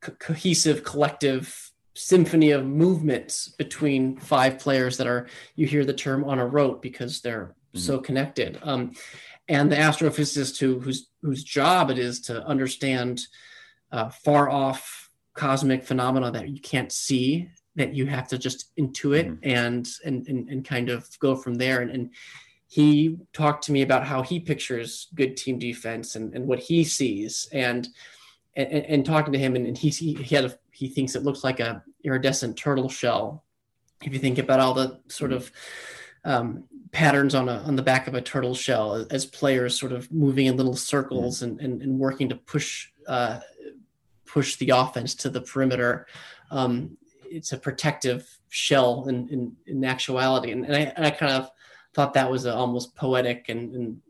co- 0.00 0.12
cohesive 0.12 0.84
collective 0.84 1.65
symphony 1.96 2.50
of 2.50 2.66
movements 2.66 3.48
between 3.48 4.18
five 4.18 4.58
players 4.58 4.98
that 4.98 5.06
are 5.06 5.26
you 5.54 5.66
hear 5.66 5.84
the 5.84 5.94
term 5.94 6.24
on 6.24 6.38
a 6.38 6.46
rope 6.46 6.82
because 6.82 7.20
they're 7.20 7.46
mm-hmm. 7.46 7.78
so 7.78 7.98
connected 7.98 8.58
um, 8.62 8.92
and 9.48 9.72
the 9.72 9.76
astrophysicist 9.76 10.58
who 10.58 10.78
whose 10.78 11.08
whose 11.22 11.42
job 11.42 11.90
it 11.90 11.98
is 11.98 12.20
to 12.20 12.44
understand 12.46 13.22
uh, 13.92 14.10
far 14.10 14.50
off 14.50 15.10
cosmic 15.34 15.82
phenomena 15.84 16.30
that 16.30 16.48
you 16.48 16.60
can't 16.60 16.92
see 16.92 17.48
that 17.76 17.94
you 17.94 18.06
have 18.06 18.28
to 18.28 18.38
just 18.38 18.76
intuit 18.76 19.26
mm-hmm. 19.26 19.48
and, 19.48 19.88
and 20.04 20.28
and 20.28 20.48
and 20.50 20.64
kind 20.64 20.90
of 20.90 21.08
go 21.18 21.34
from 21.34 21.54
there 21.54 21.80
and, 21.80 21.90
and 21.90 22.10
he 22.68 23.16
talked 23.32 23.64
to 23.64 23.72
me 23.72 23.82
about 23.82 24.04
how 24.04 24.22
he 24.22 24.40
pictures 24.40 25.08
good 25.14 25.36
team 25.36 25.58
defense 25.58 26.16
and, 26.16 26.34
and 26.34 26.46
what 26.46 26.58
he 26.58 26.84
sees 26.84 27.48
and 27.52 27.88
and, 28.56 28.68
and 28.72 29.06
talking 29.06 29.32
to 29.32 29.38
him 29.38 29.54
and, 29.54 29.66
and 29.66 29.78
he, 29.78 29.90
he 29.90 30.34
had 30.34 30.46
a, 30.46 30.58
he 30.76 30.88
thinks 30.88 31.14
it 31.14 31.22
looks 31.22 31.42
like 31.42 31.60
a 31.60 31.82
iridescent 32.04 32.56
turtle 32.56 32.88
shell 32.88 33.44
if 34.02 34.12
you 34.12 34.18
think 34.18 34.38
about 34.38 34.60
all 34.60 34.74
the 34.74 35.00
sort 35.08 35.32
of 35.32 35.50
um, 36.24 36.64
patterns 36.92 37.34
on 37.34 37.48
a 37.48 37.58
on 37.60 37.76
the 37.76 37.82
back 37.82 38.06
of 38.06 38.14
a 38.14 38.20
turtle 38.20 38.54
shell 38.54 39.06
as 39.10 39.24
players 39.24 39.78
sort 39.78 39.92
of 39.92 40.10
moving 40.12 40.46
in 40.46 40.56
little 40.56 40.76
circles 40.76 41.42
and, 41.42 41.60
and, 41.60 41.82
and 41.82 41.98
working 41.98 42.28
to 42.28 42.36
push 42.36 42.88
uh, 43.06 43.40
push 44.26 44.56
the 44.56 44.70
offense 44.70 45.14
to 45.14 45.30
the 45.30 45.40
perimeter 45.40 46.06
um, 46.50 46.96
it's 47.24 47.52
a 47.52 47.58
protective 47.58 48.38
shell 48.48 49.08
in, 49.08 49.28
in, 49.28 49.56
in 49.66 49.84
actuality 49.84 50.52
and, 50.52 50.64
and 50.66 50.76
I, 50.76 51.06
I 51.06 51.10
kind 51.10 51.32
of 51.32 51.50
thought 51.94 52.14
that 52.14 52.30
was 52.30 52.46
almost 52.46 52.94
poetic 52.94 53.48
and, 53.48 53.74
and 53.74 54.00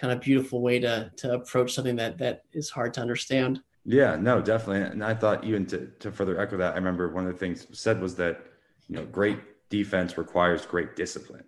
kind 0.00 0.12
of 0.12 0.20
beautiful 0.20 0.62
way 0.62 0.78
to 0.78 1.12
to 1.16 1.32
approach 1.34 1.74
something 1.74 1.96
that 1.96 2.16
that 2.18 2.44
is 2.52 2.70
hard 2.70 2.94
to 2.94 3.00
understand. 3.00 3.60
Yeah, 3.90 4.14
no, 4.14 4.40
definitely. 4.40 4.82
And 4.82 5.02
I 5.02 5.14
thought 5.14 5.42
even 5.44 5.66
to 5.66 5.86
to 5.98 6.12
further 6.12 6.40
echo 6.40 6.56
that, 6.58 6.74
I 6.74 6.76
remember 6.76 7.08
one 7.08 7.26
of 7.26 7.32
the 7.32 7.38
things 7.38 7.66
said 7.72 8.00
was 8.00 8.14
that 8.16 8.46
you 8.88 8.94
know 8.94 9.04
great 9.06 9.38
defense 9.68 10.16
requires 10.16 10.64
great 10.64 10.94
discipline. 10.94 11.44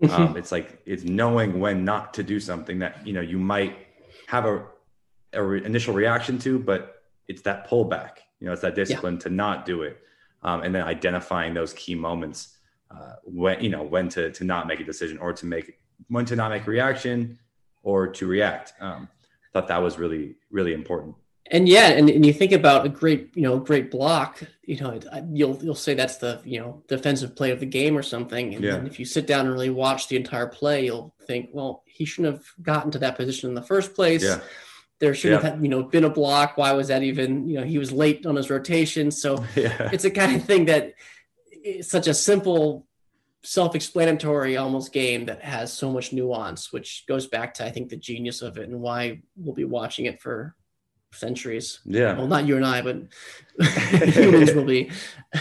Mm-hmm. 0.00 0.22
Um, 0.22 0.36
it's 0.36 0.52
like 0.52 0.80
it's 0.86 1.02
knowing 1.02 1.58
when 1.58 1.84
not 1.84 2.14
to 2.14 2.22
do 2.22 2.38
something 2.38 2.78
that 2.78 3.04
you 3.04 3.12
know 3.12 3.20
you 3.20 3.38
might 3.38 3.76
have 4.28 4.46
a, 4.46 4.64
a 5.32 5.42
re- 5.42 5.64
initial 5.64 5.92
reaction 5.92 6.38
to, 6.38 6.60
but 6.60 7.02
it's 7.26 7.42
that 7.42 7.68
pullback. 7.68 8.18
You 8.38 8.46
know, 8.46 8.52
it's 8.52 8.62
that 8.62 8.76
discipline 8.76 9.14
yeah. 9.14 9.20
to 9.20 9.30
not 9.30 9.66
do 9.66 9.82
it, 9.82 9.98
um, 10.44 10.62
and 10.62 10.72
then 10.72 10.84
identifying 10.84 11.54
those 11.54 11.72
key 11.72 11.96
moments 11.96 12.56
uh, 12.92 13.14
when 13.24 13.60
you 13.60 13.68
know 13.68 13.82
when 13.82 14.08
to 14.10 14.30
to 14.30 14.44
not 14.44 14.68
make 14.68 14.78
a 14.78 14.84
decision 14.84 15.18
or 15.18 15.32
to 15.32 15.44
make 15.44 15.74
when 16.06 16.24
to 16.26 16.36
not 16.36 16.50
make 16.50 16.68
a 16.68 16.70
reaction 16.70 17.36
or 17.82 18.06
to 18.06 18.28
react. 18.28 18.74
Um, 18.80 19.08
thought 19.52 19.66
that 19.66 19.82
was 19.82 19.98
really 19.98 20.36
really 20.52 20.72
important. 20.72 21.16
And 21.52 21.68
yeah, 21.68 21.88
and, 21.88 22.08
and 22.08 22.24
you 22.24 22.32
think 22.32 22.52
about 22.52 22.86
a 22.86 22.88
great 22.88 23.30
you 23.34 23.42
know 23.42 23.58
great 23.58 23.90
block, 23.90 24.40
you 24.62 24.78
know 24.78 25.00
you'll 25.32 25.58
you'll 25.62 25.74
say 25.74 25.94
that's 25.94 26.18
the 26.18 26.40
you 26.44 26.60
know 26.60 26.82
defensive 26.86 27.34
play 27.34 27.50
of 27.50 27.60
the 27.60 27.66
game 27.66 27.96
or 27.98 28.02
something. 28.02 28.54
And, 28.54 28.64
yeah. 28.64 28.76
and 28.76 28.86
if 28.86 28.98
you 28.98 29.04
sit 29.04 29.26
down 29.26 29.46
and 29.46 29.54
really 29.54 29.70
watch 29.70 30.08
the 30.08 30.16
entire 30.16 30.46
play, 30.46 30.84
you'll 30.84 31.14
think, 31.26 31.50
well, 31.52 31.82
he 31.86 32.04
shouldn't 32.04 32.34
have 32.34 32.46
gotten 32.62 32.90
to 32.92 32.98
that 33.00 33.16
position 33.16 33.48
in 33.48 33.54
the 33.54 33.62
first 33.62 33.94
place. 33.94 34.22
Yeah 34.22 34.40
there 35.00 35.14
should 35.14 35.32
have 35.32 35.42
yeah. 35.42 35.56
you 35.60 35.68
know 35.68 35.82
been 35.82 36.04
a 36.04 36.10
block 36.10 36.56
why 36.56 36.72
was 36.72 36.88
that 36.88 37.02
even 37.02 37.48
you 37.48 37.58
know 37.58 37.64
he 37.64 37.78
was 37.78 37.90
late 37.90 38.24
on 38.26 38.36
his 38.36 38.48
rotation 38.48 39.10
so 39.10 39.44
yeah. 39.56 39.90
it's 39.92 40.04
a 40.04 40.10
kind 40.10 40.36
of 40.36 40.44
thing 40.44 40.66
that 40.66 40.94
it's 41.50 41.90
such 41.90 42.06
a 42.06 42.14
simple 42.14 42.86
self-explanatory 43.42 44.58
almost 44.58 44.92
game 44.92 45.24
that 45.24 45.42
has 45.42 45.72
so 45.72 45.90
much 45.90 46.12
nuance 46.12 46.72
which 46.72 47.04
goes 47.08 47.26
back 47.26 47.54
to 47.54 47.64
i 47.64 47.70
think 47.70 47.88
the 47.88 47.96
genius 47.96 48.42
of 48.42 48.58
it 48.58 48.68
and 48.68 48.78
why 48.78 49.20
we'll 49.36 49.54
be 49.54 49.64
watching 49.64 50.04
it 50.04 50.20
for 50.20 50.54
centuries. 51.12 51.80
Yeah. 51.84 52.16
Well 52.16 52.26
not 52.26 52.46
you 52.46 52.56
and 52.56 52.64
i 52.64 52.82
but 52.82 53.02
humans 54.08 54.52
will 54.52 54.64
be. 54.64 54.90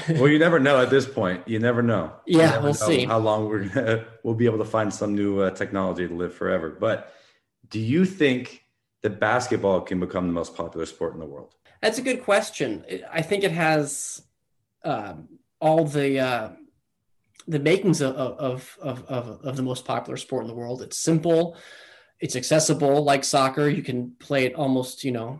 Well 0.09 0.27
you 0.27 0.39
never 0.39 0.59
know 0.59 0.81
at 0.81 0.89
this 0.89 1.05
point. 1.05 1.47
You 1.47 1.59
never 1.59 1.81
know. 1.81 2.13
Yeah 2.25 2.51
never 2.51 2.63
we'll 2.63 2.73
see. 2.73 3.05
how 3.05 3.19
long 3.19 3.47
we're 3.47 3.65
gonna 3.65 4.05
we'll 4.23 4.35
be 4.35 4.45
able 4.45 4.57
to 4.59 4.65
find 4.65 4.93
some 4.93 5.15
new 5.15 5.39
uh, 5.39 5.51
technology 5.51 6.07
to 6.07 6.13
live 6.13 6.33
forever. 6.33 6.69
But 6.69 7.13
do 7.69 7.79
you 7.79 8.05
think 8.05 8.63
that 9.01 9.19
basketball 9.19 9.81
can 9.81 9.99
become 9.99 10.27
the 10.27 10.33
most 10.33 10.55
popular 10.55 10.85
sport 10.85 11.13
in 11.13 11.19
the 11.19 11.25
world? 11.25 11.55
That's 11.81 11.97
a 11.97 12.01
good 12.01 12.23
question. 12.23 12.83
I 13.11 13.21
think 13.21 13.43
it 13.43 13.51
has 13.51 14.21
um, 14.83 15.29
all 15.61 15.85
the 15.85 16.19
uh, 16.19 16.49
the 17.47 17.59
makings 17.59 18.01
of, 18.01 18.15
of, 18.15 18.77
of, 18.81 19.05
of, 19.07 19.41
of 19.43 19.55
the 19.55 19.63
most 19.63 19.85
popular 19.85 20.17
sport 20.17 20.43
in 20.43 20.47
the 20.47 20.53
world. 20.53 20.81
It's 20.81 20.99
simple, 20.99 21.57
it's 22.19 22.35
accessible, 22.35 23.03
like 23.03 23.23
soccer. 23.23 23.67
You 23.67 23.81
can 23.81 24.11
play 24.19 24.45
it 24.45 24.53
almost, 24.53 25.03
you 25.03 25.11
know, 25.11 25.39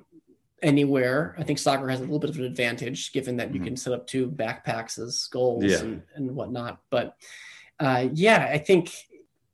anywhere. 0.62 1.36
I 1.38 1.44
think 1.44 1.60
soccer 1.60 1.88
has 1.90 2.00
a 2.00 2.04
little 2.04 2.20
bit 2.20 2.30
of 2.30 2.38
an 2.38 2.46
advantage 2.46 3.12
given 3.12 3.38
that 3.38 3.54
you 3.54 3.56
mm-hmm. 3.56 3.66
can 3.66 3.78
set 3.78 3.94
up 3.94 4.08
two 4.08 4.30
backpacks 4.30 5.00
as 5.00 5.28
goals 5.32 5.64
yeah. 5.64 5.80
and, 5.80 6.04
and 6.16 6.36
whatnot. 6.36 6.80
But 6.90 7.16
uh, 7.80 8.10
yeah, 8.14 8.50
I 8.52 8.58
think 8.58 8.94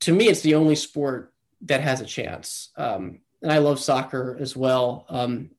to 0.00 0.12
me, 0.12 0.28
it's 0.28 0.42
the 0.42 0.54
only 0.54 0.74
sport 0.74 1.32
that 1.62 1.80
has 1.80 2.00
a 2.00 2.06
chance. 2.06 2.70
Um, 2.76 3.20
and 3.42 3.52
I 3.52 3.58
love 3.58 3.80
soccer 3.80 4.36
as 4.40 4.56
well. 4.56 5.06
Um, 5.08 5.50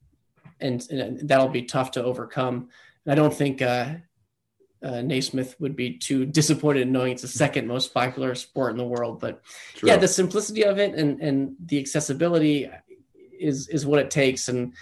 and, 0.59 0.85
and, 0.89 1.27
that'll 1.29 1.49
be 1.49 1.63
tough 1.63 1.91
to 1.91 2.03
overcome. 2.03 2.69
And 3.05 3.11
I 3.11 3.15
don't 3.15 3.33
think 3.33 3.61
uh, 3.61 3.95
uh, 4.83 5.01
Naismith 5.01 5.55
would 5.59 5.75
be 5.75 5.97
too 5.97 6.25
disappointed 6.39 6.81
in 6.81 6.91
knowing 6.91 7.13
it's 7.13 7.21
the 7.21 7.27
second 7.27 7.67
most 7.67 7.93
popular 7.93 8.35
sport 8.35 8.71
in 8.71 8.77
the 8.77 8.83
world. 8.83 9.19
But 9.19 9.41
True. 9.75 9.89
yeah, 9.89 9.97
the 9.97 10.07
simplicity 10.07 10.63
of 10.63 10.79
it 10.79 10.95
and 10.95 11.21
and 11.21 11.55
the 11.65 11.79
accessibility 11.79 12.69
is 13.39 13.67
is 13.69 13.85
what 13.85 13.99
it 13.99 14.11
takes. 14.11 14.47
And, 14.47 14.59
and 14.59 14.73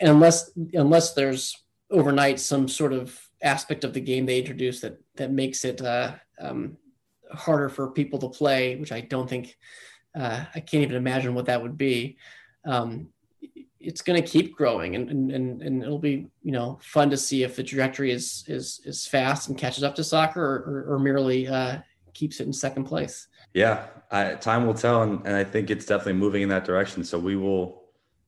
unless 0.00 0.50
unless 0.74 1.14
there's 1.14 1.56
overnight 1.90 2.40
some 2.40 2.68
sort 2.68 2.92
of 2.92 3.18
aspect 3.42 3.84
of 3.84 3.92
the 3.92 4.00
game 4.00 4.26
they 4.26 4.38
introduce 4.38 4.80
that 4.80 5.00
that 5.16 5.30
makes 5.30 5.64
it 5.64 5.80
uh, 5.82 6.14
um, 6.40 6.76
harder 7.32 7.68
for 7.68 7.90
people 7.90 8.18
to 8.18 8.28
play, 8.28 8.76
which 8.76 8.92
I 8.92 9.00
don't 9.00 9.28
think 9.28 9.56
uh, 10.14 10.44
I 10.54 10.60
can't 10.60 10.82
even 10.82 10.96
imagine 10.96 11.34
what 11.34 11.46
that 11.46 11.62
would 11.62 11.76
be. 11.76 12.16
Um, 12.64 13.08
it's 13.86 14.02
going 14.02 14.20
to 14.20 14.28
keep 14.28 14.56
growing 14.56 14.96
and, 14.96 15.10
and, 15.10 15.62
and 15.62 15.82
it'll 15.82 15.98
be 15.98 16.26
you 16.42 16.50
know 16.50 16.78
fun 16.82 17.08
to 17.10 17.16
see 17.16 17.44
if 17.44 17.54
the 17.54 17.62
trajectory 17.62 18.10
is 18.10 18.44
is 18.48 18.80
is 18.84 19.06
fast 19.06 19.48
and 19.48 19.56
catches 19.56 19.84
up 19.84 19.94
to 19.94 20.02
soccer 20.02 20.42
or, 20.42 20.56
or, 20.56 20.94
or 20.94 20.98
merely 20.98 21.46
uh, 21.46 21.78
keeps 22.12 22.40
it 22.40 22.46
in 22.46 22.52
second 22.52 22.84
place 22.84 23.28
yeah 23.54 23.86
I, 24.10 24.34
time 24.34 24.66
will 24.66 24.74
tell 24.74 25.02
and, 25.02 25.24
and 25.24 25.36
i 25.36 25.44
think 25.44 25.70
it's 25.70 25.86
definitely 25.86 26.14
moving 26.14 26.42
in 26.42 26.48
that 26.48 26.64
direction 26.64 27.04
so 27.04 27.18
we 27.18 27.36
will 27.36 27.84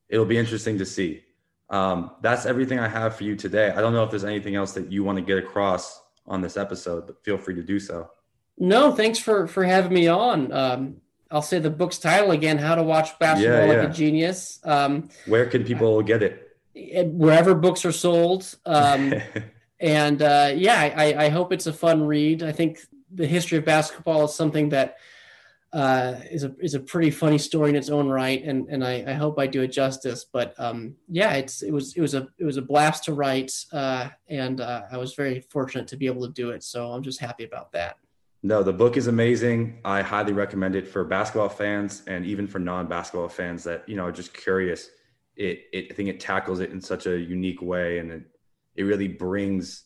it'll 0.07 0.25
be 0.25 0.37
interesting 0.37 0.77
to 0.77 0.85
see 0.85 1.23
um, 1.69 2.11
that's 2.21 2.45
everything 2.45 2.79
i 2.79 2.87
have 2.87 3.15
for 3.15 3.23
you 3.23 3.35
today 3.35 3.69
i 3.71 3.81
don't 3.81 3.93
know 3.93 4.03
if 4.03 4.09
there's 4.09 4.23
anything 4.23 4.55
else 4.55 4.73
that 4.73 4.91
you 4.91 5.03
want 5.03 5.17
to 5.17 5.23
get 5.23 5.37
across 5.37 6.01
on 6.27 6.41
this 6.41 6.57
episode 6.57 7.05
but 7.07 7.23
feel 7.23 7.37
free 7.37 7.55
to 7.55 7.63
do 7.63 7.79
so 7.79 8.09
no 8.57 8.91
thanks 8.91 9.19
for 9.19 9.47
for 9.47 9.63
having 9.63 9.93
me 9.93 10.07
on 10.07 10.51
um, 10.51 10.95
I'll 11.31 11.41
say 11.41 11.59
the 11.59 11.69
book's 11.69 11.99
title 11.99 12.31
again: 12.31 12.57
How 12.57 12.75
to 12.75 12.83
Watch 12.83 13.17
Basketball 13.19 13.67
yeah, 13.67 13.71
yeah. 13.71 13.79
Like 13.81 13.89
a 13.89 13.93
Genius. 13.93 14.59
Um, 14.63 15.09
Where 15.27 15.45
can 15.45 15.63
people 15.63 16.01
get 16.01 16.23
it? 16.23 16.45
Wherever 16.73 17.53
books 17.53 17.85
are 17.85 17.91
sold. 17.91 18.55
Um, 18.65 19.13
and 19.79 20.21
uh, 20.21 20.53
yeah, 20.55 20.93
I, 20.95 21.25
I, 21.25 21.29
hope 21.29 21.53
it's 21.53 21.67
a 21.67 21.73
fun 21.73 22.03
read. 22.03 22.41
I 22.41 22.51
think 22.51 22.79
the 23.11 23.27
history 23.27 23.57
of 23.57 23.65
basketball 23.65 24.25
is 24.25 24.33
something 24.33 24.69
that 24.69 24.97
uh, 25.71 26.15
is 26.31 26.43
a 26.43 26.55
is 26.59 26.73
a 26.73 26.79
pretty 26.79 27.11
funny 27.11 27.37
story 27.37 27.69
in 27.69 27.75
its 27.75 27.89
own 27.89 28.09
right, 28.09 28.43
and 28.43 28.67
and 28.69 28.83
I, 28.83 29.03
I 29.07 29.13
hope 29.13 29.37
I 29.37 29.47
do 29.47 29.61
it 29.61 29.67
justice. 29.67 30.25
But 30.31 30.53
um, 30.57 30.95
yeah, 31.07 31.33
it's 31.33 31.61
it 31.61 31.71
was 31.71 31.95
it 31.95 32.01
was 32.01 32.15
a 32.15 32.27
it 32.37 32.45
was 32.45 32.57
a 32.57 32.61
blast 32.61 33.03
to 33.05 33.13
write, 33.13 33.53
uh, 33.71 34.09
and 34.27 34.61
uh, 34.61 34.83
I 34.91 34.97
was 34.97 35.13
very 35.13 35.41
fortunate 35.41 35.87
to 35.89 35.97
be 35.97 36.07
able 36.07 36.25
to 36.25 36.33
do 36.33 36.49
it. 36.51 36.63
So 36.63 36.91
I'm 36.91 37.03
just 37.03 37.19
happy 37.19 37.43
about 37.43 37.71
that. 37.73 37.97
No, 38.41 38.63
the 38.63 38.73
book 38.73 38.97
is 38.97 39.07
amazing. 39.07 39.79
I 39.83 40.01
highly 40.01 40.33
recommend 40.33 40.75
it 40.75 40.87
for 40.87 41.03
basketball 41.03 41.49
fans 41.49 42.03
and 42.07 42.25
even 42.25 42.47
for 42.47 42.57
non-basketball 42.57 43.29
fans 43.29 43.63
that 43.65 43.87
you 43.87 43.95
know 43.95 44.05
are 44.05 44.11
just 44.11 44.33
curious. 44.33 44.89
It, 45.35 45.65
it 45.71 45.87
I 45.91 45.93
think 45.93 46.09
it 46.09 46.19
tackles 46.19 46.61
it 46.61 46.71
in 46.71 46.81
such 46.81 47.05
a 47.05 47.17
unique 47.17 47.61
way, 47.61 47.99
and 47.99 48.11
it 48.11 48.23
it 48.75 48.83
really 48.83 49.07
brings 49.07 49.83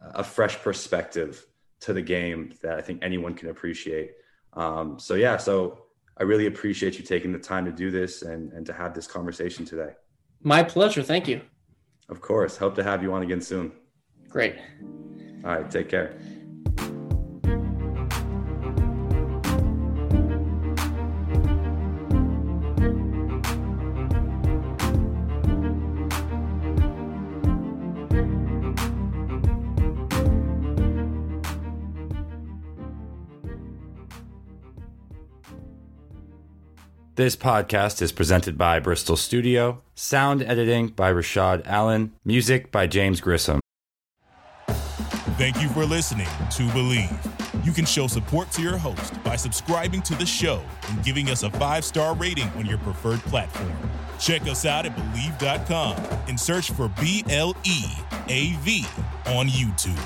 a 0.00 0.24
fresh 0.24 0.56
perspective 0.56 1.44
to 1.80 1.92
the 1.92 2.02
game 2.02 2.54
that 2.62 2.78
I 2.78 2.80
think 2.80 3.00
anyone 3.02 3.34
can 3.34 3.50
appreciate. 3.50 4.12
Um, 4.56 4.98
so 4.98 5.14
yeah, 5.14 5.36
so 5.36 5.78
I 6.18 6.22
really 6.24 6.46
appreciate 6.46 6.98
you 6.98 7.04
taking 7.04 7.32
the 7.32 7.38
time 7.38 7.64
to 7.66 7.72
do 7.72 7.90
this 7.90 8.22
and 8.22 8.52
and 8.52 8.64
to 8.66 8.72
have 8.72 8.94
this 8.94 9.06
conversation 9.06 9.64
today. 9.64 9.92
My 10.42 10.62
pleasure. 10.62 11.02
Thank 11.02 11.28
you. 11.28 11.40
Of 12.08 12.20
course. 12.20 12.56
Hope 12.56 12.74
to 12.76 12.84
have 12.84 13.02
you 13.02 13.12
on 13.12 13.22
again 13.22 13.40
soon. 13.40 13.72
Great. 14.28 14.56
All 15.44 15.50
right. 15.56 15.70
Take 15.70 15.88
care. 15.88 16.16
This 37.16 37.34
podcast 37.34 38.02
is 38.02 38.12
presented 38.12 38.58
by 38.58 38.78
Bristol 38.78 39.16
Studio, 39.16 39.80
sound 39.94 40.42
editing 40.42 40.88
by 40.88 41.10
Rashad 41.10 41.62
Allen, 41.64 42.12
music 42.26 42.70
by 42.70 42.86
James 42.86 43.22
Grissom. 43.22 43.58
Thank 45.38 45.62
you 45.62 45.70
for 45.70 45.86
listening 45.86 46.26
to 46.26 46.66
Bleav. 46.74 47.64
You 47.64 47.72
can 47.72 47.86
show 47.86 48.06
support 48.06 48.50
to 48.50 48.60
your 48.60 48.76
host 48.76 49.14
by 49.24 49.34
subscribing 49.34 50.02
to 50.02 50.14
the 50.14 50.26
show 50.26 50.62
and 50.90 51.02
giving 51.02 51.30
us 51.30 51.42
a 51.42 51.50
five 51.52 51.86
star 51.86 52.14
rating 52.14 52.50
on 52.50 52.66
your 52.66 52.76
preferred 52.76 53.20
platform. 53.20 53.72
Check 54.20 54.42
us 54.42 54.66
out 54.66 54.84
at 54.84 54.94
Bleav.com 54.94 55.96
and 56.28 56.38
search 56.38 56.70
for 56.70 56.90
B 57.00 57.24
L 57.30 57.56
E 57.64 57.82
A 58.28 58.52
V 58.60 58.84
on 59.28 59.46
YouTube. 59.46 59.96